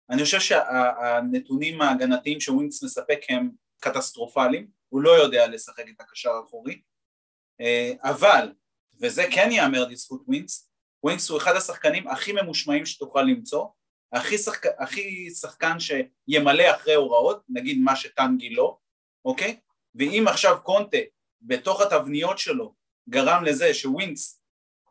אני 0.09 0.23
חושב 0.23 0.39
שהנתונים 0.39 1.81
ההגנתיים 1.81 2.39
שווינקס 2.39 2.83
מספק 2.83 3.19
הם 3.29 3.49
קטסטרופליים, 3.79 4.67
הוא 4.89 5.01
לא 5.01 5.09
יודע 5.09 5.47
לשחק 5.47 5.89
את 5.89 6.01
הקשר 6.01 6.29
האחורי, 6.31 6.81
אה, 7.61 7.93
אבל, 8.01 8.53
וזה 9.01 9.23
כן 9.31 9.49
ייאמר 9.51 9.87
לזכות 9.87 10.21
ווינקס, 10.27 10.71
ווינקס 11.03 11.29
הוא 11.29 11.37
אחד 11.37 11.55
השחקנים 11.55 12.07
הכי 12.07 12.31
ממושמעים 12.31 12.85
שתוכל 12.85 13.21
למצוא, 13.21 13.67
הכי, 14.13 14.37
שחק... 14.37 14.65
הכי 14.79 15.29
שחקן 15.29 15.77
שימלא 15.79 16.71
אחרי 16.75 16.93
הוראות, 16.93 17.43
נגיד 17.49 17.77
מה 17.79 17.95
שטנגי 17.95 18.49
לא, 18.49 18.77
אוקיי? 19.25 19.59
ואם 19.95 20.25
עכשיו 20.27 20.57
קונטה 20.63 20.97
בתוך 21.41 21.81
התבניות 21.81 22.37
שלו 22.39 22.73
גרם 23.09 23.43
לזה 23.43 23.73
שווינקס 23.73 24.41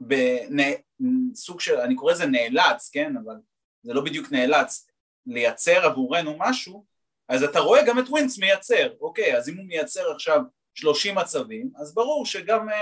בסוג 0.01 1.61
של, 1.61 1.77
אני 1.81 1.95
קורא 1.95 2.12
לזה 2.12 2.27
נאלץ, 2.27 2.91
כן, 2.93 3.14
אבל 3.25 3.35
זה 3.83 3.95
לא 3.95 4.01
בדיוק 4.05 4.33
נאלץ, 4.33 4.89
לייצר 5.27 5.85
עבורנו 5.87 6.37
משהו, 6.39 6.87
אז 7.29 7.43
אתה 7.43 7.61
רואה 7.61 7.87
גם 7.87 7.99
את 7.99 8.09
ווינס 8.09 8.39
מייצר, 8.39 8.95
אוקיי, 9.01 9.37
אז 9.37 9.49
אם 9.49 9.57
הוא 9.57 9.67
מייצר 9.67 10.12
עכשיו 10.12 10.41
30 10.75 11.14
מצבים, 11.14 11.71
אז 11.77 11.95
ברור 11.95 12.27
שגם 12.27 12.69
7-8 12.69 12.73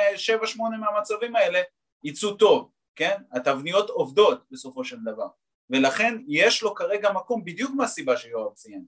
אה, 0.61 0.79
מהמצבים 0.79 1.37
האלה 1.37 1.61
יצאו 2.05 2.35
טוב, 2.35 2.71
כן? 2.97 3.23
התבניות 3.33 3.91
עובדות 3.91 4.45
בסופו 4.51 4.85
של 4.85 4.97
דבר, 5.05 5.27
ולכן 5.71 6.19
יש 6.29 6.63
לו 6.63 6.75
כרגע 6.75 7.13
מקום 7.13 7.45
בדיוק 7.45 7.75
מהסיבה 7.77 8.17
שיואב 8.17 8.53
ציין, 8.55 8.85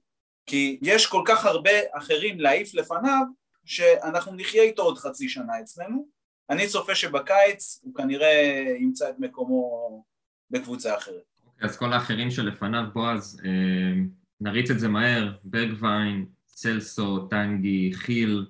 כי 0.46 0.78
יש 0.82 1.06
כל 1.06 1.22
כך 1.26 1.44
הרבה 1.44 1.70
אחרים 1.92 2.40
להעיף 2.40 2.74
לפניו, 2.74 3.22
שאנחנו 3.64 4.34
נחיה 4.34 4.62
איתו 4.62 4.82
עוד 4.82 4.98
חצי 4.98 5.28
שנה 5.28 5.60
אצלנו. 5.60 6.08
אני 6.50 6.66
צופה 6.66 6.94
שבקיץ 6.94 7.80
הוא 7.82 7.94
כנראה 7.94 8.64
ימצא 8.78 9.10
את 9.10 9.14
מקומו 9.18 10.04
בקבוצה 10.50 10.96
אחרת. 10.96 11.22
אוקיי, 11.46 11.68
אז 11.68 11.76
כל 11.76 11.92
האחרים 11.92 12.30
שלפניו, 12.30 12.82
בועז, 12.92 13.40
אה, 13.44 14.02
נריץ 14.40 14.70
את 14.70 14.78
זה 14.78 14.88
מהר, 14.88 15.32
ברגווין, 15.44 16.26
סלסו, 16.48 17.26
טנגי, 17.26 17.92
חיל, 17.94 18.46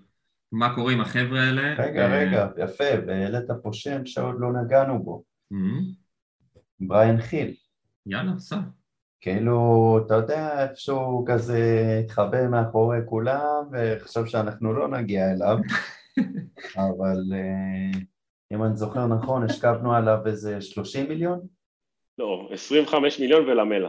מה 0.52 0.74
קורה 0.74 0.92
עם 0.92 1.00
החבר'ה 1.00 1.40
האלה? 1.40 1.74
רגע, 1.78 2.06
אה, 2.06 2.18
רגע, 2.18 2.48
יפה, 2.64 2.84
והעלית 3.06 3.50
פה 3.62 3.70
שם 3.72 4.06
שעוד 4.06 4.34
לא 4.38 4.52
נגענו 4.52 5.02
בו, 5.02 5.24
אה, 5.52 5.58
בריין 6.80 7.20
חיל. 7.20 7.54
יאללה, 8.06 8.38
סע. 8.38 8.56
כאילו, 9.20 9.60
אתה 10.06 10.14
יודע, 10.14 10.62
איפשהו 10.68 11.24
כזה 11.28 11.60
התחבא 12.04 12.48
מאחורי 12.48 12.98
כולם 13.06 13.64
וחשב 13.72 14.26
שאנחנו 14.26 14.72
לא 14.72 14.88
נגיע 14.88 15.30
אליו, 15.32 15.56
אבל 16.76 17.20
אה, 17.34 18.00
אם 18.52 18.64
אני 18.64 18.76
זוכר 18.76 19.06
נכון, 19.06 19.44
השכבנו 19.44 19.94
עליו 19.94 20.18
איזה 20.26 20.60
30 20.60 21.08
מיליון? 21.08 21.40
לא, 22.18 22.48
25 22.52 23.20
מיליון 23.20 23.44
ולמלה. 23.48 23.88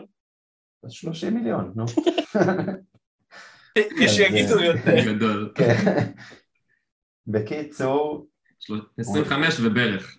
אז 0.84 0.91
30 0.91 1.34
מיליון, 1.34 1.74
נו. 1.76 1.86
יש 4.01 4.11
שיגידו 4.11 4.59
יותר. 4.63 4.95
גדול. 5.15 5.51
כן. 5.55 6.11
בקיצור, 7.28 8.28
של- 8.59 8.82
25 8.97 9.59
וברך. 9.59 10.18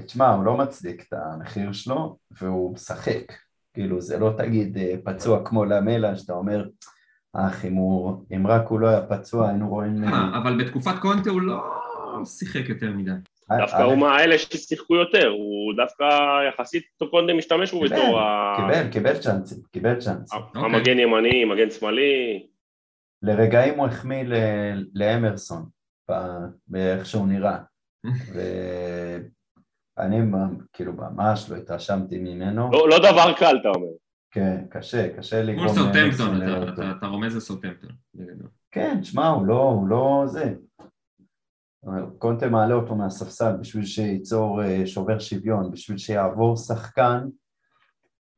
תשמע, 0.00 0.28
הוא 0.34 0.44
לא 0.44 0.56
מצדיק 0.56 1.04
את 1.08 1.12
המחיר 1.12 1.72
שלו, 1.72 2.16
והוא 2.40 2.74
משחק. 2.74 3.32
כאילו, 3.74 4.00
זה 4.00 4.18
לא 4.18 4.30
תגיד 4.36 4.78
אה, 4.78 4.94
פצוע 5.04 5.44
כמו 5.44 5.64
למלה, 5.64 6.16
שאתה 6.16 6.32
אומר, 6.32 6.64
אך, 7.32 7.64
אם, 7.64 7.74
הוא, 7.74 8.24
אם 8.36 8.46
רק 8.46 8.66
הוא 8.68 8.80
לא 8.80 8.88
היה 8.88 9.02
פצוע, 9.06 9.48
היינו 9.48 9.68
רואים... 9.68 10.04
אה, 10.04 10.08
אה, 10.12 10.38
אבל 10.42 10.64
בתקופת 10.64 10.94
קונטה 11.00 11.30
הוא 11.30 11.40
לא 11.40 11.62
שיחק 12.24 12.68
יותר 12.68 12.90
מדי. 12.90 13.10
דווקא 13.58 13.82
הוא 13.82 13.96
מהאלה 13.98 14.38
ששיחקו 14.38 14.96
יותר, 14.96 15.28
הוא 15.28 15.74
דווקא 15.76 16.04
יחסית 16.48 16.82
קונדה 17.10 17.34
משתמש 17.34 17.72
בו 17.72 17.80
בתור 17.80 18.20
ה- 18.20 18.56
קיבל, 18.56 18.92
קיבל 18.92 19.18
צ'אנסים, 19.18 19.58
קיבל 19.72 20.00
צ'אנס. 20.00 20.30
המגן 20.54 20.98
ימני, 20.98 21.44
מגן 21.44 21.70
שמאלי, 21.70 22.46
לרגעים 23.22 23.78
הוא 23.78 23.86
החמיא 23.86 24.22
ל- 24.24 24.84
לאמרסון, 24.94 25.64
באיך 26.68 27.06
שהוא 27.06 27.26
נראה. 27.26 27.58
ואני 29.96 30.20
מ- 30.20 30.58
כאילו 30.72 30.92
ממש 30.92 31.50
לא 31.50 31.56
התרשמתי 31.56 32.18
ממנו. 32.18 32.70
לא 32.72 32.88
לא 32.88 32.98
דבר 32.98 33.32
קל 33.38 33.56
אתה 33.60 33.68
אומר. 33.68 33.88
כן, 34.30 34.64
קשה, 34.70 35.16
קשה 35.16 35.42
לגרום 35.42 35.68
סאוטמפטון, 35.68 36.34
לאמרסון 36.38 36.68
אתה-. 36.72 36.72
אתה- 36.72 36.90
אתה 36.98 37.06
רומז 37.06 37.36
לסאוטמפטון. 37.36 37.90
בגדול. 38.14 38.48
כן, 38.70 38.98
תשמע, 39.00 39.26
הוא 39.28 39.46
לא, 39.46 39.62
הוא 39.62 39.88
לא 39.88 40.22
זה. 40.26 40.54
קונטה 42.18 42.48
מעלה 42.48 42.74
אותו 42.74 42.94
מהספסל 42.94 43.56
בשביל 43.60 43.84
שייצור 43.84 44.62
אה, 44.62 44.86
שובר 44.86 45.18
שוויון, 45.18 45.70
בשביל 45.70 45.98
שיעבור 45.98 46.56
שחקן, 46.56 47.28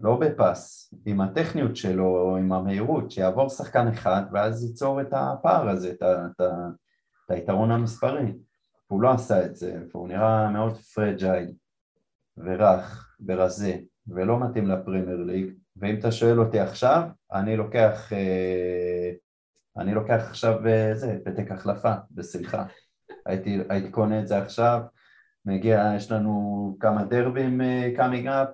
לא 0.00 0.16
בפס, 0.20 0.94
עם 1.06 1.20
הטכניות 1.20 1.76
שלו, 1.76 2.36
עם 2.36 2.52
המהירות, 2.52 3.10
שיעבור 3.10 3.48
שחקן 3.48 3.88
אחד 3.88 4.22
ואז 4.32 4.64
ייצור 4.64 5.00
את 5.00 5.06
הפער 5.12 5.68
הזה, 5.68 5.90
את, 5.90 6.02
את, 6.02 6.40
את 7.24 7.30
היתרון 7.30 7.70
המספרי. 7.70 8.32
הוא 8.88 9.02
לא 9.02 9.10
עשה 9.10 9.46
את 9.46 9.56
זה, 9.56 9.80
והוא 9.92 10.08
נראה 10.08 10.50
מאוד 10.50 10.76
פרג'ייל 10.76 11.52
ורך 12.36 13.14
ורזה, 13.26 13.76
ולא 14.06 14.40
מתאים 14.40 14.68
לפרמייר 14.68 15.24
ליג, 15.24 15.52
ואם 15.76 15.98
אתה 15.98 16.12
שואל 16.12 16.40
אותי 16.40 16.60
עכשיו, 16.60 17.02
אני 17.32 17.56
לוקח, 17.56 18.12
אה, 18.12 19.10
אני 19.76 19.94
לוקח 19.94 20.26
עכשיו 20.30 20.66
אה, 20.66 20.94
זה, 20.94 21.18
פתק 21.24 21.50
החלפה, 21.50 21.94
בשמחה. 22.10 22.64
הייתי, 23.26 23.58
הייתי 23.68 23.90
קונה 23.90 24.20
את 24.20 24.28
זה 24.28 24.38
עכשיו, 24.38 24.80
מגיע, 25.44 25.92
יש 25.96 26.12
לנו 26.12 26.76
כמה 26.80 27.04
דרבים 27.04 27.60
coming 27.96 28.26
up, 28.26 28.48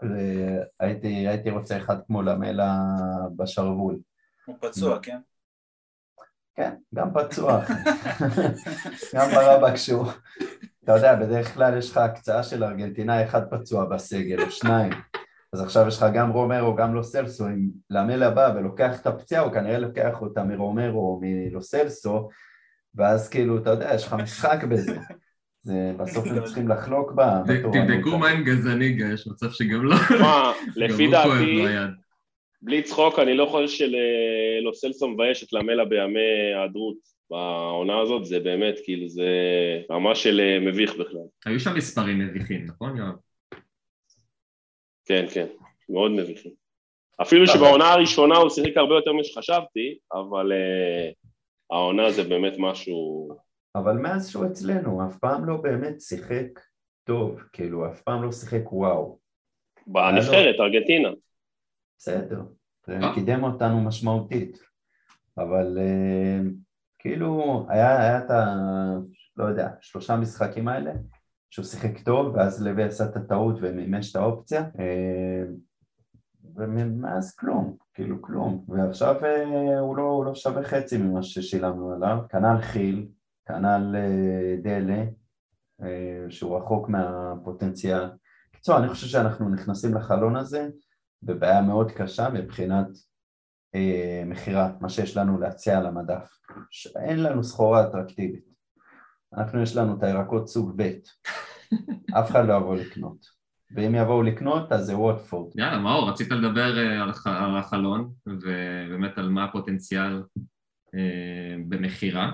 והייתי 0.80 1.28
הייתי 1.28 1.51
רוצה 1.51 1.76
אחד 1.76 1.97
כמו 2.07 2.22
למלה 2.22 2.78
בשרוול. 3.37 3.99
הוא 4.47 4.57
פצוע, 4.61 4.99
כן? 5.03 5.18
כן, 6.55 6.70
גם 6.94 7.09
פצוע. 7.14 7.64
גם 9.14 9.30
ברבק 9.34 9.76
שהוא, 9.76 10.07
אתה 10.84 10.92
יודע, 10.92 11.14
בדרך 11.14 11.55
כלל 11.55 11.78
יש 11.78 11.90
לך 11.90 11.96
הקצאה 11.96 12.42
של 12.42 12.64
ארגנטינאי 12.64 13.24
אחד 13.24 13.42
פצוע 13.50 13.84
בסגל, 13.84 14.42
או 14.42 14.50
שניים. 14.50 14.92
אז 15.52 15.61
עכשיו 15.61 15.88
יש 15.88 15.96
לך 15.96 16.07
גם 16.14 16.30
רומרו, 16.30 16.74
גם 16.74 16.94
לו 16.94 17.05
סלסו, 17.05 17.48
אם 17.48 17.68
למלה 17.90 18.30
בא 18.30 18.52
ולוקח 18.57 19.00
את 19.00 19.07
הפציעה, 19.07 19.42
הוא 19.42 19.52
כנראה 19.52 19.78
לוקח 19.78 20.20
אותה 20.20 20.44
מרומרו 20.44 21.00
או 21.00 21.20
מלו 21.22 21.62
סלסו, 21.62 22.28
ואז 22.94 23.28
כאילו, 23.28 23.59
אתה 23.59 23.70
יודע, 23.70 23.94
יש 23.94 24.07
לך 24.07 24.12
משחק 24.12 24.64
בזה. 24.64 24.96
זה, 25.62 25.92
בסוף 25.96 26.26
הם 26.26 26.44
צריכים 26.44 26.68
לחלוק 26.68 27.12
בה. 27.12 27.42
תבדקו 27.46 28.18
מה 28.18 28.28
עם 28.28 28.44
גזניגה, 28.44 29.07
יש 29.07 29.26
מצב 29.26 29.50
שגם 29.50 29.84
לא... 29.84 29.96
לפי 30.76 31.11
כואב 31.11 31.32
דעתי. 31.32 31.66
בלי 32.64 32.82
צחוק, 32.82 33.18
אני 33.18 33.34
לא 33.34 33.46
חושב 33.46 33.86
שלוסלסו 34.62 35.08
מבייש 35.08 35.44
את 35.44 35.52
למלה 35.52 35.84
בימי 35.84 36.20
היעדרות 36.20 36.96
בעונה 37.30 38.00
הזאת, 38.00 38.24
זה 38.24 38.40
באמת, 38.40 38.74
כאילו, 38.84 39.08
זה 39.08 39.28
ממש 39.90 40.22
של 40.22 40.40
אה, 40.40 40.60
מביך 40.60 40.96
בכלל. 40.96 41.26
היו 41.46 41.60
שם 41.60 41.74
מספרים 41.76 42.18
מביכים, 42.18 42.64
נכון 42.64 42.96
יואב? 42.96 43.14
כן, 45.04 45.26
כן, 45.34 45.46
מאוד 45.88 46.10
מביכים. 46.10 46.52
אפילו 47.22 47.46
שבעונה 47.46 47.92
הראשונה 47.92 48.36
הוא 48.36 48.50
שיחק 48.50 48.76
הרבה 48.76 48.94
יותר 48.94 49.12
ממה 49.12 49.24
שחשבתי, 49.24 49.98
אבל 50.12 50.52
אה, 50.52 51.10
העונה 51.70 52.10
זה 52.10 52.24
באמת 52.24 52.54
משהו... 52.58 53.28
אבל 53.74 53.92
מאז 53.92 54.30
שהוא 54.30 54.46
אצלנו, 54.46 55.08
אף 55.08 55.18
פעם 55.18 55.44
לא 55.44 55.56
באמת 55.56 56.00
שיחק 56.00 56.60
טוב, 57.04 57.40
כאילו, 57.52 57.86
אף 57.86 58.02
פעם 58.02 58.22
לא 58.22 58.32
שיחק 58.32 58.72
וואו. 58.72 59.18
בנבחרת, 59.86 60.60
ארגנטינה. 60.60 61.08
בסדר, 62.05 62.42
זה 62.86 62.98
אה. 62.98 63.14
קידם 63.14 63.44
אותנו 63.44 63.80
משמעותית, 63.80 64.59
אבל 65.38 65.78
אה, 65.80 66.40
כאילו 66.98 67.66
היה, 67.68 68.00
היה 68.00 68.18
את 68.18 68.30
ה... 68.30 68.57
לא 69.36 69.44
יודע, 69.44 69.70
שלושה 69.80 70.16
משחקים 70.16 70.68
האלה 70.68 70.92
שהוא 71.50 71.64
שיחק 71.64 71.98
טוב 71.98 72.34
ואז 72.34 72.62
לוי 72.62 72.84
עשה 72.84 73.05
את 73.05 73.16
הטעות 73.16 73.57
ומימש 73.62 74.11
את 74.11 74.16
האופציה 74.16 74.61
אה, 74.78 75.44
ומאז 76.57 77.36
כלום, 77.36 77.76
כאילו 77.94 78.22
כלום, 78.22 78.64
ועכשיו 78.68 79.14
הוא 79.80 79.96
לא, 79.96 80.02
הוא 80.02 80.24
לא 80.24 80.34
שווה 80.34 80.64
חצי 80.64 80.98
ממה 80.98 81.22
ששילמנו 81.22 81.92
עליו, 81.92 82.18
כנ"ל 82.28 82.61
חיל, 82.61 83.09
כנ"ל 83.46 83.96
דלה, 84.62 85.05
שהוא 86.28 86.57
רחוק 86.57 86.88
מהפוטנציאל. 86.88 88.11
בקיצור, 88.52 88.78
אני 88.78 88.88
חושב 88.88 89.07
שאנחנו 89.07 89.48
נכנסים 89.48 89.94
לחלון 89.94 90.36
הזה 90.36 90.68
בבעיה 91.25 91.62
מאוד 91.62 91.91
קשה 91.93 92.29
מבחינת 92.29 92.89
אה, 93.75 94.22
מכירה, 94.27 94.72
מה 94.81 94.89
שיש 94.89 95.16
לנו 95.16 95.41
להציע 95.41 95.79
על 95.79 95.87
המדף. 95.87 96.39
אין 96.97 97.22
לנו 97.22 97.45
סחורה 97.45 97.89
אטרקטיבית. 97.89 98.45
אנחנו 99.37 99.62
יש 99.62 99.77
לנו 99.77 99.99
את 99.99 100.03
הירקות 100.03 100.49
סוג 100.49 100.72
ב', 100.77 100.83
אף 102.18 102.31
אחד 102.31 102.47
לא 102.49 102.55
יבוא 102.55 102.77
לקנות. 102.77 103.45
ואם 103.77 103.95
יבואו 103.95 104.22
לקנות 104.22 104.72
אז 104.72 104.87
זה 104.87 104.97
ווטפורד. 104.97 105.59
יאללה, 105.59 105.79
מאור, 105.79 106.11
רצית 106.11 106.31
לדבר 106.31 106.79
אה, 106.79 107.03
על 107.03 107.11
הח- 107.11 107.27
על 107.27 107.57
החלון, 107.57 108.12
ובאמת 108.27 109.18
על 109.18 109.29
מה 109.29 109.45
הפוטנציאל 109.45 110.22
אה, 110.95 111.57
במכירה, 111.68 112.33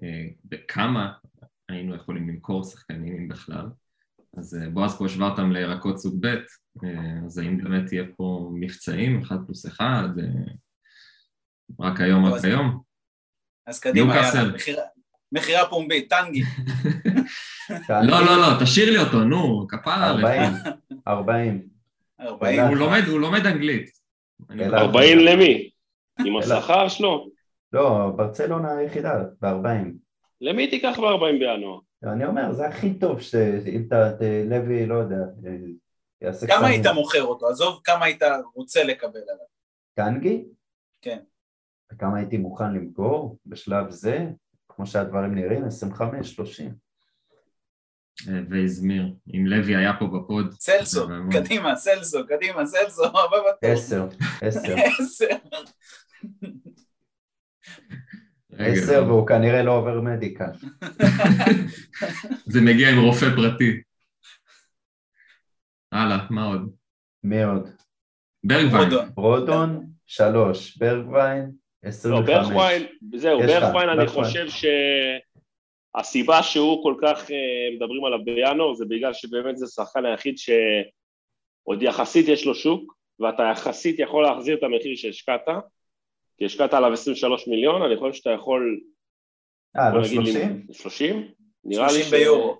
ובכמה 0.00 1.12
היינו 1.68 1.94
יכולים 1.94 2.28
למכור 2.28 2.64
שחקנים 2.64 3.16
אם 3.16 3.28
בכלל. 3.28 3.66
אז 4.36 4.54
אה, 4.62 4.70
בועז 4.70 4.98
פה 4.98 5.06
השווה 5.06 5.28
אותם 5.30 5.52
לירקות 5.52 5.98
סוג 5.98 6.14
ב', 6.20 6.26
אה, 6.26 6.90
אז 7.26 7.38
האם 7.38 7.58
באמת 7.58 7.92
יהיה 7.92 8.04
פה 8.16 8.50
מבצעים, 8.54 9.20
אחד 9.22 9.36
פלוס 9.46 9.66
אחד, 9.66 10.08
אה, 10.18 10.52
רק 11.80 12.00
היום, 12.00 12.24
רק 12.26 12.44
היום? 12.44 12.80
אז 13.66 13.80
קדימה. 13.80 14.14
יאללה, 14.16 14.52
מכירה- 15.32 15.68
פומבית, 15.70 16.10
טנגי. 16.10 16.42
לא, 18.08 18.20
לא, 18.26 18.36
לא, 18.36 18.64
תשאיר 18.64 18.90
לי 18.90 18.98
אותו, 18.98 19.24
נו, 19.24 19.66
כפרה 19.68 20.10
עליך. 20.10 20.24
40, 20.24 20.52
40. 21.08 21.68
40. 22.20 22.60
הוא 22.60 22.76
לומד, 22.76 23.02
הוא 23.08 23.20
לומד 23.20 23.46
אנגלית. 23.46 23.90
אני- 24.50 24.64
אלא- 24.66 24.76
40 24.78 25.18
למי? 25.18 25.70
עם 26.26 26.36
השכר 26.36 26.88
שלו? 26.88 27.28
לא, 27.72 28.12
ברצלונה 28.16 28.76
היחידה, 28.76 29.12
ב-40. 29.42 29.88
למי 30.40 30.70
תיקח 30.70 30.98
ב-40 30.98 31.38
בינואר? 31.40 31.78
אני 32.02 32.24
אומר, 32.26 32.52
זה 32.52 32.66
הכי 32.68 32.98
טוב 32.98 33.20
שאם 33.20 33.84
אתה, 33.86 34.12
ת- 34.18 34.22
לוי, 34.50 34.86
לא 34.86 34.94
יודע, 34.94 35.16
אה, 35.16 35.56
יעשה 36.20 36.46
כמה 36.46 36.66
היית 36.66 36.86
מוכר 36.86 37.22
אותו? 37.22 37.48
עזוב 37.48 37.80
כמה 37.84 38.04
היית 38.04 38.22
רוצה 38.54 38.84
לקבל 38.84 39.20
עליו. 39.20 39.46
טנגי? 39.94 40.44
כן. 41.02 41.18
וכמה 41.92 42.18
הייתי 42.18 42.36
מוכן 42.36 42.72
למכור 42.74 43.38
בשלב 43.46 43.90
זה, 43.90 44.26
כמו 44.68 44.86
שהדברים 44.86 45.34
נראים, 45.34 45.64
25, 45.64 46.34
30. 46.34 46.74
אה, 48.28 48.40
והזמיר. 48.50 49.14
אם 49.34 49.46
לוי 49.46 49.76
היה 49.76 49.92
פה 49.98 50.06
בפוד... 50.06 50.54
סלסו. 50.60 51.08
קדימה, 51.32 51.76
סלסו, 51.76 52.26
קדימה, 52.26 52.66
סלסו, 52.66 53.04
הבא 53.04 53.36
בתור. 53.38 53.70
10, 53.70 54.08
10. 54.40 54.60
עשר. 55.00 55.26
עשר 58.58 59.04
והוא 59.06 59.26
כנראה 59.26 59.62
לא 59.62 59.72
עובר 59.72 60.00
מדיקל. 60.00 60.50
זה 62.52 62.60
מגיע 62.60 62.90
עם 62.90 62.98
רופא 63.04 63.26
פרטי. 63.36 63.82
הלאה, 65.92 66.26
מה 66.30 66.44
עוד? 66.44 66.72
מי 67.24 67.42
עוד? 67.42 67.68
ברגווין. 68.44 68.88
רודון. 69.16 69.88
שלוש, 70.08 70.76
ברגווין, 70.76 71.50
לא, 71.82 71.88
עשרים 71.88 72.14
וחמש. 72.14 72.28
ברכווין, 72.28 72.86
זהו, 73.14 73.38
ברכווין 73.40 73.88
אני. 73.88 74.06
חושב 74.06 74.46
שהסיבה 75.96 76.42
שהוא 76.42 76.82
כל 76.82 76.94
כך 77.02 77.30
אה, 77.30 77.36
מדברים 77.76 78.04
עליו 78.04 78.24
בינואר 78.24 78.74
זה 78.74 78.84
בגלל 78.88 79.12
שבאמת 79.12 79.56
זה 79.58 79.64
השחקן 79.64 80.06
היחיד 80.06 80.34
שעוד 80.38 81.82
יחסית 81.82 82.28
יש 82.28 82.46
לו 82.46 82.54
שוק, 82.54 82.94
ואתה 83.20 83.42
יחסית 83.52 83.98
יכול 83.98 84.22
להחזיר 84.22 84.56
את 84.58 84.62
המחיר 84.62 84.96
שהשקעת, 84.96 85.48
כי 86.38 86.44
השקעת 86.44 86.74
עליו 86.74 86.92
23 86.92 87.48
מיליון, 87.48 87.82
אני 87.82 87.96
חושב 87.96 88.12
שאתה 88.14 88.30
יכול... 88.30 88.80
אה, 89.78 89.94
לא 89.94 90.00
נגיד 90.00 90.18
לי- 90.18 90.24
שלושים? 90.24 90.66
30? 90.72 91.28
נראה 91.64 91.86
לי 91.86 91.92
30 91.92 92.04
ש- 92.04 92.10
ביורו. 92.10 92.58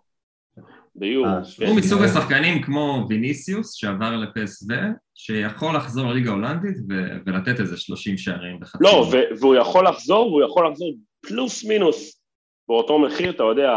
ביורו. 0.94 1.26
אה, 1.26 1.40
כן. 1.58 1.66
הוא 1.66 1.76
מסוג 1.76 2.02
השחקנים 2.02 2.62
כמו 2.62 3.06
ויניסיוס 3.08 3.74
שעבר 3.74 4.16
לפסו, 4.16 4.66
שיכול 5.14 5.76
לחזור 5.76 6.06
לליגה 6.10 6.30
ההולנדית 6.30 6.76
ו- 6.90 7.16
ולתת 7.26 7.60
איזה 7.60 7.76
30 7.76 8.18
שערים 8.18 8.60
בחצי. 8.60 8.78
לא, 8.84 9.06
והוא 9.40 9.54
יכול 9.54 9.88
לחזור, 9.88 10.26
והוא 10.26 10.42
יכול 10.42 10.68
לחזור 10.70 10.94
פלוס 11.28 11.64
מינוס 11.64 12.22
באותו 12.68 12.98
מחיר, 12.98 13.30
אתה 13.30 13.42
יודע, 13.42 13.72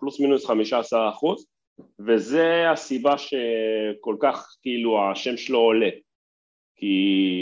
פלוס 0.00 0.20
מינוס 0.20 0.46
15 0.46 1.08
אחוז, 1.08 1.46
וזה 2.06 2.70
הסיבה 2.70 3.18
שכל 3.18 4.16
כך 4.20 4.46
כאילו 4.62 5.10
השם 5.10 5.36
שלו 5.36 5.58
עולה. 5.58 5.88
כי 6.76 6.94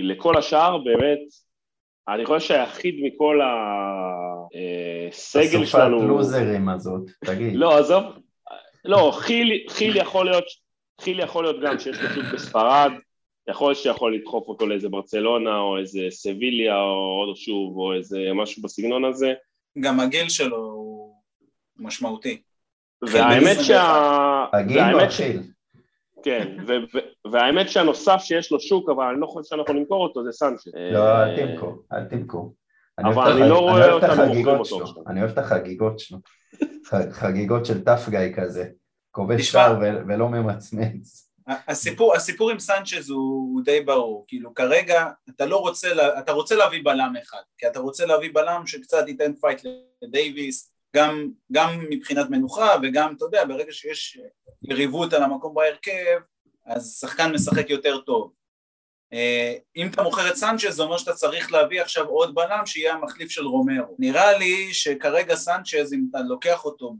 לכל 0.02 0.36
השאר 0.38 0.78
באמת, 0.78 1.18
אני 2.08 2.26
חושב 2.26 2.46
שהיחיד 2.48 2.94
מכל 3.02 3.40
הסגל 5.10 5.42
אסופת 5.42 5.66
שלנו... 5.66 6.08
לוזרים 6.08 6.68
הזאת, 6.68 7.10
תגיד. 7.24 7.54
לא, 7.54 7.78
עזוב, 7.78 8.04
לא, 8.84 9.12
חיל, 9.14 9.64
חיל 9.68 9.96
יכול 9.96 10.26
להיות, 10.26 10.44
חיל 11.00 11.20
יכול 11.20 11.44
להיות 11.44 11.56
גם 11.62 11.78
שיש 11.78 12.00
לו 12.00 12.08
שוק 12.08 12.24
בספרד, 12.34 12.92
יכול 13.50 13.68
להיות 13.68 13.78
שיכול 13.78 14.14
לדחוף 14.14 14.48
אותו 14.48 14.66
לאיזה 14.66 14.88
ברצלונה 14.88 15.58
או 15.58 15.78
איזה 15.78 16.00
סביליה 16.10 16.80
או 16.80 17.24
עוד 17.26 17.36
שוב 17.36 17.76
או 17.76 17.94
איזה 17.94 18.18
משהו 18.34 18.62
בסגנון 18.62 19.04
הזה, 19.04 19.32
גם 19.80 20.00
הגיל 20.00 20.28
שלו 20.28 20.56
הוא 20.56 21.14
משמעותי. 21.76 22.42
והאמת 23.02 23.56
שה... 23.62 24.46
הגיל 24.52 24.94
או. 24.94 25.00
החיל? 25.00 25.40
כן, 26.24 26.56
והאמת 27.32 27.68
שהנוסף 27.70 28.20
שיש 28.20 28.52
לו 28.52 28.60
שוק, 28.60 28.90
אבל 28.90 29.04
אני 29.04 29.20
לא 29.20 29.26
חושב 29.26 29.48
שאנחנו 29.48 29.74
נמכור 29.74 30.02
אותו, 30.06 30.24
זה 30.24 30.32
סנצ'ז. 30.32 30.70
לא, 30.92 31.22
אל 31.22 31.36
תמכור, 31.36 31.82
אל 31.92 32.04
תמכור. 32.04 32.54
אבל 32.98 33.32
אני 33.32 33.50
לא 33.50 33.58
רואה 33.58 33.92
אותנו 33.92 34.08
מוכרים 34.08 34.28
החגיגות 34.30 34.72
אותו. 34.72 35.04
אני 35.06 35.20
אוהב 35.20 35.30
את 35.32 35.38
החגיגות 35.38 35.98
שלו. 35.98 36.18
חגיגות 37.12 37.66
של 37.66 37.84
tough 37.84 38.08
guy 38.08 38.18
כזה, 38.36 38.64
כובש. 39.10 39.52
שער 39.52 39.76
ולא 40.08 40.28
ממצמץ. 40.28 41.30
הסיפור, 41.68 42.14
הסיפור 42.16 42.50
עם 42.50 42.58
סנצ'ז 42.58 43.10
הוא, 43.10 43.18
הוא 43.54 43.62
די 43.64 43.80
ברור, 43.80 44.24
כאילו 44.28 44.54
כרגע 44.54 45.06
אתה 45.30 45.46
לא 45.46 45.56
רוצה, 45.56 45.94
לה- 45.94 46.18
אתה 46.18 46.32
רוצה 46.32 46.54
להביא 46.56 46.80
בלם 46.84 47.12
אחד, 47.22 47.38
כי 47.58 47.66
אתה 47.66 47.80
רוצה 47.80 48.06
להביא 48.06 48.30
בלם 48.34 48.62
שקצת 48.66 49.08
ייתן 49.08 49.32
fight 49.40 49.60
לדייוויס, 50.02 50.73
גם, 50.94 51.30
גם 51.52 51.84
מבחינת 51.90 52.30
מנוחה 52.30 52.76
וגם, 52.82 53.14
אתה 53.16 53.24
יודע, 53.24 53.44
ברגע 53.44 53.72
שיש 53.72 54.18
יריבות 54.62 55.12
על 55.12 55.22
המקום 55.22 55.54
בהרכב, 55.54 56.20
אז 56.66 56.98
שחקן 57.00 57.32
משחק 57.32 57.70
יותר 57.70 57.98
טוב. 57.98 58.32
אה, 59.12 59.54
אם 59.76 59.86
אתה 59.86 60.02
מוכר 60.02 60.30
את 60.30 60.36
סנצ'ז 60.36 60.74
זה 60.74 60.82
אומר 60.82 60.98
שאתה 60.98 61.12
צריך 61.12 61.52
להביא 61.52 61.82
עכשיו 61.82 62.06
עוד 62.06 62.34
בלם 62.34 62.66
שיהיה 62.66 62.94
המחליף 62.94 63.30
של 63.30 63.46
רומרו. 63.46 63.96
נראה 63.98 64.38
לי 64.38 64.74
שכרגע 64.74 65.34
סנצ'ז 65.34 65.92
אם 65.92 66.06
אתה 66.10 66.18
לוקח 66.20 66.64
אותו 66.64 66.96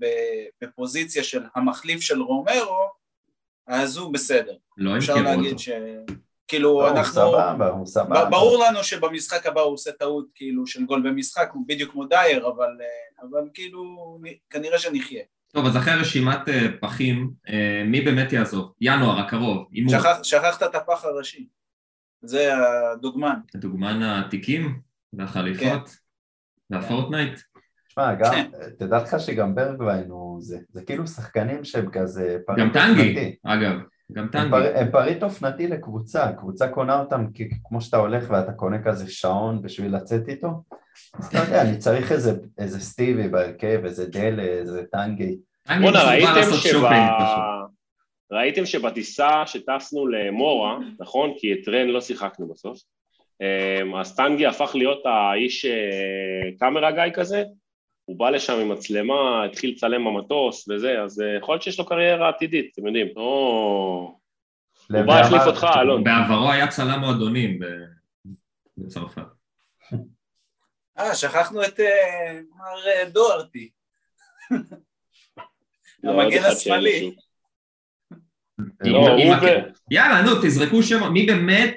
בפוזיציה 0.62 1.24
של 1.24 1.42
המחליף 1.54 2.00
של 2.00 2.22
רומרו 2.22 2.88
אז 3.66 3.96
הוא 3.96 4.12
בסדר. 4.12 4.54
לא 4.76 4.98
אפשר 4.98 5.14
להגיד 5.14 5.52
אותו. 5.52 5.58
ש... 5.58 5.68
כאילו 6.48 6.80
לא, 6.80 6.88
הוא 6.88 6.98
אנחנו... 6.98 7.12
סבבה, 7.12 7.68
הוא 7.68 7.86
סבבה. 7.86 8.24
ברור 8.24 8.64
לנו 8.64 8.84
שבמשחק 8.84 9.46
הבא 9.46 9.60
הוא 9.60 9.72
עושה 9.72 9.92
טעות 9.92 10.26
כאילו 10.34 10.66
של 10.66 10.84
גול 10.84 11.02
במשחק, 11.10 11.50
הוא 11.52 11.62
בדיוק 11.66 11.92
כמו 11.92 12.04
דייר, 12.04 12.48
אבל, 12.48 12.76
אה, 12.80 13.13
אבל 13.20 13.48
כאילו 13.54 14.18
כנראה 14.50 14.78
שנחיה. 14.78 15.22
טוב, 15.52 15.66
אז 15.66 15.76
אחרי 15.76 15.94
רשימת 15.94 16.48
אה, 16.48 16.66
פחים, 16.80 17.30
אה, 17.48 17.82
מי 17.86 18.00
באמת 18.00 18.32
יעזוב? 18.32 18.72
ינואר 18.80 19.20
הקרוב, 19.20 19.68
הימור. 19.72 19.98
שכח, 19.98 20.22
שכחת 20.22 20.62
את 20.62 20.74
הפח 20.74 21.04
הראשי. 21.04 21.48
זה 22.22 22.52
הדוגמן. 22.92 23.36
דוגמן 23.56 24.02
התיקים 24.02 24.80
והחליפות 25.12 25.96
והפורטנייט. 26.70 27.40
תשמע, 27.88 28.14
גם, 28.14 28.32
כן. 28.32 28.50
תדע 28.78 29.02
לך 29.02 29.20
שגם 29.20 29.54
ברגווין 29.54 30.10
הוא 30.10 30.42
זה, 30.42 30.58
זה 30.68 30.84
כאילו 30.84 31.06
שחקנים 31.06 31.64
שהם 31.64 31.90
כזה 31.90 32.38
גם 32.58 32.70
טנגי. 32.72 33.36
אגב, 33.42 33.78
גם 34.12 34.24
הם, 34.24 34.30
טנגי. 34.30 34.50
פר, 34.50 34.72
הם 34.76 34.90
פריט 34.90 35.22
אופנתי 35.22 35.66
לקבוצה, 35.66 36.32
קבוצה 36.32 36.68
קונה 36.68 37.00
אותם 37.00 37.26
כי, 37.34 37.48
כמו 37.64 37.80
שאתה 37.80 37.96
הולך 37.96 38.30
ואתה 38.30 38.52
קונה 38.52 38.82
כזה 38.82 39.10
שעון 39.10 39.62
בשביל 39.62 39.96
לצאת 39.96 40.28
איתו, 40.28 40.48
אז 41.14 41.26
אתה 41.26 41.38
יודע, 41.38 41.62
אני 41.62 41.78
צריך 41.78 42.12
איזה, 42.12 42.32
איזה 42.58 42.80
סטיבי 42.80 43.28
בהרכב, 43.28 43.80
איזה 43.84 44.06
דלה, 44.06 44.42
איזה 44.42 44.82
טנגי. 44.92 45.38
בואנה, 45.68 46.04
ראיתם 46.04 46.32
לעשות 46.36 46.62
שב... 46.62 46.68
שופינג 46.68 47.10
פשוט. 47.18 47.74
ראיתם 48.32 48.66
שבטיסה 48.66 49.46
שטסנו 49.46 50.06
למורה, 50.06 50.78
נכון? 51.00 51.32
כי 51.38 51.52
את 51.52 51.68
רן 51.68 51.86
לא 51.88 52.00
שיחקנו 52.00 52.48
בסוף, 52.48 52.78
אמ, 53.40 53.96
אז 53.96 54.16
טנגי 54.16 54.46
הפך 54.46 54.74
להיות 54.74 55.02
האיש 55.06 55.64
אה, 55.64 56.50
קאמרה 56.58 56.92
גיא 56.92 57.14
כזה, 57.14 57.44
הוא 58.04 58.18
בא 58.18 58.30
לשם 58.30 58.52
עם 58.52 58.68
מצלמה, 58.72 59.44
התחיל 59.44 59.70
לצלם 59.70 60.04
במטוס 60.04 60.68
וזה, 60.68 61.02
אז 61.02 61.20
אה, 61.20 61.36
יכול 61.38 61.54
להיות 61.54 61.62
שיש 61.62 61.78
לו 61.78 61.86
קריירה 61.86 62.28
עתידית, 62.28 62.72
אתם 62.72 62.86
יודעים. 62.86 63.06
או... 63.16 64.18
הוא 64.92 65.02
בא, 65.02 65.20
החליף 65.20 65.40
ואמר- 65.40 65.46
אותך, 65.50 65.66
אלון. 65.80 66.04
בעברו 66.04 66.50
היה 66.52 66.66
צלם 66.68 67.00
מועדונים 67.00 67.58
ב- 67.58 67.64
בצרפת. 68.78 69.22
אה, 70.98 71.14
שכחנו 71.14 71.64
את 71.64 71.80
אה, 71.80 72.40
מר 72.56 72.86
אה, 72.86 73.10
דוארטי. 73.10 73.70
לא, 76.04 76.22
המגן 76.22 76.44
השמאלי. 76.44 77.14
לא, 78.80 79.06
יאללה, 79.90 80.22
נו, 80.22 80.30
תזרקו 80.42 80.82
שם, 80.82 81.12
מי 81.12 81.26
באמת 81.26 81.74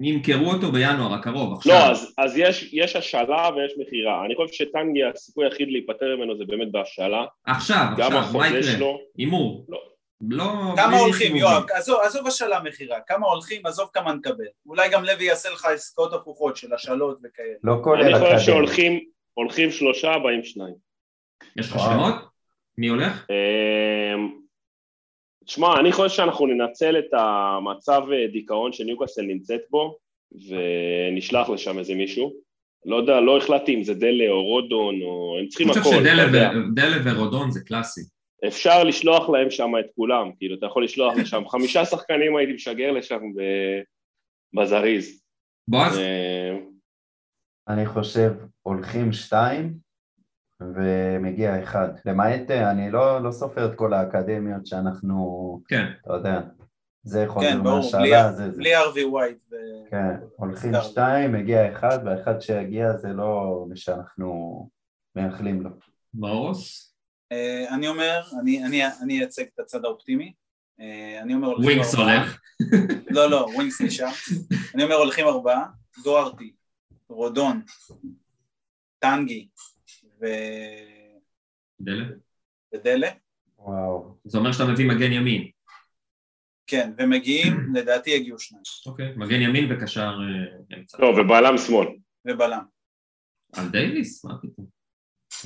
ימכרו 0.00 0.52
אותו 0.52 0.72
בינואר 0.72 1.14
הקרוב, 1.14 1.52
עכשיו? 1.56 1.72
לא, 1.72 1.90
אז, 1.90 2.14
אז 2.18 2.36
יש, 2.36 2.70
יש 2.72 2.96
השאלה 2.96 3.48
ויש 3.56 3.72
מכירה. 3.78 4.24
אני 4.24 4.34
חושב 4.36 4.54
שטנגי, 4.54 5.04
הסיכוי 5.04 5.44
היחיד 5.44 5.68
להיפטר 5.70 6.16
ממנו 6.16 6.38
זה 6.38 6.44
באמת 6.44 6.72
בהשאלה. 6.72 7.24
עכשיו, 7.46 7.86
גם 7.96 8.16
עכשיו, 8.16 8.38
מה 8.38 8.48
יקרה? 8.48 8.62
שלו. 8.62 8.98
הימור. 9.16 9.66
לא. 9.68 9.78
לא... 10.20 10.74
כמה 10.76 10.98
הולכים. 10.98 11.36
יואב? 11.36 11.64
עזוב, 11.74 12.00
עזוב 12.00 12.26
השאלה 12.26 12.60
מכירה. 12.62 12.96
כמה 13.06 13.26
הולכים, 13.26 13.66
עזוב 13.66 13.88
כמה 13.92 14.12
נקבל. 14.12 14.44
אולי 14.66 14.88
גם 14.88 15.04
לוי 15.04 15.24
יעשה 15.24 15.50
לך 15.50 15.64
עסקאות 15.64 16.12
הפוכות 16.12 16.56
של 16.56 16.74
השאלות 16.74 17.18
וכאלה. 17.24 17.54
לא 17.64 17.74
כולל 17.84 18.14
אני 18.14 18.24
חושב. 18.24 18.38
שהולכים 18.38 19.00
הולכים 19.34 19.70
שלושה, 19.70 20.18
באים 20.18 20.44
שניים. 20.44 20.74
יש 21.56 21.70
לך. 21.70 21.78
שמות? 21.78 22.14
מי 22.78 22.88
הולך? 22.88 23.26
תשמע, 25.48 25.80
אני 25.80 25.92
חושב 25.92 26.16
שאנחנו 26.16 26.46
ננצל 26.46 26.98
את 26.98 27.12
המצב 27.12 28.02
אה, 28.12 28.26
דיכאון 28.32 28.72
שניוקאסל 28.72 29.22
נמצאת 29.22 29.60
בו, 29.70 29.98
ונשלח 30.32 31.48
לשם 31.48 31.78
איזה 31.78 31.94
מישהו. 31.94 32.32
לא 32.84 32.96
יודע, 32.96 33.20
לא 33.20 33.36
החלטתי 33.36 33.74
אם 33.74 33.82
זה 33.82 33.94
דלה 33.94 34.30
או 34.30 34.44
רודון, 34.44 35.02
או... 35.02 35.36
הם 35.40 35.48
צריכים 35.48 35.70
אני 35.70 35.80
הכל, 35.80 35.90
חושב. 35.90 36.00
שדלה 36.00 36.96
ורודון 37.04 37.50
זה 37.50 37.60
קלאסי. 37.60 38.00
אפשר 38.46 38.84
לשלוח 38.84 39.30
להם 39.30 39.50
שם 39.50 39.72
את 39.80 39.86
כולם, 39.94 40.30
כאילו, 40.38 40.56
אתה 40.58 40.66
יכול 40.66 40.84
לשלוח 40.84 41.14
לשם. 41.16 41.48
חמישה 41.52 41.84
שחקנים 41.84 42.36
הייתי 42.36 42.52
משגר 42.52 42.90
לשם 42.90 43.20
ב- 43.36 43.82
בזריז. 44.60 45.22
בועז? 45.68 45.98
אה, 45.98 46.56
אני 47.68 47.86
חושב 47.86 48.32
הולכים 48.62 49.12
שתיים 49.12 49.74
ומגיע 50.62 51.62
אחד. 51.62 51.88
למעט, 52.04 52.50
אה, 52.50 52.70
אני 52.70 52.90
לא, 52.90 53.22
לא 53.22 53.30
סופר 53.32 53.66
את 53.72 53.74
כל 53.78 53.92
האקדמיות 53.94 54.66
שאנחנו, 54.66 55.60
כן. 55.68 55.84
אתה 56.04 56.12
יודע, 56.12 56.40
זה 57.02 57.22
יכול 57.22 57.42
כן, 57.42 57.50
להיות 57.50 57.62
ברור, 57.62 57.76
מהשאלה, 57.76 58.02
בלי- 58.28 58.36
זה 58.36 58.50
זה. 58.50 58.58
בלי 58.58 58.76
ארווי 58.76 59.04
ווייט. 59.04 59.38
ו- 59.50 59.54
כן, 59.90 60.14
הולכים. 60.36 60.72
שתיים, 60.82 61.32
מגיע 61.32 61.72
אחד, 61.72 61.98
והאחד 62.04 62.40
שיגיע 62.40 62.96
זה 62.96 63.08
לא 63.08 63.64
מי 63.68 63.76
שאנחנו 63.76 64.68
מייחלים 65.16 65.62
לו. 65.62 65.70
מאוס? 66.14 66.94
אה, 67.32 67.74
אני 67.74 67.88
אומר, 67.88 68.20
אני- 68.40 68.64
אני 68.64 68.82
אני 69.02 69.20
אייצג 69.20 69.44
את 69.54 69.60
הצד 69.60 69.84
האופטימי. 69.84 70.32
אה, 70.80 71.20
אני 71.22 71.34
אומר 71.34 71.46
הולכים 71.48 71.64
ווינקס 71.66 71.94
ארבעה. 71.94 72.16
הולך. 72.18 72.40
לא, 73.16 73.30
לא, 73.30 73.48
ווינקס 73.54 73.80
נשאר. 73.80 74.08
אני 74.74 74.82
אומר 74.84 74.94
הולכים 74.94 75.26
ארבעה, 75.26 75.64
דוארטי, 76.04 76.52
רודון, 77.08 77.62
טנגי 78.98 79.48
ו- 80.20 81.18
דלה? 81.80 82.04
ודלה. 82.74 83.08
וואו. 83.58 84.16
זה 84.24 84.38
אומר 84.38 84.52
שאתה 84.52 84.64
מביא 84.72 84.88
מגן 84.88 85.12
ימין. 85.12 85.50
כן, 86.66 86.92
ומגיעים, 86.98 87.52
לדעתי 87.76 88.10
יגיעו 88.10 88.38
שניים. 88.38 88.62
אוקיי. 88.86 89.12
מגן 89.16 89.40
ימין 89.40 89.72
וקשר 89.72 90.00
אה, 90.08 90.76
אמצע. 90.78 90.98
טוב, 90.98 91.18
ובלם 91.18 91.58
שמאל. 91.58 91.88
ובלם. 92.24 92.64
על 93.56 93.68
דייוויס? 93.68 94.24
מה 94.24 94.34
פתאום? 94.42 94.66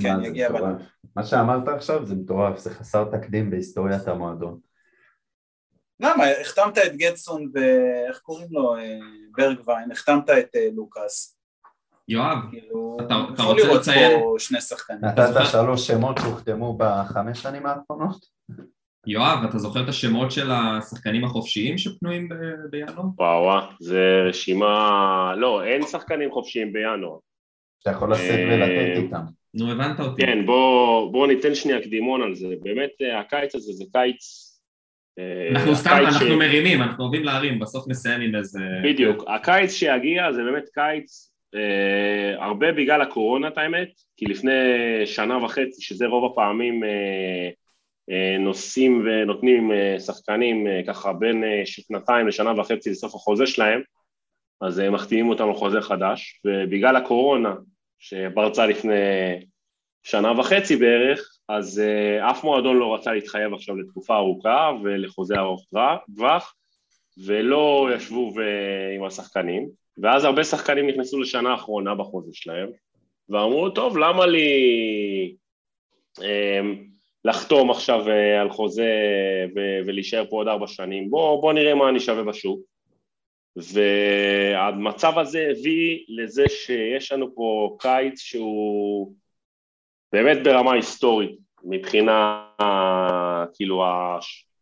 כן, 0.02 0.24
יגיע. 0.24 0.52
בלם. 0.52 0.76
מה 1.16 1.24
שאמרת 1.24 1.68
עכשיו 1.68 2.06
זה 2.06 2.14
מטורף, 2.14 2.58
זה 2.58 2.70
חסר 2.70 3.04
תקדים 3.04 3.50
בהיסטוריית 3.50 4.08
המועדון. 4.08 4.60
למה? 6.00 6.24
החתמת 6.40 6.78
את 6.78 6.96
גטסון 6.96 7.50
ואיך 7.54 8.18
קוראים 8.18 8.48
לו? 8.50 8.76
אה, 8.76 8.98
ברגווין, 9.30 9.92
החתמת 9.92 10.30
את 10.30 10.56
אה, 10.56 10.68
לוקאס. 10.72 11.38
יואב, 12.12 12.38
כאילו, 12.50 12.96
אתה- 13.06 13.20
אתה 13.34 13.42
רוצה 13.42 13.74
לציין? 13.74 14.20
פה 14.20 14.34
שני 14.38 14.60
שחקנים. 14.60 14.98
נתת? 15.04 15.46
שלוש 15.52 15.86
שמות 15.86 16.18
שהוחתמו 16.18 16.76
בחמש 16.78 17.38
שנים 17.42 17.66
האחרונות? 17.66 18.16
יואב, 19.06 19.44
אתה 19.48 19.58
זוכר 19.58 19.82
את 19.84 19.88
השמות 19.88 20.30
של 20.32 20.50
השחקנים 20.50 21.24
החופשיים 21.24 21.78
שפנויים 21.78 22.28
בינואר? 22.70 22.94
וואו, 23.18 23.42
וואו, 23.42 23.62
זה 23.80 24.22
רשימה... 24.28 25.34
לא, 25.36 25.64
אין 25.64 25.82
שחקנים 25.82 26.30
חופשיים 26.32 26.72
בינואר. 26.72 27.16
שאתה 27.80 27.90
יכול 27.96 28.12
לשאת 28.12 28.30
אה, 28.38 28.48
ולתת 28.54 29.02
איתם. 29.04 29.20
נו, 29.54 29.72
הבנת 29.72 30.00
אותי. 30.00 30.22
כן, 30.22 30.46
בוא, 30.46 31.12
בוא 31.12 31.26
ניתן 31.26 31.54
שנייה 31.54 31.80
קדימון 31.82 32.22
על 32.22 32.34
זה. 32.34 32.46
באמת, 32.62 32.90
אה, 33.02 33.20
הקיץ 33.20 33.54
הזה 33.54 33.72
זה 33.72 33.84
קיץ... 33.92 34.48
אה, 35.18 35.48
אנחנו 35.50 35.74
סתם, 35.76 35.90
אנחנו 36.04 36.26
ש- 36.26 36.30
מרימים, 36.38 36.82
אנחנו 36.82 37.04
אוהבים 37.04 37.24
להרים, 37.24 37.58
בסוף 37.58 37.88
נסיים 37.88 38.20
עם 38.20 38.34
איזה... 38.34 38.60
בדיוק. 38.84 39.24
הקיץ 39.28 39.70
שיגיע 39.72 40.32
זה 40.32 40.42
באמת 40.44 40.64
קיץ 40.74 41.31
אה, 41.54 42.44
הרבה 42.44 42.72
בגלל 42.72 43.02
הקורונה, 43.02 43.48
את 43.48 43.58
האמת, 43.58 43.88
כי 44.16 44.24
לפני 44.26 44.50
שנה 45.04 45.44
וחצי, 45.44 45.82
שזה 45.82 46.06
רוב 46.06 46.32
הפעמים 46.32 46.84
אה, 46.84 47.50
אה, 48.10 48.38
נוסעים 48.38 49.06
ונותנים 49.06 49.72
אה, 49.72 50.00
שחקנים 50.00 50.66
אה, 50.66 50.80
ככה 50.86 51.12
בין 51.12 51.44
אה, 51.44 51.62
שנתיים 51.64 52.28
לשנה 52.28 52.60
וחצי 52.60 52.90
לסוף 52.90 53.14
החוזה 53.14 53.46
שלהם, 53.46 53.80
אז 54.60 54.80
אה, 54.80 54.90
מחתימים 54.90 55.28
אותם 55.28 55.48
על 55.48 55.54
חוזה 55.54 55.80
חדש, 55.80 56.40
ובגלל 56.44 56.96
הקורונה 56.96 57.54
שפרצה 57.98 58.66
לפני 58.66 58.92
שנה 60.02 60.40
וחצי 60.40 60.76
בערך, 60.76 61.20
אז 61.48 61.80
אה, 61.80 62.30
אף 62.30 62.44
מועדון 62.44 62.76
לא 62.76 62.94
רצה 62.94 63.12
להתחייב 63.12 63.54
עכשיו 63.54 63.76
לתקופה 63.76 64.16
ארוכה 64.16 64.70
ולחוזה 64.82 65.34
ארוך 65.38 65.66
טווח, 66.16 66.54
ולא 67.26 67.88
ישבו 67.94 68.32
עם 68.96 69.04
השחקנים, 69.04 69.81
ואז 69.98 70.24
הרבה 70.24 70.44
שחקנים 70.44 70.86
נכנסו 70.86 71.20
לשנה 71.20 71.50
האחרונה 71.50 71.94
בחוזה 71.94 72.30
שלהם, 72.32 72.68
ואמרו, 73.28 73.70
טוב, 73.70 73.98
למה 73.98 74.26
לי 74.26 74.48
אה, 76.22 76.60
לחתום 77.24 77.70
עכשיו 77.70 78.08
אה, 78.08 78.40
על 78.40 78.50
חוזה 78.50 78.90
ו- 79.56 79.86
ולהישאר 79.86 80.24
פה 80.30 80.36
עוד 80.36 80.48
ארבע 80.48 80.66
שנים? 80.66 81.10
בוא, 81.10 81.40
בוא 81.40 81.52
נראה 81.52 81.74
מה 81.74 81.88
אני 81.88 82.00
שווה 82.00 82.24
בשוק. 82.24 82.60
והמצב 83.56 85.18
הזה 85.18 85.48
הביא 85.50 86.04
לזה 86.08 86.44
שיש 86.48 87.12
לנו 87.12 87.34
פה 87.34 87.76
קיץ 87.80 88.20
שהוא 88.20 89.12
באמת 90.12 90.38
ברמה 90.44 90.72
היסטורית, 90.72 91.38
מבחינה, 91.64 92.46
כאילו, 93.54 93.84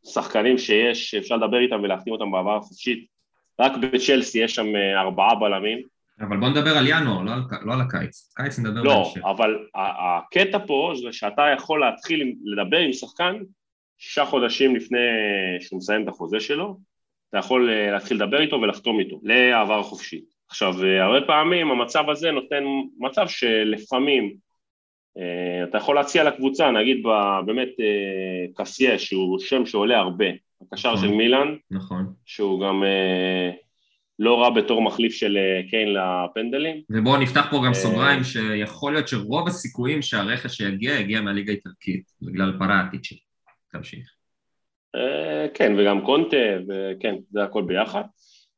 השחקנים 0.04 0.58
שיש, 0.58 1.10
שאפשר 1.10 1.36
לדבר 1.36 1.60
איתם 1.60 1.80
ולהחתים 1.82 2.12
אותם 2.12 2.30
בעבר 2.30 2.56
החופשית. 2.56 3.19
רק 3.60 3.72
בצ'לסי 3.76 4.38
יש 4.38 4.54
שם 4.54 4.76
אה, 4.76 5.00
ארבעה 5.00 5.34
בלמים. 5.34 5.82
אבל 6.20 6.36
בוא 6.36 6.48
נדבר 6.48 6.78
על 6.78 6.86
ינואר, 6.86 7.22
לא 7.22 7.32
על, 7.32 7.40
לא 7.62 7.72
על 7.74 7.80
הקיץ. 7.80 8.32
קיץ 8.36 8.58
נדבר 8.58 8.82
לא, 8.82 8.94
בהמשך. 8.94 9.20
אבל 9.24 9.58
הקטע 9.74 10.58
פה 10.66 10.92
זה 11.02 11.12
שאתה 11.12 11.42
יכול 11.56 11.80
להתחיל 11.80 12.34
לדבר 12.44 12.78
עם 12.78 12.92
שחקן 12.92 13.36
שישה 13.98 14.24
חודשים 14.24 14.76
לפני 14.76 14.98
שהוא 15.60 15.78
מסיים 15.78 16.02
את 16.02 16.08
החוזה 16.08 16.40
שלו, 16.40 16.76
אתה 17.28 17.38
יכול 17.38 17.70
אה, 17.70 17.90
להתחיל 17.90 18.16
לדבר 18.16 18.40
איתו 18.40 18.56
ולחתום 18.56 19.00
איתו 19.00 19.20
לעבר 19.22 19.82
חופשי. 19.82 20.20
עכשיו, 20.50 20.84
אה, 20.84 21.04
הרבה 21.04 21.26
פעמים 21.26 21.70
המצב 21.70 22.10
הזה 22.10 22.30
נותן 22.30 22.64
מצב 22.98 23.28
שלפעמים 23.28 24.34
אה, 25.18 25.64
אתה 25.64 25.78
יכול 25.78 25.94
להציע 25.94 26.24
לקבוצה, 26.24 26.70
נגיד 26.70 27.02
באמת 27.46 27.68
אה, 27.80 28.64
קסיה, 28.64 28.98
שהוא 28.98 29.38
שם 29.38 29.66
שעולה 29.66 29.98
הרבה, 29.98 30.26
הקשר 30.62 30.94
נכון. 30.94 31.08
של 31.08 31.14
מילאן, 31.14 31.56
נכון. 31.70 32.12
שהוא 32.24 32.60
גם 32.60 32.84
אה, 32.84 33.50
לא 34.18 34.42
רע 34.42 34.50
בתור 34.50 34.82
מחליף 34.82 35.12
של 35.12 35.36
אה, 35.36 35.70
קיין 35.70 35.88
לפנדלים. 35.94 36.82
ובואו 36.90 37.16
נפתח 37.16 37.46
פה 37.50 37.56
גם 37.56 37.68
אה, 37.68 37.74
סוגריים 37.74 38.24
שיכול 38.24 38.92
להיות 38.92 39.08
שרוב 39.08 39.48
הסיכויים 39.48 40.02
שהרכש 40.02 40.56
שיגיע, 40.56 41.00
יגיע 41.00 41.20
מהליגה 41.20 41.52
האיטלקית, 41.52 42.12
בגלל 42.22 42.52
פרטיצ'י. 42.58 43.18
תמשיך. 43.72 44.10
אה, 44.94 45.46
כן, 45.54 45.72
וגם 45.78 46.04
קונטה, 46.04 46.36
וכן, 46.68 47.14
זה 47.30 47.44
הכל 47.44 47.62
ביחד. 47.62 48.02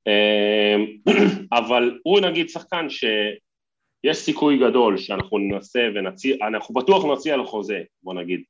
אה, 0.06 0.76
אבל 1.58 1.98
הוא 2.02 2.20
נגיד 2.20 2.48
שחקן 2.48 2.86
שיש 2.90 4.16
סיכוי 4.16 4.58
גדול 4.58 4.96
שאנחנו 4.96 5.38
ננסה 5.38 5.88
ונציע, 5.94 6.36
אנחנו 6.46 6.74
בטוח 6.74 7.04
נציע 7.04 7.36
לו 7.36 7.46
חוזה, 7.46 7.82
בוא 8.02 8.14
נגיד, 8.14 8.42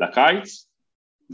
לקיץ, 0.00 0.68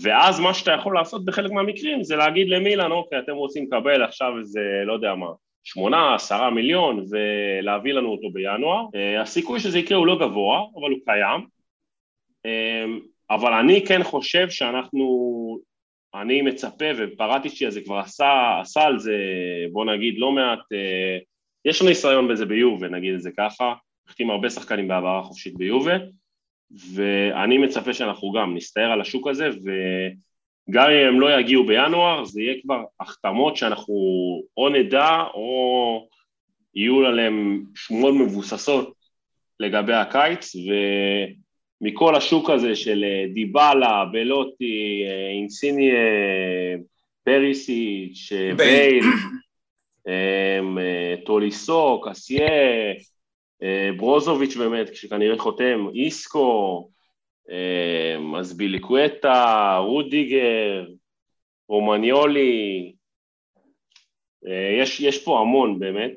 ואז 0.02 0.40
מה 0.40 0.54
שאתה 0.54 0.72
יכול 0.72 0.94
לעשות 0.94 1.24
בחלק 1.24 1.50
מהמקרים 1.50 2.02
זה 2.02 2.16
להגיד 2.16 2.48
למילן, 2.48 2.90
אוקיי, 2.90 3.18
אתם 3.18 3.32
רוצים 3.32 3.64
לקבל 3.64 4.02
עכשיו 4.02 4.38
איזה, 4.38 4.60
לא 4.86 4.92
יודע 4.92 5.14
מה, 5.14 5.26
שמונה, 5.64 6.14
עשרה 6.14 6.50
מיליון 6.50 7.04
ולהביא 7.10 7.92
לנו 7.92 8.08
אותו 8.08 8.30
בינואר. 8.32 8.86
אה, 8.94 9.22
הסיכוי 9.22 9.60
שזה 9.60 9.78
יקרה 9.78 9.98
הוא 9.98 10.06
לא 10.06 10.18
גבוה, 10.20 10.60
אבל 10.74 10.90
הוא 10.90 10.98
קיים. 11.04 11.46
אה, 12.46 12.84
אבל 13.30 13.52
אני 13.52 13.86
כן 13.86 14.02
חושב 14.02 14.50
שאנחנו, 14.50 15.58
אני 16.14 16.42
מצפה, 16.42 16.84
ופרטיצ'י 16.98 17.66
הזה 17.66 17.80
כבר 17.80 17.98
עשה, 17.98 18.58
עשה 18.60 18.82
על 18.82 18.98
זה, 18.98 19.16
בוא 19.72 19.84
נגיד, 19.84 20.14
לא 20.18 20.32
מעט, 20.32 20.58
אה, 20.72 21.18
יש 21.64 21.82
לו 21.82 21.88
ניסיון 21.88 22.28
בזה 22.28 22.46
ביובה, 22.46 22.88
נגיד 22.88 23.14
את 23.14 23.22
זה 23.22 23.30
ככה, 23.38 23.74
החתים 24.08 24.30
הרבה 24.30 24.50
שחקנים 24.50 24.88
בהעברה 24.88 25.22
חופשית 25.22 25.54
ביובה, 25.56 25.96
ואני 26.94 27.58
מצפה 27.58 27.94
שאנחנו 27.94 28.32
גם 28.32 28.56
נסתער 28.56 28.92
על 28.92 29.00
השוק 29.00 29.28
הזה, 29.28 29.48
וגם 29.48 30.90
אם 30.90 31.06
הם 31.08 31.20
לא 31.20 31.40
יגיעו 31.40 31.66
בינואר, 31.66 32.24
זה 32.24 32.40
יהיה 32.40 32.54
כבר 32.62 32.84
החתמות 33.00 33.56
שאנחנו 33.56 33.94
או 34.56 34.68
נדע, 34.68 35.22
או 35.34 36.08
יהיו 36.74 37.06
עליהן 37.06 37.64
שמועות 37.74 38.14
מבוססות 38.14 38.94
לגבי 39.60 39.94
הקיץ, 39.94 40.54
ו... 40.56 40.70
מכל 41.80 42.16
השוק 42.16 42.50
הזה 42.50 42.76
של 42.76 43.04
אה, 43.04 43.24
דיבלה, 43.34 44.04
בלוטי, 44.12 45.04
אה, 45.06 45.30
אינסיניה, 45.30 45.94
פריסיץ', 47.24 48.32
אה, 48.32 48.54
בייל. 48.54 49.04
בייל, 50.06 51.16
טוליסו, 51.24 52.00
קסיה, 52.04 52.48
אה, 52.48 52.92
ברוזוביץ' 53.96 54.56
באמת, 54.56 54.96
שכנראה 54.96 55.38
חותם, 55.38 55.86
איסקו, 55.94 56.88
אמ, 57.50 58.34
אזפיליקואטה, 58.36 59.76
רודיגר, 59.78 60.86
רומניולי, 61.68 62.92
אה, 64.46 64.76
יש, 64.80 65.00
יש 65.00 65.24
פה 65.24 65.40
המון 65.40 65.78
באמת, 65.78 66.16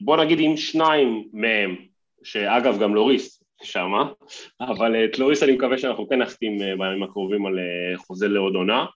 ובוא 0.00 0.16
נגיד 0.16 0.38
אם 0.38 0.56
שניים 0.56 1.28
מהם, 1.32 1.76
שאגב 2.24 2.78
גם 2.80 2.94
לוריס 2.94 3.42
שמה, 3.62 4.12
אבל 4.60 5.04
את 5.04 5.18
לוריס 5.18 5.42
אני 5.42 5.52
מקווה 5.52 5.78
שאנחנו 5.78 6.08
כן 6.08 6.22
נחתים 6.22 6.62
אה, 6.62 6.76
בימים 6.76 7.02
הקרובים 7.02 7.46
על 7.46 7.58
אה, 7.58 7.98
חוזה 7.98 8.28
לעוד 8.28 8.54
עונה, 8.54 8.86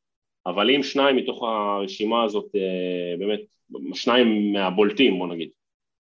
אבל 0.47 0.71
אם 0.71 0.83
שניים 0.83 1.17
מתוך 1.17 1.43
הרשימה 1.43 2.25
הזאת, 2.25 2.47
אה, 2.57 3.17
באמת, 3.19 3.41
שניים 3.95 4.53
מהבולטים 4.53 5.19
בוא 5.19 5.27
נגיד, 5.27 5.51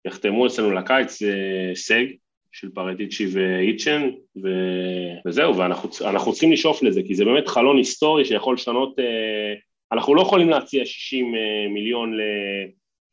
יחתמו 0.06 0.48
אצלנו 0.48 0.72
לקיץ, 0.72 1.22
אה, 1.22 1.76
סג 1.76 2.06
של 2.52 2.70
פרטיצ'י 2.70 3.26
ואיצ'ן, 3.34 4.10
ו... 4.44 4.50
וזהו, 5.26 5.58
ואנחנו 5.58 5.90
אנחנו 6.02 6.32
צריכים 6.32 6.52
לשאוף 6.52 6.84
לזה, 6.84 7.02
כי 7.08 7.16
זה 7.16 7.26
באמת 7.26 7.48
חלון 7.48 7.78
היסטורי 7.78 8.26
שיכול 8.26 8.56
לשנות, 8.56 9.00
אה, 9.00 9.54
אנחנו 9.92 10.16
לא 10.16 10.22
יכולים 10.22 10.50
להציע 10.50 10.86
60 10.86 11.36
אה, 11.36 11.40
מיליון 11.70 12.18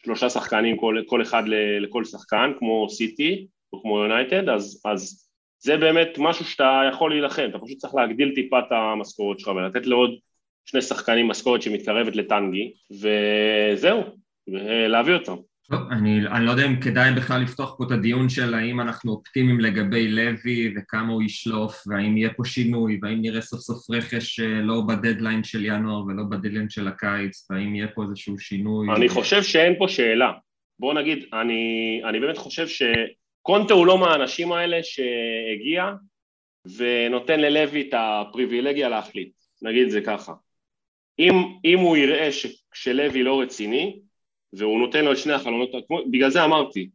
לשלושה 0.02 0.30
שחקנים, 0.30 0.76
כל, 0.76 1.02
כל 1.06 1.22
אחד 1.22 1.42
לכל 1.80 2.04
שחקן, 2.04 2.52
כמו 2.58 2.86
סיטי 2.90 3.46
או 3.72 3.82
כמו 3.82 3.98
יונייטד, 3.98 4.48
אז, 4.48 4.82
אז 4.84 5.28
זה 5.58 5.76
באמת 5.76 6.08
משהו 6.18 6.44
שאתה 6.44 6.82
יכול 6.92 7.10
להילחם, 7.10 7.46
אתה 7.50 7.58
פשוט 7.58 7.78
צריך 7.78 7.94
להגדיל 7.94 8.34
טיפה 8.34 8.58
את 8.58 8.72
המשכורת 8.72 9.38
שלך 9.38 9.48
ולתת 9.48 9.86
לעוד 9.86 10.10
שני 10.64 10.82
שחקנים 10.82 11.28
משכורת 11.28 11.62
שמתקרבת 11.62 12.16
לטנגי, 12.16 12.72
וזהו, 12.90 14.02
ולהביא 14.48 15.14
אותם. 15.14 15.36
טוב, 15.70 15.80
אני, 15.90 16.26
אני 16.26 16.46
לא 16.46 16.50
יודע 16.50 16.66
אם 16.66 16.80
כדאי 16.80 17.12
בכלל 17.16 17.42
לפתוח 17.42 17.74
פה 17.78 17.84
את 17.84 17.90
הדיון 17.90 18.28
של 18.28 18.54
האם 18.54 18.80
אנחנו 18.80 19.12
אופטימיים 19.12 19.60
לגבי 19.60 20.08
לוי 20.08 20.74
וכמה 20.76 21.12
הוא 21.12 21.22
ישלוף 21.22 21.82
והאם 21.86 22.16
יהיה 22.16 22.34
פה 22.34 22.44
שינוי 22.44 22.98
והאם 23.02 23.18
נראה 23.20 23.40
סוף 23.40 23.60
סוף 23.60 23.90
רכש 23.90 24.40
אה, 24.40 24.46
לא 24.46 24.82
בדדליין 24.88 25.44
של 25.44 25.64
ינואר 25.64 26.04
ולא 26.04 26.22
בדדליין 26.30 26.68
של 26.68 26.88
הקיץ 26.88 27.50
והאם 27.50 27.74
יהיה 27.74 27.88
פה 27.88 28.02
איזשהו 28.02 28.38
שינוי. 28.38 28.88
אני 28.96 29.08
חושב 29.08 29.42
שאין 29.42 29.74
פה 29.78 29.88
שאלה. 29.88 30.32
בוא 30.78 30.94
נגיד, 30.94 31.24
אני, 31.32 32.00
אני 32.04 32.20
באמת 32.20 32.36
חושב 32.36 32.66
שקונטה 32.68 33.74
הוא 33.74 33.86
לא 33.86 33.98
מהאנשים 33.98 34.52
האלה 34.52 34.78
שהגיע 34.82 35.92
ונותן 36.76 37.40
ללוי 37.40 37.80
את 37.80 37.94
הפריבילגיה 37.96 38.88
להחליט, 38.88 39.32
נגיד 39.62 39.88
זה 39.88 40.00
ככה. 40.00 40.32
אם, 41.18 41.32
אם 41.64 41.78
הוא 41.78 41.96
יראה 41.96 42.32
ש, 42.32 42.46
שלוי 42.74 43.22
לא 43.22 43.40
רציני, 43.40 44.05
והוא 44.52 44.78
נותן 44.78 45.04
לו 45.04 45.12
את 45.12 45.18
שני 45.18 45.32
החלונות, 45.32 45.70
בגלל 46.10 46.30
זה 46.30 46.44
אמרתי, 46.44 46.88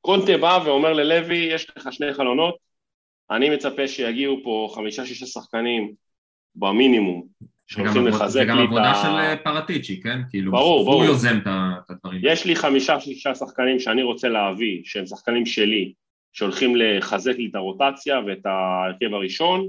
קונטה 0.00 0.38
בא 0.38 0.58
ואומר 0.64 0.92
ללוי, 0.92 1.36
יש 1.36 1.70
לך 1.76 1.92
שני 1.92 2.14
חלונות, 2.14 2.54
אני 3.30 3.50
מצפה 3.50 3.88
שיגיעו 3.88 4.40
פה 4.44 4.72
חמישה-שישה 4.74 5.26
שחקנים 5.26 5.92
במינימום, 6.54 7.26
שהולכים 7.66 8.06
לחזק 8.06 8.20
לי 8.20 8.22
את 8.22 8.22
ה... 8.22 8.28
זה 8.28 8.44
גם 8.44 8.58
עבודה 8.58 8.94
של 9.02 9.08
אה, 9.08 9.36
פרטיצ'י, 9.36 10.00
כן? 10.00 10.18
כאילו, 10.30 10.52
ברור, 10.52 10.84
ברור. 10.84 11.02
הוא 11.02 11.04
יוזם 11.04 11.38
את 11.38 11.90
הדברים. 11.90 12.20
יש 12.24 12.44
לי 12.44 12.56
חמישה-שישה 12.56 13.34
שחקנים 13.34 13.78
שאני 13.78 14.02
רוצה 14.02 14.28
להביא, 14.28 14.80
שהם 14.84 15.06
שחקנים 15.06 15.46
שלי, 15.46 15.92
שהולכים 16.32 16.76
לחזק 16.76 17.36
לי 17.36 17.48
את 17.50 17.54
הרוטציה 17.54 18.20
ואת 18.26 18.46
ההרכב 18.46 19.14
הראשון, 19.14 19.68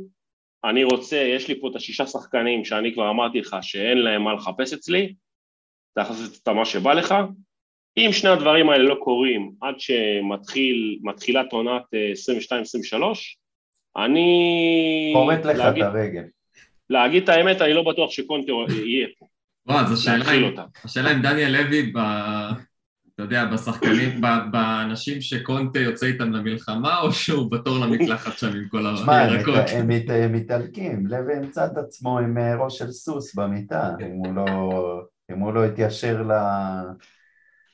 אני 0.65 0.83
רוצה, 0.83 1.17
יש 1.17 1.47
לי 1.47 1.61
פה 1.61 1.69
את 1.69 1.75
השישה 1.75 2.07
שחקנים 2.07 2.65
שאני 2.65 2.93
כבר 2.93 3.09
אמרתי 3.09 3.39
לך 3.39 3.57
שאין 3.61 3.97
להם 3.97 4.23
מה 4.23 4.33
לחפש 4.33 4.73
אצלי, 4.73 5.13
אתה 5.95 6.03
יכול 6.03 6.15
לעשות 6.15 6.39
את 6.43 6.47
מה 6.47 6.65
שבא 6.65 6.93
לך, 6.93 7.15
אם 7.97 8.09
שני 8.11 8.29
הדברים 8.29 8.69
האלה 8.69 8.83
לא 8.83 8.95
קורים 9.03 9.51
עד 9.61 9.75
שמתחילת 9.77 11.51
עונת 11.51 11.83
22-23, 12.91 13.03
אה, 13.97 14.05
אני... 14.05 15.11
פורט 15.13 15.45
לך 15.45 15.57
להגיד, 15.57 15.83
את 15.83 15.89
הרגל. 15.89 16.23
להגיד 16.89 17.23
את 17.23 17.29
האמת, 17.29 17.61
אני 17.61 17.73
לא 17.73 17.83
בטוח 17.83 18.11
שקונטה 18.11 18.51
יהיה 18.85 19.07
פה. 19.19 19.25
וואו, 19.67 19.79
אז 19.79 20.05
השאלה 20.85 21.11
אם 21.11 21.21
דניאל 21.21 21.51
לוי 21.61 21.91
אתה 23.15 23.23
יודע, 23.23 23.45
בשחקנים, 23.45 24.21
באנשים 24.51 25.21
שקונטה 25.21 25.79
יוצא 25.79 26.05
איתם 26.05 26.31
למלחמה, 26.31 26.99
או 27.01 27.11
שהוא 27.11 27.51
בתור 27.51 27.77
למקלחת 27.85 28.37
שם 28.37 28.47
עם 28.47 28.67
כל 28.69 28.85
הירקות? 28.85 29.65
תשמע, 29.65 29.83
הם 30.13 30.33
מתעלקים, 30.33 31.07
לוי 31.07 31.35
ימצא 31.35 31.65
את 31.65 31.77
עצמו 31.77 32.19
עם 32.19 32.37
אה, 32.37 32.55
ראש 32.55 32.77
של 32.77 32.91
סוס 32.91 33.35
במיטה, 33.35 33.89
אם 34.01 34.11
הוא 34.11 34.35
לא, 34.35 34.45
אם 35.31 35.39
הוא 35.39 35.53
לא 35.53 35.65
יתיישר 35.65 36.21
ל... 36.21 36.31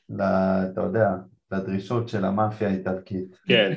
ל... 0.10 0.22
אתה 0.72 0.82
יודע, 0.82 1.10
לדרישות 1.52 2.10
של 2.10 2.26
המאפיה 2.26 2.68
האיטלקית. 2.68 3.40
כן, 3.48 3.74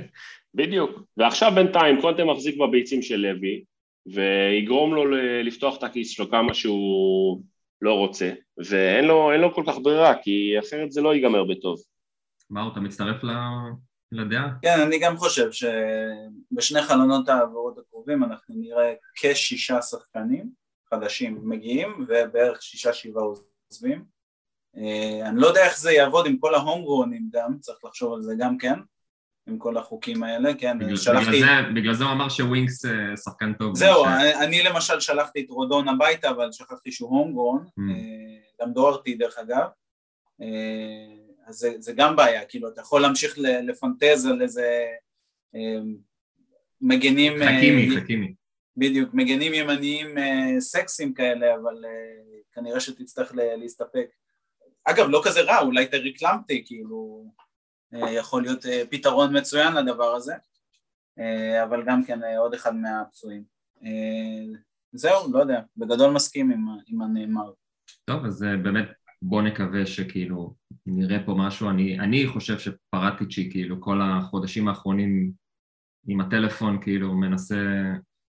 בדיוק. 0.54 0.90
ועכשיו 1.16 1.52
בינתיים 1.54 2.00
קונטה 2.00 2.24
מחזיק 2.24 2.56
בביצים 2.60 3.02
של 3.02 3.16
לוי, 3.16 3.64
ויגרום 4.06 4.94
לו 4.94 5.04
לפתוח 5.44 5.78
את 5.78 5.82
הכיס 5.82 6.10
שלו 6.10 6.30
כמה 6.30 6.54
שהוא 6.54 7.42
לא 7.82 7.94
רוצה, 7.94 8.32
ואין 8.70 9.04
לו, 9.04 9.30
לו 9.32 9.54
כל 9.54 9.62
כך 9.66 9.78
ברירה, 9.82 10.14
כי 10.22 10.58
אחרת 10.58 10.92
זה 10.92 11.00
לא 11.00 11.14
ייגמר 11.14 11.44
בטוב. 11.44 11.78
מאור, 12.50 12.72
אתה 12.72 12.80
מצטרף 12.80 13.16
לדעה? 14.12 14.50
כן, 14.62 14.80
אני 14.86 14.98
גם 14.98 15.16
חושב 15.16 15.48
שבשני 15.52 16.82
חלונות 16.82 17.28
העברות 17.28 17.78
הקרובים 17.78 18.24
אנחנו 18.24 18.54
נראה 18.58 18.92
כשישה 19.14 19.82
שחקנים 19.82 20.50
חדשים 20.90 21.40
מגיעים, 21.42 22.06
ובערך 22.08 22.62
שישה 22.62 22.92
שבעה 22.92 23.24
עוזבים. 23.74 24.04
אה, 24.76 25.28
אני 25.28 25.40
לא 25.40 25.46
יודע 25.46 25.64
איך 25.64 25.78
זה 25.78 25.92
יעבוד 25.92 26.26
עם 26.26 26.38
כל 26.38 26.54
ההומגרונים 26.54 27.28
גם, 27.32 27.58
צריך 27.60 27.78
לחשוב 27.84 28.14
על 28.14 28.22
זה 28.22 28.34
גם 28.38 28.58
כן. 28.58 28.78
עם 29.46 29.58
כל 29.58 29.76
החוקים 29.76 30.22
האלה, 30.22 30.54
כן, 30.54 30.78
בגלל, 30.78 30.96
שלחתי... 30.96 31.26
בגלל 31.26 31.40
זה, 31.40 31.46
בגלל 31.74 31.94
זה 31.94 32.04
הוא 32.04 32.12
אמר 32.12 32.28
שווינקס 32.28 32.84
אה, 32.84 33.16
שחקן 33.16 33.52
טוב. 33.52 33.76
זהו, 33.76 34.04
ש... 34.04 34.08
אני 34.42 34.62
למשל 34.62 35.00
שלחתי 35.00 35.40
את 35.40 35.50
רודון 35.50 35.88
הביתה, 35.88 36.30
אבל 36.30 36.52
שכחתי 36.52 36.92
שהוא 36.92 37.10
הומגרון, 37.10 37.64
mm. 37.66 37.82
גם 38.62 38.72
דוארטי 38.72 39.14
דרך 39.14 39.38
אגב, 39.38 39.66
אה, 40.42 40.46
אז 41.46 41.54
זה, 41.54 41.74
זה 41.78 41.92
גם 41.92 42.16
בעיה, 42.16 42.44
כאילו 42.44 42.68
אתה 42.68 42.80
יכול 42.80 43.00
להמשיך 43.02 43.38
לפנטז 43.38 44.26
על 44.26 44.42
איזה 44.42 44.84
מגנים... 46.80 47.32
חכימי, 47.38 48.00
חכימי. 48.00 48.34
בדיוק, 48.76 49.14
מגנים 49.14 49.54
ימניים 49.54 50.14
סקסיים 50.58 51.14
כאלה, 51.14 51.54
אבל 51.54 51.84
כנראה 52.52 52.80
שתצטרך 52.80 53.32
להסתפק. 53.34 54.06
אגב, 54.84 55.06
לא 55.08 55.22
כזה 55.24 55.40
רע, 55.40 55.60
אולי 55.60 55.86
טאריק 55.86 56.22
למפטי, 56.22 56.62
כאילו... 56.66 57.30
אה, 57.94 58.10
יכול 58.10 58.42
להיות 58.42 58.66
אה, 58.66 58.82
פתרון 58.90 59.36
מצוין 59.36 59.72
לדבר 59.72 60.14
הזה, 60.14 60.34
אה, 61.18 61.64
אבל 61.64 61.82
גם 61.86 62.04
כן 62.04 62.20
עוד 62.38 62.54
אחד 62.54 62.74
מהפצועים. 62.74 63.54
זהו, 64.92 65.32
לא 65.32 65.38
יודע, 65.38 65.60
בגדול 65.76 66.12
מסכים 66.12 66.50
עם, 66.50 66.66
עם 66.86 67.02
הנאמר. 67.02 67.52
טוב, 68.04 68.24
אז 68.24 68.46
באמת 68.62 68.88
בוא 69.22 69.42
נקווה 69.42 69.86
שכאילו 69.86 70.54
נראה 70.86 71.18
פה 71.26 71.34
משהו. 71.38 71.70
אני, 71.70 72.00
אני 72.00 72.26
חושב 72.26 72.58
שפרטיצ'י, 72.58 73.50
כאילו 73.50 73.80
כל 73.80 74.00
החודשים 74.02 74.68
האחרונים 74.68 75.32
עם 76.06 76.20
הטלפון, 76.20 76.82
כאילו 76.82 77.14
מנסה 77.14 77.56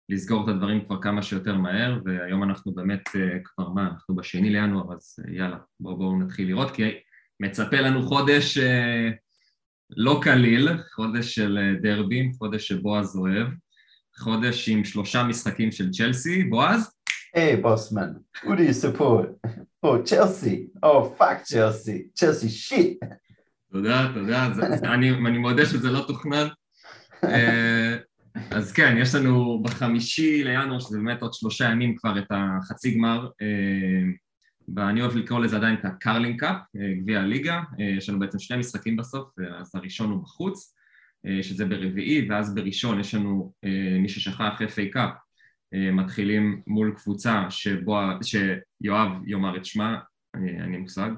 לסגור 0.09 0.45
את 0.45 0.49
הדברים 0.49 0.85
כבר 0.85 1.03
כמה 1.03 1.23
שיותר 1.23 1.57
מהר, 1.57 2.01
והיום 2.05 2.43
אנחנו 2.43 2.75
באמת 2.75 3.09
כבר 3.45 3.69
מה, 3.69 3.89
אנחנו 3.89 4.17
בשני 4.17 4.51
לינואר, 4.51 4.95
אז 4.95 5.17
יאללה, 5.29 5.57
בואו 5.81 5.97
בוא 5.97 6.19
נתחיל 6.19 6.49
לראות, 6.49 6.71
כי 6.71 6.83
מצפה 7.41 7.77
לנו 7.77 8.03
חודש 8.03 8.59
לא 9.91 10.21
קליל, 10.23 10.69
חודש 10.95 11.35
של 11.35 11.59
אה, 11.59 11.75
דרבים, 11.83 12.33
חודש 12.33 12.69
שבועז 12.69 13.17
אוהב, 13.17 13.47
חודש 14.19 14.69
עם 14.69 14.85
שלושה 14.85 15.23
משחקים 15.23 15.73
של 15.73 15.91
צ'לסי, 15.91 16.45
בועז? 16.45 16.93
hey 17.35 17.57
bus 17.57 17.81
man, 17.81 18.13
who 18.37 18.47
do 18.47 18.49
you 18.49 18.85
support? 18.85 19.49
oh 19.83 20.05
Chelsea, 20.05 20.67
oh 20.83 21.15
fuck 21.19 21.43
Chelsea, 21.43 22.09
Chelsea 22.15 22.49
shit. 22.49 22.99
תודה, 23.73 24.11
תודה, 24.15 24.47
אני, 24.83 25.11
אני 25.11 25.39
מודה 25.39 25.67
שזה 25.67 25.91
לא 25.91 26.05
תוכנן. 26.07 26.47
אז 28.51 28.73
כן, 28.73 28.97
יש 29.01 29.15
לנו 29.15 29.63
בחמישי 29.63 30.45
לינואר, 30.45 30.81
שזה 30.81 30.99
באמת 30.99 31.23
עוד 31.23 31.35
שלושה 31.35 31.65
ימים 31.65 31.97
כבר 31.97 32.19
את 32.19 32.27
החצי 32.31 32.95
גמר 32.95 33.29
אה, 33.43 34.11
ואני 34.77 35.01
אוהב 35.01 35.17
לקרוא 35.17 35.41
לזה 35.41 35.57
עדיין 35.57 35.75
את 35.75 35.85
ה 35.85 35.92
Carling 35.92 36.41
Cup, 36.41 36.57
אה, 36.77 36.95
גביע 37.01 37.21
הליגה, 37.21 37.61
אה, 37.81 37.85
יש 37.85 38.09
לנו 38.09 38.19
בעצם 38.19 38.39
שני 38.39 38.57
משחקים 38.57 38.97
בסוף, 38.97 39.29
אז 39.61 39.75
הראשון 39.75 40.11
הוא 40.11 40.23
בחוץ, 40.23 40.75
שזה 41.43 41.65
ברביעי, 41.65 42.29
ואז 42.31 42.55
בראשון 42.55 43.01
יש 43.01 43.15
לנו, 43.15 43.53
מי 44.01 44.09
ששכח 44.09 44.61
FA 44.61 44.93
Cup, 44.93 45.11
מתחילים 45.73 46.63
מול 46.67 46.95
קבוצה 46.97 47.45
שבו, 47.51 47.97
שיואב 48.23 49.09
יאמר 49.27 49.57
את 49.57 49.65
שמה, 49.65 49.99
אני, 50.35 50.61
אני 50.61 50.77
מושג. 50.77 51.11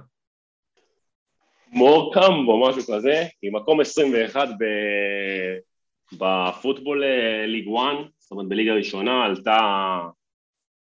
מורקאם 1.73 2.49
או 2.49 2.69
משהו 2.69 2.83
כזה, 2.83 3.25
עם 3.43 3.57
מקום 3.57 3.81
21 3.81 4.49
ב... 4.49 4.65
בפוטבול 6.13 7.05
ליג 7.47 7.69
1, 7.77 7.85
זאת 8.19 8.31
אומרת 8.31 8.49
בליגה 8.49 8.73
ראשונה 8.75 9.25
עלתה 9.25 9.59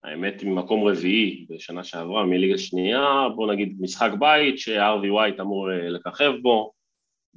האמת 0.04 0.44
ממקום 0.44 0.88
רביעי 0.88 1.46
בשנה 1.50 1.84
שעברה, 1.84 2.26
מליגה 2.26 2.58
שנייה, 2.58 3.28
בוא 3.36 3.54
נגיד 3.54 3.78
משחק 3.80 4.12
בית 4.20 4.60
שארווי 4.60 5.10
ווייט 5.10 5.40
אמור 5.40 5.72
אה, 5.72 5.90
לככב 5.90 6.32
בו, 6.42 6.72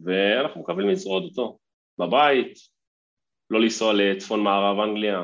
ואנחנו 0.04 0.60
מקווים 0.60 0.88
לשרוד 0.88 1.22
אותו 1.24 1.58
בבית, 1.98 2.58
לא 3.50 3.60
לנסוע 3.60 3.92
לצפון 3.92 4.40
מערב 4.40 4.80
אנגליה, 4.80 5.22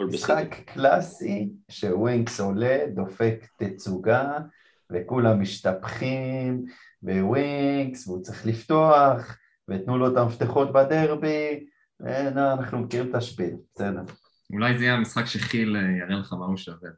משחק. 0.00 0.54
קלאסי 0.64 1.48
שווינקס 1.70 2.40
עולה, 2.40 2.78
דופק 2.94 3.44
תצוגה 3.58 4.38
וכולם 4.92 5.40
משתפכים 5.40 6.64
בווינקס 7.02 8.08
והוא 8.08 8.22
צריך 8.22 8.46
לפתוח 8.46 9.38
ותנו 9.68 9.98
לו 9.98 10.12
את 10.12 10.16
המפתחות 10.16 10.72
בדרבי, 10.72 11.66
אנחנו 12.06 12.78
מכירים 12.78 13.10
את 13.10 13.14
השפיל, 13.14 13.54
בסדר. 13.74 14.02
אולי 14.52 14.78
זה 14.78 14.84
יהיה 14.84 14.94
המשחק 14.94 15.26
שכיל 15.26 15.76
אה, 15.76 15.82
יראה 15.82 16.16
לך 16.16 16.32
מה 16.32 16.46
הוא 16.46 16.56
שווה. 16.56 16.90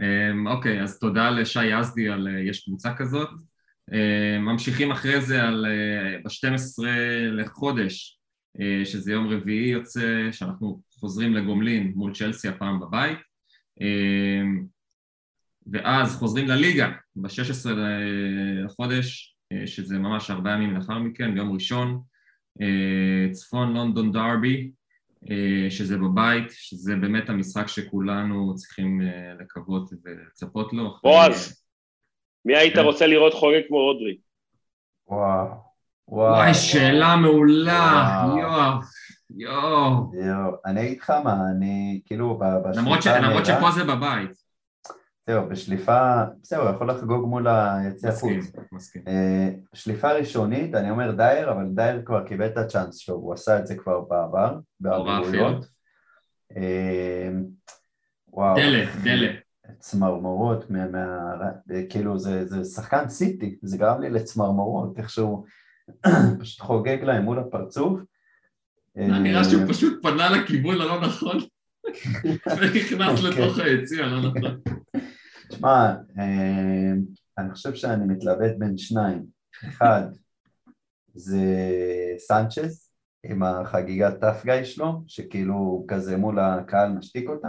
אמ, 0.00 0.46
אוקיי, 0.46 0.82
אז 0.82 0.98
תודה 0.98 1.30
לשי 1.30 1.64
יזדי 1.64 2.08
על 2.08 2.28
אה, 2.28 2.40
יש 2.40 2.64
קבוצה 2.64 2.94
כזאת. 2.94 3.28
אמ, 3.92 4.44
ממשיכים 4.44 4.90
אחרי 4.90 5.20
זה 5.20 5.42
על 5.42 5.66
אה, 5.66 6.18
ב-12 6.24 6.84
לחודש, 7.32 8.18
שזה 8.84 9.12
יום 9.12 9.28
רביעי 9.28 9.70
יוצא, 9.70 10.28
שאנחנו 10.32 10.82
חוזרים 11.00 11.34
לגומלין 11.34 11.92
מול 11.96 12.14
צ'לסי 12.14 12.48
הפעם 12.48 12.80
בבית. 12.80 13.18
אמ, 13.80 14.66
ואז 15.72 16.16
חוזרים 16.16 16.48
לליגה 16.48 16.90
ב-16 17.16 17.70
לחודש, 18.64 19.36
שזה 19.66 19.98
ממש 19.98 20.30
ארבעה 20.30 20.54
ימים 20.54 20.74
לאחר 20.74 20.98
מכן, 20.98 21.34
ביום 21.34 21.52
ראשון, 21.52 22.02
צפון 23.32 23.74
לונדון 23.74 24.12
דרבי, 24.12 24.70
אה, 25.30 25.70
שזה 25.70 25.98
בבית, 25.98 26.50
שזה 26.50 26.96
באמת 26.96 27.28
המשחק 27.28 27.68
שכולנו 27.68 28.54
צריכים 28.54 29.00
אה, 29.00 29.34
לקוות 29.40 29.90
ולצפות 30.04 30.72
לו. 30.72 30.94
בועז, 31.02 31.64
מי 32.44 32.56
היית 32.56 32.74
כן. 32.74 32.80
רוצה 32.80 33.06
לראות 33.06 33.34
חוגג 33.34 33.60
כמו 33.68 33.76
אודרי? 33.76 34.16
וואו. 35.08 35.72
וואי, 36.08 36.54
שאלה 36.54 37.16
מעולה, 37.16 38.24
יואו, 39.32 40.10
יואו. 40.14 40.56
אני 40.66 40.86
אגיד 40.86 40.98
לך 41.00 41.10
מה, 41.10 41.36
אני 41.56 42.00
כאילו. 42.06 42.40
למרות 42.74 43.02
שפה 43.46 43.70
זה 43.70 43.84
בבית. 43.84 44.41
זהו, 45.26 45.48
בשליפה, 45.48 46.24
בסדר, 46.42 46.72
יכול 46.74 46.90
לחגוג 46.90 47.28
מול 47.28 47.46
היציא 47.48 48.08
החוץ. 48.08 48.52
מסכים. 48.72 49.02
אה, 49.08 49.50
שליפה 49.74 50.12
ראשונית, 50.12 50.74
אני 50.74 50.90
אומר 50.90 51.10
דייר, 51.10 51.52
אבל 51.52 51.64
דייר 51.74 52.02
כבר 52.04 52.24
קיבל 52.24 52.46
את 52.46 52.56
הצ'אנס 52.56 52.96
שלו, 52.96 53.14
הוא 53.14 53.34
עשה 53.34 53.58
את 53.58 53.66
זה 53.66 53.74
כבר 53.74 54.00
בעבר, 54.00 54.58
בעבוריות. 54.80 55.66
אה, 56.56 57.30
וואו. 58.28 58.56
דלה, 58.56 58.84
דלה. 59.04 59.32
צמרמורות, 59.78 60.64
כאילו 61.90 62.18
זה, 62.18 62.46
זה 62.46 62.64
שחקן 62.64 63.08
סיטי, 63.08 63.58
זה 63.62 63.78
גרם 63.78 64.00
לי 64.00 64.10
לצמרמורות, 64.10 64.98
איכשהו 64.98 65.44
פשוט 66.40 66.60
חוגג 66.60 66.98
להם 67.02 67.22
מול 67.22 67.38
הפרצוף. 67.38 68.00
נראה 68.96 69.44
שהוא 69.44 69.62
פשוט 69.68 70.02
פנה 70.02 70.30
לכיוון 70.30 70.80
הלא 70.80 71.00
נכון 71.00 71.38
ונכנס 72.58 73.20
כן. 73.20 73.26
לתוך 73.26 73.58
היציע 73.58 74.04
הלא 74.04 74.20
נכון. 74.20 74.60
תשמע, 75.52 75.94
אה, 76.18 76.92
אני 77.38 77.50
חושב 77.52 77.74
שאני 77.74 78.04
מתלבט 78.04 78.56
בין 78.58 78.78
שניים. 78.78 79.22
אחד, 79.64 80.02
זה 81.14 81.46
סנצ'ז, 82.18 82.90
עם 83.24 83.42
החגיגת 83.42 84.20
טאף 84.20 84.44
גיא 84.44 84.64
שלו, 84.64 85.02
שכאילו 85.06 85.84
כזה 85.88 86.16
מול 86.16 86.38
הקהל 86.38 86.92
משתיק 86.92 87.28
אותה, 87.28 87.48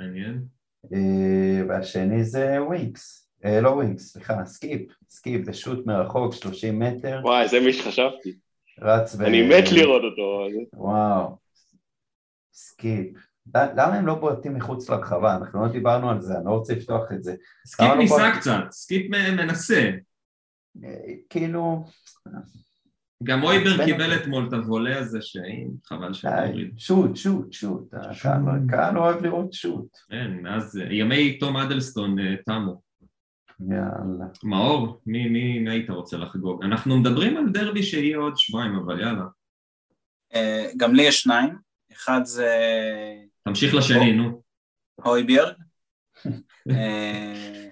מעניין. 0.00 0.44
אה, 0.92 1.62
והשני 1.68 2.24
זה 2.24 2.62
ווינקס, 2.62 3.30
אה, 3.44 3.60
לא 3.60 3.68
ווינקס, 3.68 4.12
סליחה, 4.12 4.44
סקיפ, 4.44 4.92
סקיפ, 5.08 5.44
זה 5.44 5.52
shot 5.52 5.86
מרחוק, 5.86 6.34
30 6.34 6.78
מטר, 6.78 7.20
וואי, 7.24 7.48
זה 7.48 7.60
מי 7.60 7.72
שחשבתי. 7.72 8.36
רץ 8.80 9.14
ו... 9.18 9.26
אני 9.26 9.48
מת 9.48 9.72
לראות 9.72 10.02
אותו. 10.02 10.46
וואו, 10.74 11.36
סקיפ. 12.52 13.25
למה 13.54 13.94
הם 13.94 14.06
לא 14.06 14.14
בועטים 14.14 14.54
מחוץ 14.54 14.90
לרחבה? 14.90 15.36
אנחנו 15.36 15.62
לא 15.66 15.72
דיברנו 15.72 16.10
על 16.10 16.20
זה, 16.20 16.36
אני 16.36 16.44
לא 16.44 16.50
רוצה 16.50 16.74
לפתוח 16.74 17.12
את 17.12 17.22
זה. 17.22 17.34
סקיפ 17.66 17.84
למה 17.86 17.94
לא 17.94 18.00
ניסה 18.00 18.16
בוא- 18.30 18.40
קצת, 18.40 18.70
סקיפ 18.70 19.06
מ- 19.10 19.36
מנסה. 19.36 19.90
אה, 20.84 20.90
כאילו, 21.30 21.84
גם 23.22 23.42
הויברג 23.42 23.84
קיבל. 23.84 24.14
אתמול 24.16 24.48
את 24.48 24.52
הוולה 24.52 24.98
הזה 24.98 25.18
שאין, 25.22 25.70
חבל 25.84 26.12
די, 26.22 26.28
אוריד. 26.50 26.78
shoot, 26.78 27.16
shoot, 27.16 27.52
shoot. 27.52 27.94
הקהל 27.94 28.94
לא- 28.94 29.00
אוהב 29.00 29.22
לראות 29.24 29.52
shoot. 29.52 29.96
אין, 30.10 30.42
מאז 30.42 30.78
אה, 30.78 30.92
ימי 30.92 31.38
תום 31.38 31.56
האדלסטון 31.56 32.18
אה, 32.18 32.34
תמו. 32.46 32.82
יאללה. 33.70 34.24
מאור, 34.44 35.00
מי, 35.06 35.28
מי, 35.28 35.58
מי 35.58 35.70
היית 35.70 35.90
רוצה 35.90 36.16
לחגוג? 36.16 36.64
אנחנו 36.64 36.98
מדברים 37.00 37.36
על 37.36 37.48
דרבי 37.52 37.82
שיהיה 37.82 38.16
עוד 38.18 38.36
שבועיים, 38.36 38.74
אבל 38.76 39.00
יאללה. 39.00 39.24
אה, 40.34 40.70
גם 40.76 40.94
לי 40.94 41.02
יש 41.02 41.22
שניים, 41.22 41.54
אחד 41.92 42.20
זה 42.24 42.50
תמשיך 43.46 43.74
לשני, 43.74 44.12
נו. 44.12 44.42
הויביארד. 44.94 45.52
אה, 46.70 47.66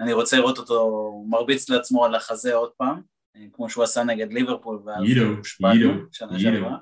אני 0.00 0.12
רוצה 0.12 0.36
לראות 0.36 0.58
אותו 0.58 1.24
מרביץ 1.28 1.70
לעצמו 1.70 2.04
על 2.04 2.14
החזה 2.14 2.54
עוד 2.54 2.70
פעם, 2.76 3.00
אה, 3.36 3.44
כמו 3.52 3.70
שהוא 3.70 3.84
עשה 3.84 4.04
נגד 4.04 4.32
ליברפול, 4.32 4.82
ואז 4.84 5.04
יידו, 5.04 5.36
הושפענו 5.36 5.92
שנה. 6.12 6.38
שעברה. 6.38 6.76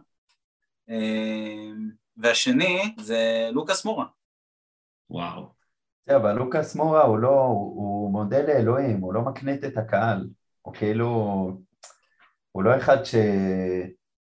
אה, 0.91 1.71
והשני 2.17 2.95
זה 3.01 3.49
לוקאס 3.53 3.85
מורה. 3.85 4.07
וואו. 5.11 5.49
אבל 6.17 6.33
לוקאס 6.33 6.77
מורה 6.77 7.03
הוא 7.03 7.19
לא, 7.19 7.41
הוא 7.41 7.77
הוא 7.77 8.13
מודה 8.13 8.43
לאלוהים, 8.43 9.01
הוא 9.01 9.15
לא 9.15 9.23
מקנט 9.23 9.65
את 9.65 9.77
הקהל. 9.77 10.29
הוא 10.63 10.75
כאילו, 10.75 11.09
הוא 12.53 12.63
לא 12.63 12.77
אחד 12.77 13.05
ש... 13.05 13.15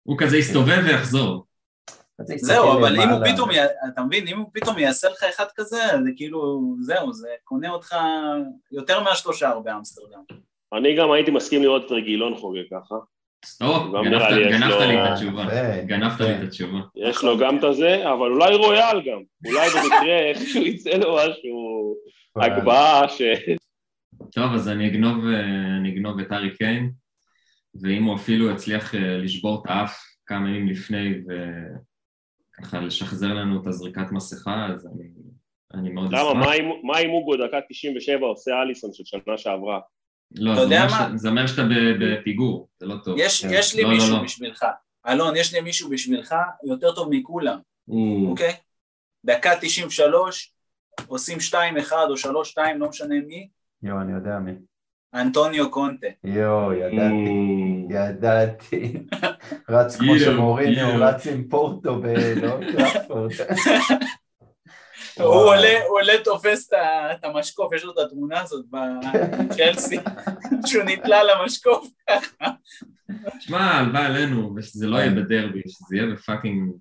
הוא 0.04 0.18
כזה 0.20 0.38
יסתובב 0.38 0.82
ויחזור. 0.86 1.45
זהו, 2.22 2.80
אבל 2.80 3.02
אם 3.02 3.10
הוא. 3.10 3.20
פתאום, 3.34 3.50
אתה 3.88 4.04
מבין, 4.04 4.28
אם 4.28 4.38
הוא 4.38 4.50
פתאום 4.54 4.80
יעשה 4.80 5.10
לך 5.10 5.24
אחד 5.24 5.46
כזה, 5.56 5.78
זה 6.04 6.10
כאילו, 6.16 6.62
זהו, 6.80 7.14
זה 7.14 7.28
קונה 7.44 7.70
אותך 7.70 7.96
יותר 8.72 9.04
מהשלושה 9.04 9.54
באמסטרדם. 9.64 10.22
אני 10.74 10.96
גם 10.96 11.12
הייתי 11.12 11.32
מסכים 11.32 11.62
לראות 11.62 11.86
את 11.86 11.92
רגילון 11.92 12.36
חוגג 12.36 12.64
ככה. 12.72 12.96
או, 13.62 13.92
גנבת 14.04 14.32
לי 14.32 15.04
את 15.04 15.12
התשובה. 15.12 15.46
גנבת 15.86 16.20
לי 16.20 16.30
יפה. 16.30 16.40
את 16.40 16.48
התשובה. 16.48 16.80
יש 16.96 17.24
לו 17.24 17.38
גם 17.38 17.58
את 17.58 17.64
הזה, 17.64 18.12
אבל 18.12 18.32
אולי 18.32 18.56
רויאל 18.56 19.02
גם. 19.02 19.22
אולי 19.46 19.70
במקרה 19.70 20.20
איכשהו 20.30 20.62
יצא 20.62 20.90
לו 20.90 21.16
משהו, 21.16 21.96
הגבהה 22.36 23.10
ש... 23.10 23.22
טוב, 24.32 24.54
אז 24.54 24.70
אני 24.70 24.88
אגנוב, 24.88 25.26
אה, 25.26 25.40
אני 25.80 25.94
אגנוב 25.94 26.20
את 26.20 26.32
ארי 26.32 26.58
קיין, 26.58 26.92
ואם 27.82 28.04
הוא 28.04 28.16
אפילו 28.16 28.50
יצליח 28.50 28.96
אה, 28.96 29.18
לשבור 29.18 29.62
את 29.62 29.70
האף 29.70 30.04
כמה 30.26 30.50
ימים 30.50 30.68
לפני 30.68 31.14
וככה 32.60 32.80
לשחזר 32.80 33.28
לנו 33.34 33.62
את 33.62 33.68
הזריקת 33.68 34.12
מסכה, 34.12 34.68
אז 34.74 34.88
אני, 34.88 35.04
אני 35.74 35.90
מאוד 35.90 36.12
למה, 36.14 36.22
אשמח. 36.32 36.46
מה 36.46 36.54
אם- 36.54 36.82
מה 36.88 37.00
אם 37.00 37.10
הוא 37.10 37.34
בדקה 37.38 37.58
97 37.70 38.26
עושה 38.26 38.52
אליסון 38.62 38.90
של 38.94 39.04
שנה 39.06 39.38
שעברה? 39.38 39.80
לא, 40.36 40.52
אתה 40.54 40.60
זה 40.60 40.66
יודע 40.66 40.84
אומר 40.84 40.92
מה? 40.94 41.00
שאתה- 41.06 41.18
זה 41.18 41.30
אומר 41.30 41.48
שאתה 41.48 41.62
ב- 41.64 42.04
בפיגור, 42.04 42.68
זה 42.80 42.86
לא 42.86 42.96
טוב. 43.04 43.16
יש, 43.20 43.46
כן. 43.46 43.50
יש 43.54 43.76
לי 43.76 43.84
לא, 43.84 43.90
לא, 43.90 43.96
מישהו 43.96 44.16
לא. 44.18 44.24
בשבילך. 44.24 44.66
אלון, 45.08 45.36
יש 45.36 45.54
לי 45.54 45.62
מישהו 45.62 45.90
בשבילך 45.90 46.36
יותר 46.68 46.96
טוב 46.96 47.10
מכולם, 47.12 47.60
הוא... 47.86 48.30
אוקיי? 48.32 48.54
דקה 49.26 49.50
93, 49.62 50.54
עושים 51.08 51.38
2-1 51.40 51.56
או 52.10 52.14
3-2, 52.18 52.58
לא 52.78 52.90
משנה 52.90 53.16
מי, 53.28 53.50
יואו, 53.84 54.02
אני 54.02 54.14
יודע 54.14 54.40
מי. 54.40 54.52
אנטוניו 55.16 55.72
קונטה. 55.72 56.08
יואו, 56.24 56.74
ידעתי, 56.74 57.14
הוא- 57.14 57.92
ידעתי. 57.92 58.98
רץ 59.70 59.96
כמו 59.96 60.20
שמוריניו. 60.20 60.88
רץ 61.00 61.28
עם 61.28 61.44
פורטו 61.50 62.02
באולד 62.02 62.52
טראפורד. 62.52 63.32
הוא 65.20 65.54
עולה, 65.90 66.14
תופס 66.24 66.70
את 66.74 67.24
המשקוף, 67.26 67.74
יש 67.74 67.84
לו 67.84 67.92
את 67.92 67.98
התמונה 67.98 68.42
הזאת 68.42 68.66
בצ'לסי, 68.70 69.98
שהוא 70.68 70.84
נתלה 70.84 71.18
למשקוף 71.24 71.88
ככה. 72.10 72.52
שמע, 73.40 73.60
הלוואי 73.60 74.06
עלינו, 74.06 74.54
ושזה 74.56 74.88
לא 74.88 74.98
יהיה 74.98 75.12
בדרבי, 75.12 75.62
שזה 75.68 75.96
יהיה 75.98 76.14
ב 76.14 76.19
fucking... 76.19 76.72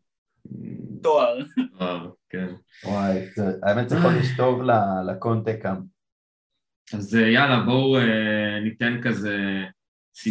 תואר. 1.03 1.39
וואו, 1.81 1.99
כן. 2.31 2.47
וואי, 2.85 3.19
האמת 3.63 3.89
זה 3.89 4.01
חודש 4.01 4.37
טוב 4.37 4.61
לקונטה 5.07 5.53
קאם. 5.63 5.94
אז 6.93 7.17
אה, 7.17 7.29
יאללה, 7.29 7.61
בואו 7.67 7.97
אה, 7.97 8.03
ניתן 8.61 9.01
כזה... 9.05 9.37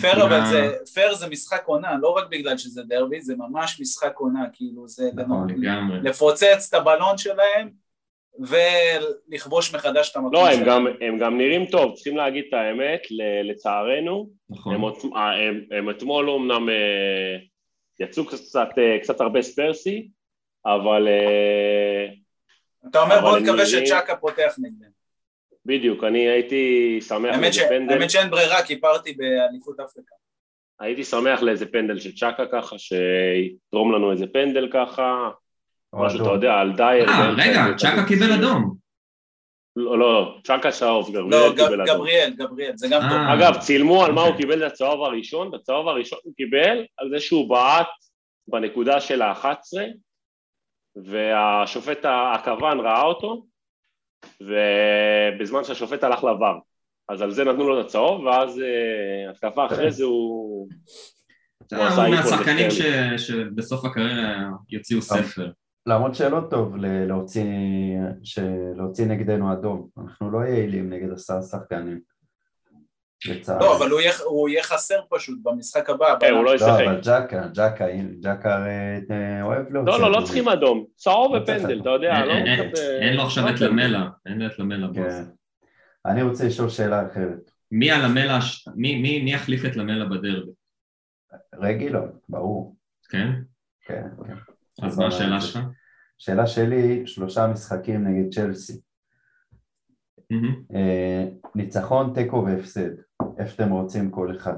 פייר 0.02 0.14
אבל 0.14 0.46
סיפורה- 0.46 0.46
זה, 0.52 0.74
פייר 0.94 1.14
זה 1.16 1.28
משחק 1.30 1.64
עונה, 1.66 1.98
לא 2.02 2.10
רק 2.10 2.24
בגלל 2.32 2.58
שזה 2.58 2.84
דרבי, 2.84 3.22
זה 3.22 3.36
ממש 3.36 3.82
משחק 3.82 4.14
עונה, 4.18 4.46
כאילו 4.54 4.88
זה 4.88 5.10
נכון, 5.16 5.50
לגמרי. 5.50 6.00
לפוצץ 6.04 6.68
את 6.70 6.74
הבלון 6.74 7.18
שלהם 7.18 7.70
ולכבוש 8.40 9.76
מחדש 9.76 10.12
את 10.12 10.16
המקום 10.16 10.34
לא, 10.34 10.48
הם 10.48 10.54
שלהם. 10.54 10.66
גם, 10.68 10.88
הם 11.02 11.20
גם 11.20 11.38
נראים 11.38 11.66
טוב, 11.66 11.96
צריכים 11.96 12.18
להגיד 12.18 12.44
את 12.50 12.54
האמת, 12.54 13.02
לצערנו, 13.44 14.30
נכון. 14.50 14.76
הם, 14.76 14.84
אה, 15.16 15.34
הם, 15.48 15.62
הם 15.72 15.90
אתמול 15.90 16.30
אמנם 16.30 16.68
יצאו 18.00 18.26
קצת, 18.26 18.68
קצת 19.04 19.22
הרבה 19.22 19.42
ספרסי, 19.42 20.08
אבל 20.66 21.08
אתה 22.90 23.02
אומר 23.02 23.14
אבל 23.20 23.22
בוא 23.22 23.38
הם 23.38 23.44
נקווה 23.44 23.64
נראים- 23.64 23.86
שצ'אקה 23.86 24.16
פותח 24.16 24.56
נגדם. 24.58 24.93
בדיוק, 25.66 26.04
אני 26.04 26.30
הייתי 26.30 26.98
שמח 27.02 27.36
ש- 27.36 27.40
לאיזה 27.42 27.66
פנדל, 27.70 27.94
האמת 27.94 28.10
שאין 28.12 28.30
ברירה, 28.30 28.64
כי 28.64 28.80
פרתי 28.82 29.14
באליפות 29.14 29.80
אפריקה. 29.80 30.16
הייתי 30.80 31.04
שמח 31.04 31.42
לאיזה 31.42 31.66
פנדל 31.72 32.00
של 32.00 32.12
צ'קה 32.16 32.46
ככה, 32.52 32.76
שיתרום 32.80 33.92
לנו 33.96 34.12
איזה 34.12 34.26
פנדל 34.34 34.70
ככה, 34.74 35.30
או 35.94 36.06
משהו, 36.06 36.22
אתה. 36.22 36.30
יודע, 36.34 36.54
על 36.54 36.72
דייר. 36.76 37.10
אה, 37.10 37.30
רגע, 37.38 37.62
צ'אקה 37.78 38.08
קיבל. 38.08 38.32
אדום. 38.40 38.76
לא, 39.76 40.00
לא, 40.00 40.38
צ'קה 40.44 40.72
צהוב, 40.72 41.16
לא, 41.16 41.22
גבריאל 41.30 41.52
ג- 41.54 41.56
קיבל 41.56 41.82
אדום. 41.82 41.96
גבריאל, 41.98 42.34
גבריאל, 42.38 42.72
זה 42.76 42.88
גם 42.92 43.02
אה. 43.02 43.10
טוב. 43.10 43.18
אגב, 43.20 43.60
צילמו 43.60 44.06
על 44.06 44.12
מה 44.12 44.22
הוא 44.22 44.30
אוקיי. 44.30 44.42
קיבל 44.42 44.68
את 44.68 44.72
הצהוב 44.72 45.04
הראשון, 45.04 45.52
בצהוב 45.52 45.88
הראשון 45.88 46.20
הוא 46.24 46.34
קיבל 46.38 46.86
על 46.98 47.10
זה 47.10 47.20
שהוא 47.20 47.50
בעט 47.50 47.88
בנקודה 48.48 49.00
של 49.02 49.22
ה-11, 49.22 49.48
והשופט 50.96 52.06
הכוון 52.06 52.80
ראה 52.80 53.02
אותו, 53.02 53.46
ובזמן 54.42 55.64
שהשופט 55.64 56.04
הלך 56.04 56.24
לבר. 56.24 56.58
אז 57.10 57.22
על 57.22 57.32
זה 57.32 57.44
נתנו 57.44 57.68
לו 57.68 57.82
את 57.82 57.86
הצהוב, 57.86 58.24
ואז 58.24 58.60
אה, 58.60 59.30
התקפה 59.30 59.66
אחרי 59.66 59.92
זה 59.92 60.04
הוא... 60.04 60.68
אה, 61.74 61.88
עשה 61.88 62.06
הוא 62.06 62.16
איפון 62.16 62.32
מהשחקנים 62.32 62.68
שבסוף 63.18 63.86
הקריירה 63.86 64.50
יוציאו 64.70 65.02
ספר. 65.02 65.52
למרות 65.86 66.16
שלא 66.16 66.40
טוב 66.50 66.76
ל- 66.78 67.06
להוציא, 68.76 69.06
נגדנו 69.06 69.54
אדום, 69.54 69.88
אנחנו 70.04 70.32
לא 70.32 70.40
יעילים 70.40 70.90
נגד 70.94 71.12
עשרה 71.12 71.42
שחקנים. 71.42 72.13
לצערי. 73.30 73.60
לא, 73.60 73.78
אבל 73.78 73.90
הוא 73.92 74.00
יהיה- 74.02 74.14
הוא 74.26 74.50
יהיה 74.50 74.64
חסר 74.64 75.00
פשוט 75.10 75.40
במשחק 75.44 75.90
הבא. 75.90 76.16
כן, 76.20 76.30
הוא 76.34 76.38
לא 76.44 76.52
לא, 76.52 76.56
ישחק. 76.56 76.70
אבל 76.70 77.00
ג'קה, 77.02 77.48
ג'קה, 77.54 77.86
ג'קה 78.22 78.56
הרי 78.56 78.72
אה, 79.12 79.42
אוהב 79.44 79.74
להוציא. 79.74 79.92
לא, 79.94 80.12
לא, 80.12 80.12
לא. 80.12 80.26
צריכים 80.26 80.48
אדום. 80.50 80.86
צהוב 80.96 81.36
לא 81.36 81.40
ופנדל. 81.42 81.80
אתה 81.82 81.90
יודע, 81.90 82.18
אין- 82.20 82.28
לא 82.28 82.34
אין- 83.02 83.16
לו 83.16 83.24
עכשיו 83.24 83.44
לא 83.44 83.50
את 83.50 83.54
מצפה. 83.54 83.66
למלה, 83.66 84.10
אין 84.26 84.40
לו 84.42 84.48
את 84.48 84.60
למלה. 84.60 84.88
כן. 84.94 85.24
אני 86.06 86.22
רוצה 86.24 86.46
לשאול 86.48 86.70
שאלה 86.70 87.08
אחרת. 87.12 87.52
מי 87.72 87.92
הלמלה, 87.92 88.38
הש- 88.38 88.68
מי- 88.76 89.02
מי 89.02 89.22
מי 89.22 89.34
יחליף 89.34 89.66
את 89.66 89.76
למלה 89.76 90.06
בדרבי, 90.06 90.52
רגילון, 91.56 92.12
ברור. 92.30 92.76
כן? 93.10 93.30
כן, 93.88 94.04
כן. 94.28 94.36
אז 94.86 94.98
מה 95.00 95.08
השאלה 95.08 95.42
שלך? 95.42 95.60
שאלה 96.18 96.48
שלי, 96.48 97.04
שלושה 97.08 97.48
משחקים 97.48 98.08
נגד 98.08 98.34
צ'לסי. 98.34 98.80
אה, 100.76 101.24
ניצחון, 101.56 102.12
תיקו 102.16 102.46
והפסד. 102.46 102.90
איפה 103.40 103.54
אתם 103.64 103.72
רוצים 103.72 104.12
כל 104.12 104.36
אחד? 104.38 104.56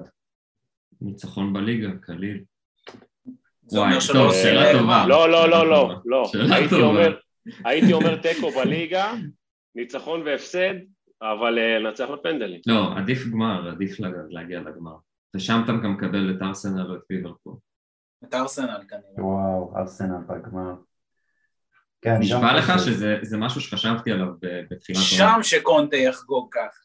ניצחון 1.01 1.53
בליגה, 1.53 1.89
קליל. 2.01 2.43
וואי, 3.71 3.93
טוב, 4.13 4.31
שאלה 4.33 4.79
טובה. 4.79 5.05
לא, 5.07 5.29
לא, 5.29 5.49
לא, 5.49 5.69
לא, 5.69 5.95
לא. 6.05 6.31
הייתי. 6.51 6.75
אומר- 6.81 7.17
הייתי 7.65 7.93
אומר 7.93 8.15
תיקו 8.21 8.51
בליגה, 8.51 9.13
ניצחון 9.75 10.21
והפסד, 10.25 10.73
אבל 11.21 11.59
אה, 11.59 11.79
לנצח 11.79 12.05
בפנדלים. 12.13 12.61
לא, 12.67 12.97
עדיף 12.97 13.27
גמר, 13.31 13.69
עדיף 13.69 13.99
לה- 13.99 14.09
להגיע 14.29 14.59
לגמר. 14.59 14.95
ושם 15.35 15.61
אתה 15.63 15.71
גם 15.71 15.93
מקבל 15.93 16.35
את 16.37 16.41
ארסנל 16.41 16.89
או 16.91 16.95
את 16.95 17.01
ליברפול. 17.09 17.53
את 18.23 18.33
ארסנל 18.33 18.79
כנראה. 18.89 19.25
וואו, 19.25 19.73
ארסנל 19.77 20.17
בגמר. 20.27 20.73
כן, 22.01 22.17
נשבע 22.19 22.57
לך. 22.57 22.71
שזה 22.85 23.17
זה 23.21 23.37
משהו 23.37 23.61
שחשבתי 23.61 24.11
עליו 24.11 24.27
בתחילת 24.71 24.99
שם 25.01 25.39
שקונטה 25.41 25.95
יחגוג 25.95 26.47
ככה. 26.53 26.84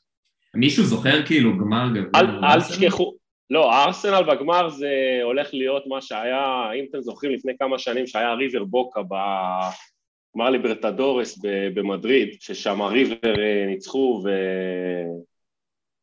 מישהו 0.55 0.85
זוכר 0.85 1.27
כאילו 1.27 1.59
גמר 1.59 1.89
גביע? 1.90 2.10
אל? 2.14 2.60
תשכחו, 2.60 3.14
לא, 3.51 3.72
הארסנל 3.72 4.22
בגמר 4.22 4.68
זה 4.68 5.20
הולך 5.22 5.48
להיות 5.52 5.86
מה 5.86 6.01
שהיה, 6.01 6.70
אם 6.78 6.85
אתם 6.90 7.01
זוכרים 7.01 7.32
לפני 7.32 7.52
כמה 7.59 7.78
שנים 7.78 8.06
שהיה 8.06 8.35
ריבר 8.35 8.64
בוקה 8.64 9.01
בגמר 9.02 10.51
ליברטדורס 10.51 11.39
במדריד, 11.74 12.28
ששם 12.40 12.82
ריבר 12.82 13.40
אה, 13.40 13.66
ניצחו 13.66 14.22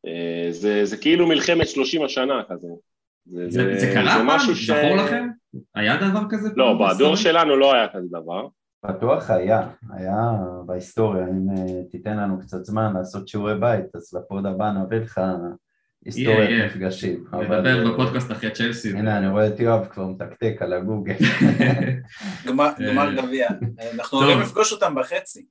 וזה 0.05 0.85
זה 0.85 0.97
כאילו 0.97 1.27
מלחמת 1.27 1.67
30 1.67 2.03
השנה 2.03 2.41
כזה. 2.49 2.67
זה, 3.25 3.79
זה 3.79 3.91
קרה 3.93 4.15
פעם? 4.15 4.27
משהו 4.27 4.55
ש... 4.55 4.65
זכור 4.69 4.95
לכם? 4.95 5.27
היה 5.75 5.97
דבר 5.97 6.21
כזה? 6.29 6.49
לא, 6.55 6.73
בדור? 6.73 7.15
שלנו 7.15 7.55
לא 7.55 7.73
היה 7.73 7.87
כזה 7.87 8.07
דבר. 8.09 8.47
בטוח 8.85 9.29
היה, 9.29 9.67
היה 9.89 10.31
בהיסטוריה, 10.65 11.27
אם 11.27 11.49
אה, 11.49 11.83
תיתן 11.91 12.17
לנו 12.17 12.39
קצת 12.39 12.65
זמן 12.65 12.93
לעשות 12.93 13.27
שיעורי 13.27 13.59
בית, 13.59 13.95
אז 13.95 14.13
לפוד 14.13 14.45
הבא 14.45 14.71
נביא 14.71 14.97
לך 14.97 15.21
היסטוריית. 16.05 16.65
מפגשים. 16.65 17.23
נדבר 17.33 17.85
אה, 17.85 17.91
בפודקאסט 17.91 18.31
אחרי 18.31 18.51
צ'לסי. 18.51 18.97
הנה, 18.97 19.17
אני 19.17 19.27
רואה 19.27 19.47
את 19.47 19.59
יואב 19.59 19.85
כבר 19.85 20.07
מתקתק 20.07 20.55
על 20.59 20.73
הגוגל. 20.73 21.13
גמר 22.47 22.69
גמר 22.89 23.07
אה, 23.07 23.21
גביע. 23.21 23.47
אנחנו. 23.93 24.17
הולכים 24.17 24.39
לפגוש 24.39 24.71
אותם 24.71 24.95
בחצי. 24.95 25.45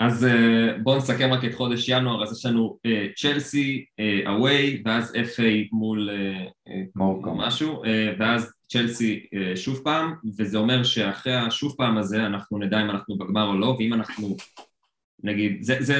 אז 0.00 0.24
אה, 0.24 0.78
בואו 0.82 0.96
נסכם 0.96 1.32
רק 1.32 1.44
את 1.44 1.54
חודש 1.54 1.88
ינואר, 1.88 2.22
אז 2.22 2.38
יש 2.38 2.46
לנו 2.46 2.78
אה, 2.86 3.06
צ'לסי, 3.16 3.84
אווי, 4.26 4.82
ואז 4.84 5.14
FA 5.14 5.68
מול 5.72 6.10
אה, 6.10 6.44
אה, 6.68 6.82
מורקו. 6.96 7.34
משהו, 7.34 7.84
אה, 7.84 8.12
ואז 8.18 8.52
צ'לסי 8.70 9.26
אה, 9.34 9.56
שוב 9.56 9.80
פעם, 9.84 10.14
וזה 10.38 10.58
אומר 10.58 10.84
שאחרי 10.84 11.34
השוב 11.34 11.74
פעם 11.78 11.98
הזה 11.98 12.26
אנחנו 12.26 12.58
נדע 12.58 12.82
אם 12.82 12.90
אנחנו 12.90 13.18
בגמר 13.18 13.46
או 13.46 13.58
לא, 13.58 13.76
ואם 13.78 13.94
אנחנו, 13.94 14.36
נגיד, 15.22 15.62
זה, 15.62 15.76
זה 15.80 15.94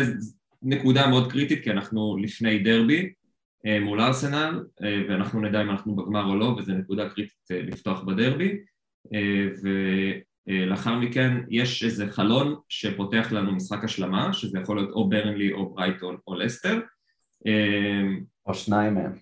נקודה 0.63 1.07
מאוד 1.07 1.33
קריטית, 1.33 1.65
כי 1.65 1.71
אנחנו 1.71 2.17
לפני 2.17 2.59
דרבי 2.59 3.13
אה, 3.67 3.81
מול 3.81 4.01
ארסנל, 4.01 4.65
אה, 4.83 5.03
ואנחנו 5.09 5.41
נדע 5.41 5.63
אם 5.63 5.71
אנחנו 5.71 5.97
בגמר 5.97 6.25
או 6.25 6.37
לא, 6.37 6.45
וזו 6.45 6.73
נקודה 6.73 7.09
קריטית 7.09 7.51
לפתוח 7.51 8.03
בדרבי, 8.03 8.59
ולאחר 10.47 10.95
מכן 10.95 11.37
יש 11.49 11.85
איזה 11.85 12.11
חלון 12.11 12.57
שפותח 12.69 13.33
לנו 13.33 13.53
משחק 13.53 13.85
השלמה, 13.85 14.33
שזה 14.33 14.59
יכול 14.59 14.77
להיות 14.77 14.91
או 14.91 15.09
ברנלי 15.09 15.53
או 15.53 15.75
ברייטון 15.75 16.17
או 16.27 16.35
לסטר, 16.35 16.81
או 18.47 18.55
שניים 18.55 18.95
מהם. 18.95 19.13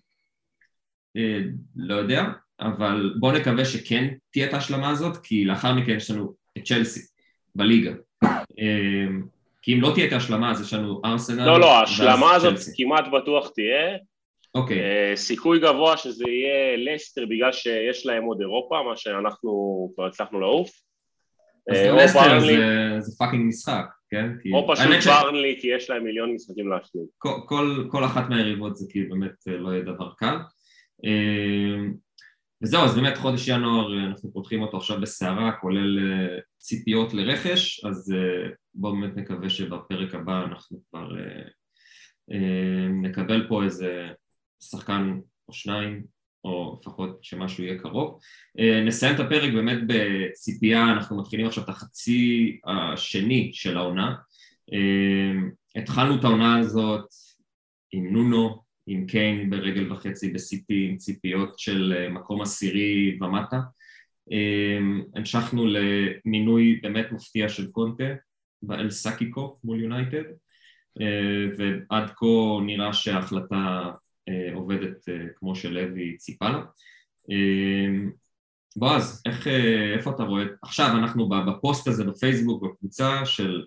לא 1.77 1.95
יודע, 1.95 2.25
אבל 2.61 3.15
בואו 3.21 3.33
נקווה 3.37 3.65
שכן 3.65 4.09
תהיה 4.33 4.49
את 4.49 4.55
ההשלמה 4.55 4.91
הזאת, 4.91 5.17
כי 5.17 5.45
לאחר 5.45 5.75
מכן 5.75 5.91
יש 5.97 6.11
לנו 6.11 6.35
את 6.59 6.65
צ'לסי 6.65 7.01
בליגה. 7.55 7.93
אה, 8.25 9.07
כי 9.63 9.75
אם 9.75 9.81
לא 9.81 9.91
תהיה 9.95 10.07
את 10.07 10.13
ההשלמה 10.13 10.51
אז 10.51 10.61
יש 10.61 10.73
לנו 10.73 11.01
ארסנל. 11.05 11.47
לא, 11.47 11.61
לא, 11.61 11.79
ההשלמה 11.79 12.35
הזאת 12.35 12.55
צ'לסי. 12.55 12.71
כמעט 12.85 13.05
בטוח 13.13 13.49
תהיה. 13.55 13.97
אוקיי, 14.55 14.81
אה, 14.81 15.17
סיכוי 15.17 15.59
גבוה 15.61 15.97
שזה 15.97 16.25
יהיה 16.29 16.77
לסטר 16.95 17.27
בגלל 17.27 17.53
שיש 17.53 18.07
להם 18.07 18.23
עוד 18.25 18.41
אירופה, 18.41 18.77
מה 18.91 18.97
שאנחנו 18.97 19.51
כבר 19.95 20.07
הצלחנו 20.07 20.41
לעוף. 20.41 20.71
אז 21.71 21.77
אה, 21.77 21.89
גם 21.89 21.97
לסטר 21.97 22.21
ברנלי, 22.21 22.57
זה- 22.57 22.97
זה 23.01 23.17
fucking 23.19 23.47
משחק, 23.49 23.85
כן? 24.11 24.31
כי- 24.43 24.53
או 24.53 24.69
פשוט 24.73 24.87
האמת 24.87 25.03
ש- 25.03 25.07
ברנלי, 25.07 25.59
כי 25.61 25.69
יש 25.77 25.91
להם 25.91 26.05
מיליון 26.05 26.35
משחקים 26.35 26.69
להשלים. 26.69 27.05
כל, 27.19 27.31
כל, 27.47 27.85
כל 27.91 28.05
אחת 28.05 28.29
מהיריבות 28.29 28.77
זה 28.77 28.87
כאילו 28.91 29.09
באמת 29.09 29.33
אה, 29.49 29.53
לא 29.57 29.71
יהיה 29.71 29.83
דבר 29.83 30.11
קל. 30.17 30.37
וזהו, 32.63 32.85
אז 32.85 32.95
באמת 32.95 33.17
חודש 33.17 33.49
ינואר 33.49 33.99
אה, 33.99 34.05
אנחנו 34.05 34.33
פותחים 34.33 34.63
אותו 34.63 34.77
עכשיו 34.77 35.01
בסערה, 35.01 35.53
כולל 35.61 35.99
אה, 35.99 36.39
ציפיות 36.59 37.15
לרכש, 37.15 37.85
אז 37.85 38.13
אה, 38.17 38.51
בואו 38.75 39.01
באמת 39.01 39.17
נקווה 39.17 39.51
שבפרק 39.51 40.15
הבא 40.15 40.45
אנחנו 40.45 40.81
כבר 40.91 41.09
נקבל 43.03 43.49
פה 43.49 43.65
איזה 43.65 44.09
שחקן 44.63 45.19
או 45.49 45.53
שניים, 45.53 46.05
או 46.45 46.79
לפחות 46.81 47.19
שמשהו 47.23 47.65
יהיה 47.65 47.79
קרוב. 47.79 48.19
נסיים 48.87 49.15
את 49.15 49.21
הפרק 49.21 49.53
באמת 49.53 49.79
בציפייה, 49.87 50.93
אנחנו 50.93 51.21
מתחילים 51.21 51.47
עכשיו 51.47 51.65
את 51.65 51.69
החצי 51.69 52.59
השני 52.67 53.51
של 53.53 53.77
העונה. 53.77 54.15
התחלנו 55.77 56.19
את 56.19 56.25
העונה 56.25 56.59
הזאת 56.59 57.07
עם 57.93 58.13
נונו, 58.13 58.63
עם 58.91 59.07
קיין 59.07 59.51
ברגל 59.51 59.93
וחצי 59.93 60.33
בסיטי, 60.33 60.89
עם 60.91 60.97
ציפיות 60.97 61.59
של 61.59 61.95
אה, 61.97 62.09
מקום 62.09 62.43
עשירי 62.43 63.19
ומטה. 63.21 63.61
אה, 64.33 64.79
המשכנו 65.15 65.67
למינוי 65.67 66.81
באמת 66.83 67.13
מפתיע 67.13 67.49
של 67.49 67.71
קונטה 67.71 68.05
באל 68.63 68.91
סאקיקו 68.91 69.59
מול 69.65 69.81
יונייטד, 69.81 70.23
אה, 71.01 71.47
ועד 71.59 72.11
כה 72.17 72.27
נראה 72.67 72.93
שההחלטה 72.93 73.91
אה, 74.29 74.55
עובדת 74.55 75.05
כמו 75.37 75.57
שלוי 75.57 76.17
ציפה 76.17 76.49
לה. 76.49 76.63
אה, 77.31 78.11
בועז, 78.77 79.23
איך, 79.27 79.47
איפה 79.95 80.11
אתה 80.11 80.23
רואה? 80.23 80.45
עכשיו 80.63 80.97
אנחנו 80.99 81.29
בפוסט 81.29 81.89
הזה 81.89 82.05
בפייסבוק, 82.05 82.63
בקבוצה 82.63 83.27
של... 83.27 83.65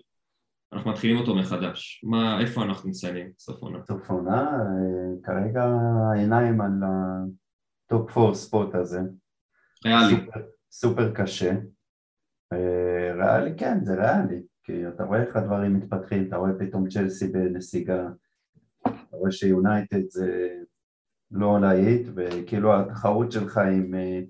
אנחנו 0.72 0.90
מתחילים 0.90 1.16
אותו 1.16 1.34
מחדש. 1.34 2.04
מה, 2.04 2.40
איפה 2.40 2.62
אנחנו 2.62 2.88
מציינים 2.90 3.32
בסוף 3.36 3.62
עונה? 3.62 3.78
סוף 3.86 4.10
עונה, 4.10 4.42
אה, 4.42 5.22
כרגע 5.22 5.64
העיניים 5.64 6.60
על 6.60 6.72
ה 7.86 7.94
top 7.94 8.18
4 8.18 8.34
spot 8.34 8.74
הזה. 8.74 9.00
ריאלי. 9.84 10.16
סופר, 10.16 10.40
סופר 10.70 11.14
קשה. 11.14 11.52
אה, 12.52 13.14
ריאלי 13.14 13.58
כן, 13.58 13.84
זה 13.84 13.94
ריאלי, 13.94 14.42
כי 14.62 14.88
אתה 14.88 15.04
רואה 15.04 15.22
איך 15.22 15.36
הדברים 15.36 15.74
מתפתחים, 15.74 16.28
אתה 16.28 16.36
רואה 16.36 16.50
פתאום 16.58 16.88
צ'לסי 16.88 17.28
בנסיגה, 17.28 18.08
אתה 18.82 19.16
רואה 19.16 19.32
שיונייטד 19.32 20.08
זה 20.08 20.48
לא 21.30 21.60
להיט, 21.60 22.06
וכאילו 22.16 22.80
התחרות 22.80 23.32
שלך 23.32 23.58
עם, 23.58 23.94
אה, 23.94 24.20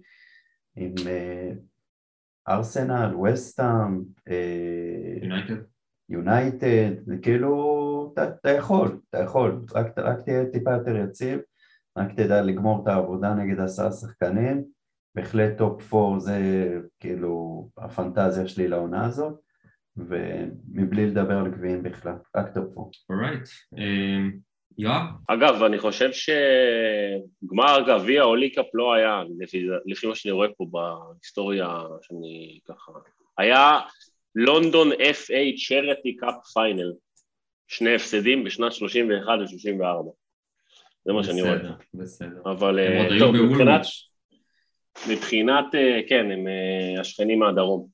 עם 0.76 0.94
ארסנל, 2.48 3.16
וסטאם, 3.16 4.02
יונייטד? 5.22 5.72
יונייטד, 6.08 6.90
זה 7.06 7.16
כאילו, 7.22 8.10
אתה, 8.14 8.28
אתה 8.28 8.50
יכול, 8.50 8.98
אתה 9.10 9.18
יכול, 9.18 9.60
רק, 9.74 9.98
רק 9.98 10.20
תהיה 10.24 10.46
טיפה 10.46 10.72
יותר 10.72 10.96
יציב, 10.96 11.40
רק 11.98 12.12
תדע 12.12 12.42
לגמור 12.42 12.82
את 12.82 12.88
העבודה 12.88 13.34
נגד 13.34 13.60
עשרה 13.60 13.92
שחקנים, 13.92 14.64
בהחלט 15.14 15.58
top 15.58 15.94
4 15.94 16.18
זה 16.18 16.38
כאילו 17.00 17.68
הפנטזיה 17.78 18.48
שלי 18.48 18.68
לעונה 18.68 19.06
הזאת, 19.06 19.34
ומבלי 19.96 21.06
לדבר 21.06 21.38
על 21.38 21.50
גביעים 21.50 21.82
בכלל, 21.82 22.14
רק 22.36 22.54
top 22.54 22.78
4. 22.78 22.90
Alright. 23.10 23.48
אמ, 23.76 24.32
יואב? 24.78 25.02
אגב, 25.28 25.62
אני 25.62 25.78
חושב 25.78 26.10
שגמר 26.12 27.78
גביע 27.88 28.22
או 28.22 28.34
League 28.34 28.56
Cup 28.56 28.66
לא 28.74 28.94
היה, 28.94 29.22
לפי, 29.38 29.66
לפי 29.86 30.06
מה 30.06 30.14
שאני 30.14 30.32
רואה 30.32 30.48
פה 30.56 30.66
בהיסטוריה 30.70 31.68
שאני 32.02 32.58
ככה... 32.68 32.92
היה 33.38 33.80
London 34.34 34.92
FA 34.92 35.66
Charity 35.68 36.16
Cup 36.16 36.34
final, 36.54 36.92
שני 37.68 37.94
הפסדים 37.94 38.44
בשנת 38.44 38.72
31 38.72 39.26
ו-34. 39.28 40.10
זה 41.04 41.12
מה 41.12 41.24
שאני 41.24 41.42
רואה. 41.42 41.54
בסדר, 41.54 41.74
בסדר. 41.94 42.42
אבל 42.44 42.78
אה, 42.78 43.08
טוב, 43.18 43.36
מבחינת. 43.36 43.80
מבחינת, 45.10 45.74
אה, 45.74 46.00
כן, 46.08 46.30
הם 46.30 46.48
אה, 46.48 47.00
השכנים 47.00 47.38
מהדרום. 47.38 47.86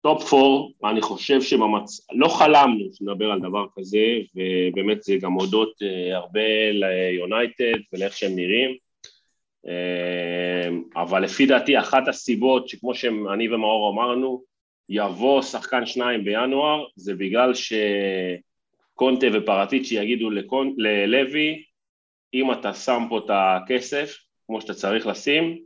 top 0.00 0.28
four, 0.28 0.72
אני 0.84 1.00
חושב 1.02 1.42
שבמצ... 1.42 2.06
לא 2.12 2.28
חלמנו 2.28 2.84
שנדבר 2.92 3.30
על 3.30 3.40
דבר 3.40 3.66
כזה, 3.76 4.06
ובאמת 4.34 5.02
זה 5.02 5.14
גם 5.20 5.32
הודות 5.32 5.72
הרבה 6.12 6.70
ליונייטד 6.72 7.78
ולאיך 7.92 8.16
שהם 8.16 8.36
נראים. 8.36 8.76
אה, 9.68 11.02
אבל 11.02 11.22
לפי 11.22 11.46
דעתי 11.46 11.78
אחת 11.78 12.08
הסיבות 12.08 12.68
שכמו 12.68 12.94
שאני 12.94 13.54
ומאור 13.54 13.92
אמרנו, 13.92 14.42
יבוא 14.88 15.42
שחקן 15.42 15.86
שניים 15.86 16.24
בינואר, 16.24 16.84
זה 16.96 17.14
בגלל 17.14 17.52
שקונטה 17.54 19.26
ופרטיצ'י 19.32 19.94
יגידו 19.94 20.30
לקונ... 20.30 20.74
ללוי, 20.76 21.62
אם 22.34 22.52
אתה 22.52 22.74
שם 22.74 23.02
פה 23.08 23.18
את 23.18 23.30
הכסף, 23.30 24.16
כמו 24.46 24.60
שאתה 24.60 24.74
צריך 24.74 25.06
לשים, 25.06 25.58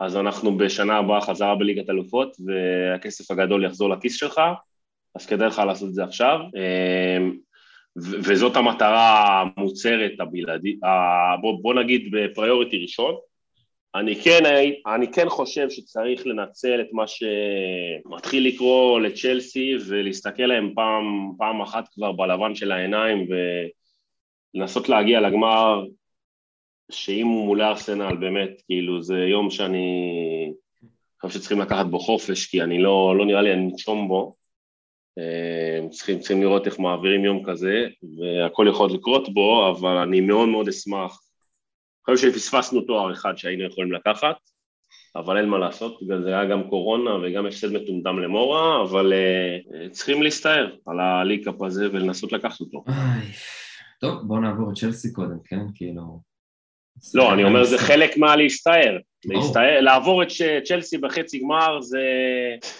אז 0.00 0.16
אנחנו 0.16 0.56
בשנה 0.56 0.96
הבאה 0.96 1.20
חזרה 1.20 1.54
בליגת 1.54 1.90
אלופות, 1.90 2.36
והכסף 2.46 3.30
הגדול 3.30 3.64
יחזור 3.64 3.90
לכיס 3.90 4.16
שלך, 4.16 4.40
אז 5.14 5.26
כדאי 5.26 5.48
לך 5.48 5.58
לעשות 5.66 5.88
את 5.88 5.94
זה 5.94 6.04
עכשיו. 6.04 6.38
וזאת 7.96 8.56
המטרה 8.56 9.44
המוצהרת, 9.56 10.12
הבלעדית, 10.20 10.80
בוא, 11.40 11.62
בוא 11.62 11.74
נגיד 11.74 12.08
בפריוריטי 12.12 12.82
ראשון. 12.82 13.14
אני 13.94 14.16
כן, 14.16 14.42
אני 14.94 15.12
כן 15.12 15.28
חושב 15.28 15.70
שצריך 15.70 16.26
לנצל 16.26 16.80
את 16.80 16.86
מה 16.92 17.04
שמתחיל 17.06 18.46
לקרוא 18.46 19.00
לצ'לסי 19.00 19.74
ולהסתכל 19.88 20.42
להם 20.42 20.72
פעם, 20.74 21.32
פעם 21.38 21.60
אחת 21.60 21.88
כבר 21.94 22.12
בלבן 22.12 22.54
של 22.54 22.72
העיניים 22.72 23.26
ולנסות 24.54 24.88
להגיע 24.88 25.20
לגמר 25.20 25.84
שאם 26.92 27.26
הוא 27.26 27.46
מול 27.46 27.62
ארסנל, 27.62 28.16
באמת, 28.16 28.50
כאילו, 28.66 29.02
זה 29.02 29.18
יום 29.18 29.50
שאני 29.50 29.86
חושב 31.20 31.38
שצריכים 31.38 31.60
לקחת 31.60 31.86
בו 31.86 31.98
חופש, 31.98 32.46
כי 32.46 32.62
אני 32.62 32.82
לא, 32.82 33.14
לא 33.18 33.26
נראה 33.26 33.42
לי 33.42 33.52
אני 33.52 33.70
נשום 33.74 34.08
בו. 34.08 34.34
אה, 35.18 35.88
צריכים, 35.90 36.18
צריכים 36.18 36.42
לראות 36.42 36.66
איך 36.66 36.78
מעבירים 36.78 37.24
יום 37.24 37.42
כזה, 37.46 37.86
והכל 38.18 38.66
יכול 38.70 38.90
לקרות 38.90 39.34
בו, 39.34 39.70
אבל 39.70 39.96
אני 39.96 40.20
מאוד 40.20 40.48
מאוד 40.48 40.68
אשמח. 40.68 41.20
אני 42.08 42.16
חושב 42.16 42.32
שפספסנו 42.32 42.80
תואר 42.80 43.12
אחד 43.12 43.36
שהיינו 43.36 43.64
יכולים 43.64 43.92
לקחת, 43.92 44.36
אבל 45.16 45.38
אין 45.38 45.48
מה 45.48 45.58
לעשות, 45.58 46.02
בגלל 46.02 46.22
זה 46.22 46.28
היה 46.28 46.44
גם 46.44 46.68
קורונה 46.68 47.10
וגם 47.22 47.46
הפסד 47.46 47.72
מטומטם 47.72 48.18
למורה, 48.18 48.82
אבל 48.82 49.12
uh, 49.12 49.90
צריכים 49.90 50.22
להסתער 50.22 50.74
על 50.86 51.00
הליקאפ 51.00 51.62
הזה 51.62 51.88
ולנסות 51.92 52.32
לקחת 52.32 52.60
אותו. 52.60 52.84
טוב, 54.00 54.22
בואו 54.22 54.40
נעבור 54.40 54.70
את 54.70 54.76
צ'לסי 54.76 55.12
קודם, 55.12 55.38
כן? 55.44 55.60
כאילו... 55.74 56.20
לא, 57.14 57.34
אני 57.34 57.44
אומר 57.44 57.64
זה 57.64 57.78
חלק 57.78 58.16
מהלהסתער. 58.16 58.98
להסתער, 59.24 59.80
לעבור 59.80 60.22
את 60.22 60.28
צ'לסי 60.64 60.98
בחצי 60.98 61.38
גמר 61.38 61.80
זה, 61.80 62.00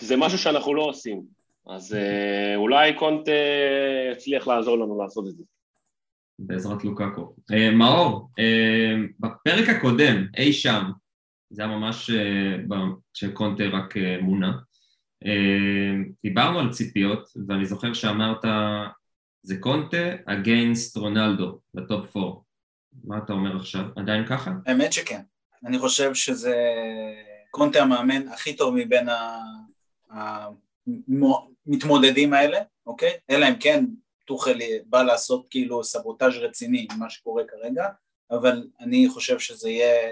זה 0.01 0.17
משהו 0.17 0.39
שאנחנו 0.39 0.75
לא 0.75 0.83
עושים. 0.83 1.23
אז 1.67 1.93
uh, 1.93 2.57
אולי 2.57 2.95
קונט 2.99 3.29
uh, 3.29 4.13
יצליח 4.13 4.47
לעזור 4.47 4.79
לנו 4.79 5.03
לעשות 5.03 5.29
את 5.29 5.37
זה. 5.37 5.45
בעזרת 6.39 6.85
לוקאקו. 6.85 7.35
Uh, 7.53 7.75
מאור, 7.75 8.31
uh, 8.41 9.13
בפרק 9.21 9.69
הקודם, 9.69 10.27
אי 10.37 10.53
שם, 10.53 10.83
זה 11.51 11.63
היה 11.63 11.77
ממש 11.77 12.11
כשקונטה 13.15 13.65
רק 13.73 13.95
מונה, 14.23 14.53
דיברנו 16.23 16.61
על 16.61 16.73
ציפיות, 16.73 17.29
ואני 17.49 17.67
זוכר 17.67 17.93
שאמרת, 17.93 18.45
זה 19.43 19.57
קונטה 19.61 19.97
אגיינסט 20.27 20.97
רונלדו, 20.97 21.59
לטופ 21.75 22.17
4. 22.17 22.31
מה 23.05 23.19
אתה 23.19 23.33
אומר 23.33 23.57
עכשיו? 23.57 23.85
עדיין 23.97 24.27
ככה? 24.27 24.51
האמת 24.67 24.93
שכן. 24.93 25.21
אני 25.67 25.79
חושב 25.79 26.15
שזה 26.15 26.57
קונטה 27.51 27.83
המאמן 27.83 28.29
הכי 28.29 28.57
טוב 28.57 28.75
מבין 28.75 29.09
המתמודדים 31.67 32.33
האלה, 32.33 32.59
אוקיי? 32.87 33.13
אלא 33.31 33.49
אם 33.49 33.57
כן 33.61 33.85
טוחל 34.27 34.59
בא 34.87 35.03
לעשות 35.03 35.47
כאילו 35.51 35.85
סבוטאז' 35.85 36.37
רציני 36.37 36.87
עם 36.93 36.99
מה 36.99 37.11
שקורה 37.11 37.43
כרגע, 37.49 37.89
אבל 38.31 38.69
אני 38.81 39.09
חושב 39.09 39.39
שזה 39.39 39.71
יהיה 39.71 40.11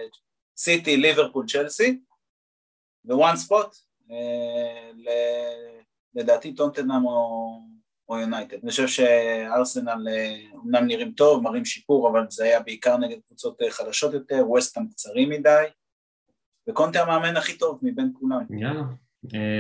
סיטי, 0.56 0.96
ליברפול, 0.96 1.46
צ'לסי, 1.46 2.00
ספוט, 3.34 3.76
אה, 4.10 4.90
לדעתי 6.14 6.54
טונטנאם 6.54 7.04
או 7.06 7.60
או 8.10 8.18
יונייטד. 8.18 8.56
אני 8.62 8.70
חושב 8.70 8.86
שארסנל 8.86 9.92
אומנם 10.52 10.74
אה, 10.74 10.80
נראים 10.80 11.12
טוב, 11.12 11.42
מראים 11.42 11.64
שיפור, 11.64 12.10
אבל 12.10 12.26
זה 12.30 12.44
היה 12.44 12.60
בעיקר 12.60 12.96
נגד 12.96 13.16
קבוצות 13.26 13.62
אה, 13.62 13.70
חדשות 13.70 14.12
יותר, 14.12 14.44
ווסטהאם 14.46 14.88
קצרים 14.88 15.30
מדי, 15.30 15.64
וקונטה 16.68 17.02
המאמן 17.02 17.36
הכי 17.36 17.58
טוב 17.58 17.78
מבין 17.82 18.12
כולם. 18.20 18.40
יאללה, 18.50 18.82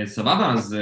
סבבה, 0.06 0.52
אז 0.54 0.76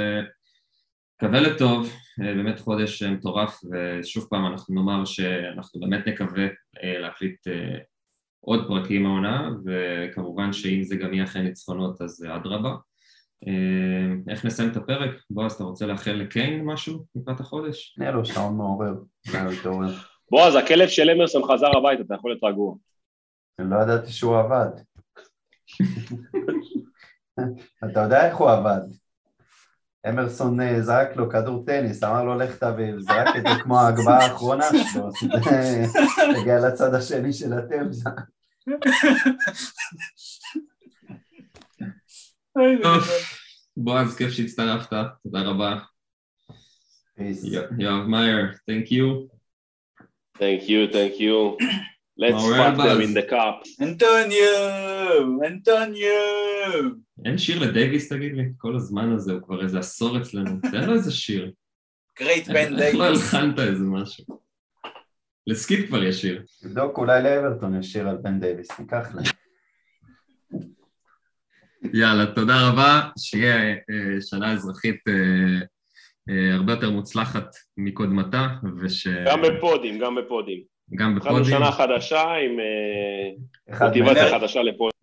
קווה 1.19 1.41
לטוב, 1.41 1.89
באמת 2.17 2.59
חודש 2.59 3.03
מטורף, 3.03 3.59
ושוב 3.71 4.27
פעם 4.29 4.45
אנחנו 4.45 4.75
נאמר 4.75 5.05
שאנחנו 5.05 5.79
באמת 5.79 6.07
נקווה 6.07 6.45
להקליט 6.83 7.47
עוד 8.39 8.67
פרקים 8.67 9.05
העונה, 9.05 9.49
וכמובן 9.65 10.53
שאם 10.53 10.83
זה 10.83 10.95
גם 10.95 11.13
יהיה 11.13 11.23
אחרי 11.23 11.41
ניצחונות 11.41 12.01
אז 12.01 12.25
אדרבה. 12.35 12.75
אה, 13.47 14.31
איך 14.33 14.45
נסיים 14.45 14.71
את 14.71 14.77
הפרק? 14.77 15.11
בועז, 15.29 15.53
אתה 15.53 15.63
רוצה 15.63 15.85
לאחל 15.85 16.11
לקיין 16.11 16.65
משהו 16.65 17.05
לקראת 17.15 17.39
החודש? 17.39 17.95
נהיה 17.97 18.11
לו 18.11 18.25
שעון 18.25 18.57
מעורר. 18.57 18.93
בועז, 20.31 20.55
הכלב 20.55 20.87
של 20.87 21.09
אמרסון 21.09 21.43
חזר 21.43 21.77
הביתה, 21.77 22.03
אתה 22.03 22.15
יכול 22.15 22.31
להיות 22.31 22.43
רגוע. 22.43 22.75
לא 23.59 23.75
ידעתי 23.81 24.11
שהוא 24.11 24.37
עבד. 24.37 24.69
אתה 27.91 27.99
יודע 27.99 28.27
איך 28.27 28.37
הוא 28.37 28.49
עבד. 28.49 28.81
אמרסון 30.07 30.61
אה, 30.61 30.81
זרק 30.81 31.15
לו 31.15 31.29
כדור 31.29 31.65
טניס, 31.65 32.03
אמר 32.03 32.23
לו 32.23 32.37
לך 32.37 32.55
תביא, 32.55 32.93
זרק 32.99 33.35
את 33.37 33.41
זה 33.41 33.63
כמו 33.63 33.79
ההגבהה 33.79 34.23
האחרונה 34.23 34.65
שלו, 34.93 35.09
הגיע 36.39 36.59
לצד 36.59 36.93
השני 36.93 37.33
של 37.33 37.53
התמזה. 37.53 38.09
בועז, 43.77 44.15
כיף 44.17 44.31
שהצטרפת, 44.31 45.05
תודה 45.23 45.41
רבה. 45.41 45.79
יואב 47.77 48.07
מאייר, 48.07 48.51
thank 48.51 48.87
you. 48.87 49.29
Thank 50.37 50.69
you, 50.69 50.93
thank 50.93 51.19
you. 51.19 51.57
Let's 52.19 52.43
fuck 52.43 52.75
them 52.77 53.01
in 53.01 53.13
the 53.13 53.29
cup. 53.29 53.63
אנטוניו, 53.81 55.43
אנטוניו. 55.47 56.89
אין 57.25 57.37
שיר 57.37 57.59
לדייוויס 57.59 58.13
תגיד 58.13 58.33
לי? 58.35 58.43
כל 58.57 58.75
הזמן 58.75 59.11
הזה 59.11 59.33
הוא 59.33 59.41
כבר 59.41 59.63
איזה 59.63 59.79
עשור 59.79 60.17
אצלנו. 60.17 60.61
תן 60.71 60.87
לו 60.87 60.93
איזה 60.93 61.11
שיר. 61.11 61.51
Great 62.19 62.47
בן 62.47 62.53
דייוויס. 62.53 62.81
איך 62.81 62.95
לא 62.95 63.03
הלחנת 63.03 63.59
איזה 63.59 63.83
משהו? 63.83 64.25
לסקיפ 65.47 65.87
כבר 65.87 66.03
יש 66.03 66.21
שיר. 66.21 66.43
תבדוק, 66.61 66.97
אולי 66.97 67.23
לאברטון 67.23 67.79
יש 67.79 67.91
שיר 67.91 68.09
על 68.09 68.17
בן 68.17 68.39
דייוויס, 68.39 68.79
ניקח 68.79 69.15
להם. 69.15 69.25
יאללה, 71.93 72.25
תודה 72.25 72.69
רבה, 72.69 73.09
שיהיה 73.19 73.71
אה, 73.71 74.21
שנה 74.21 74.53
אזרחית 74.53 75.07
אה, 75.07 75.13
אה, 76.29 76.55
הרבה 76.55 76.73
יותר 76.73 76.89
מוצלחת 76.89 77.55
מקודמתה, 77.77 78.47
וש... 78.81 79.07
גם 79.07 79.41
בפודים, 79.41 79.99
גם 79.99 80.15
בפודים. 80.15 80.78
גם 80.95 81.15
בפודים. 81.15 81.35
התחלנו 81.37 81.57
שנה 81.59 81.71
חדשה 81.71 82.21
עם 82.21 82.59
מוטיבציה 83.79 84.39
חדשה 84.39 84.61
לפודים. 84.61 84.99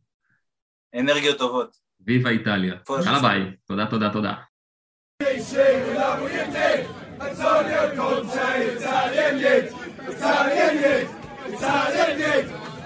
אנרגיות 0.94 1.38
טובות. 1.38 1.76
Viva 2.06 2.31
Italia. 2.31 2.74
יאללה 3.04 3.20
ביי, 3.20 3.40
תודה, 3.66 3.86
תודה, 3.86 4.10
תודה. 4.12 4.34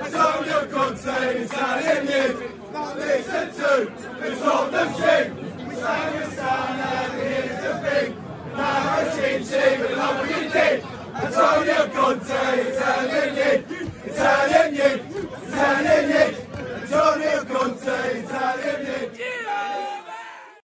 Antonio 0.02 0.58
Conte, 0.72 1.16
Italian 1.44 2.50
not 2.72 2.96
listen 2.96 3.46
to. 3.54 3.92
It's 4.26 4.40
not 4.40 4.70
the 4.72 4.84
thing. 5.00 5.26
We 5.68 5.74
sang 5.74 6.14
a 6.22 6.30
song 6.36 6.78
and 6.80 7.12
here's 7.20 7.62
the 7.64 7.74
thing. 7.84 8.16
Now 8.56 8.96
I 8.96 9.16
change, 9.16 9.44
say, 9.46 9.80
we 9.80 9.94
love 9.94 10.16
what 10.20 10.30
you 10.30 10.48
did. 10.48 10.84
Yeah. 19.20 19.39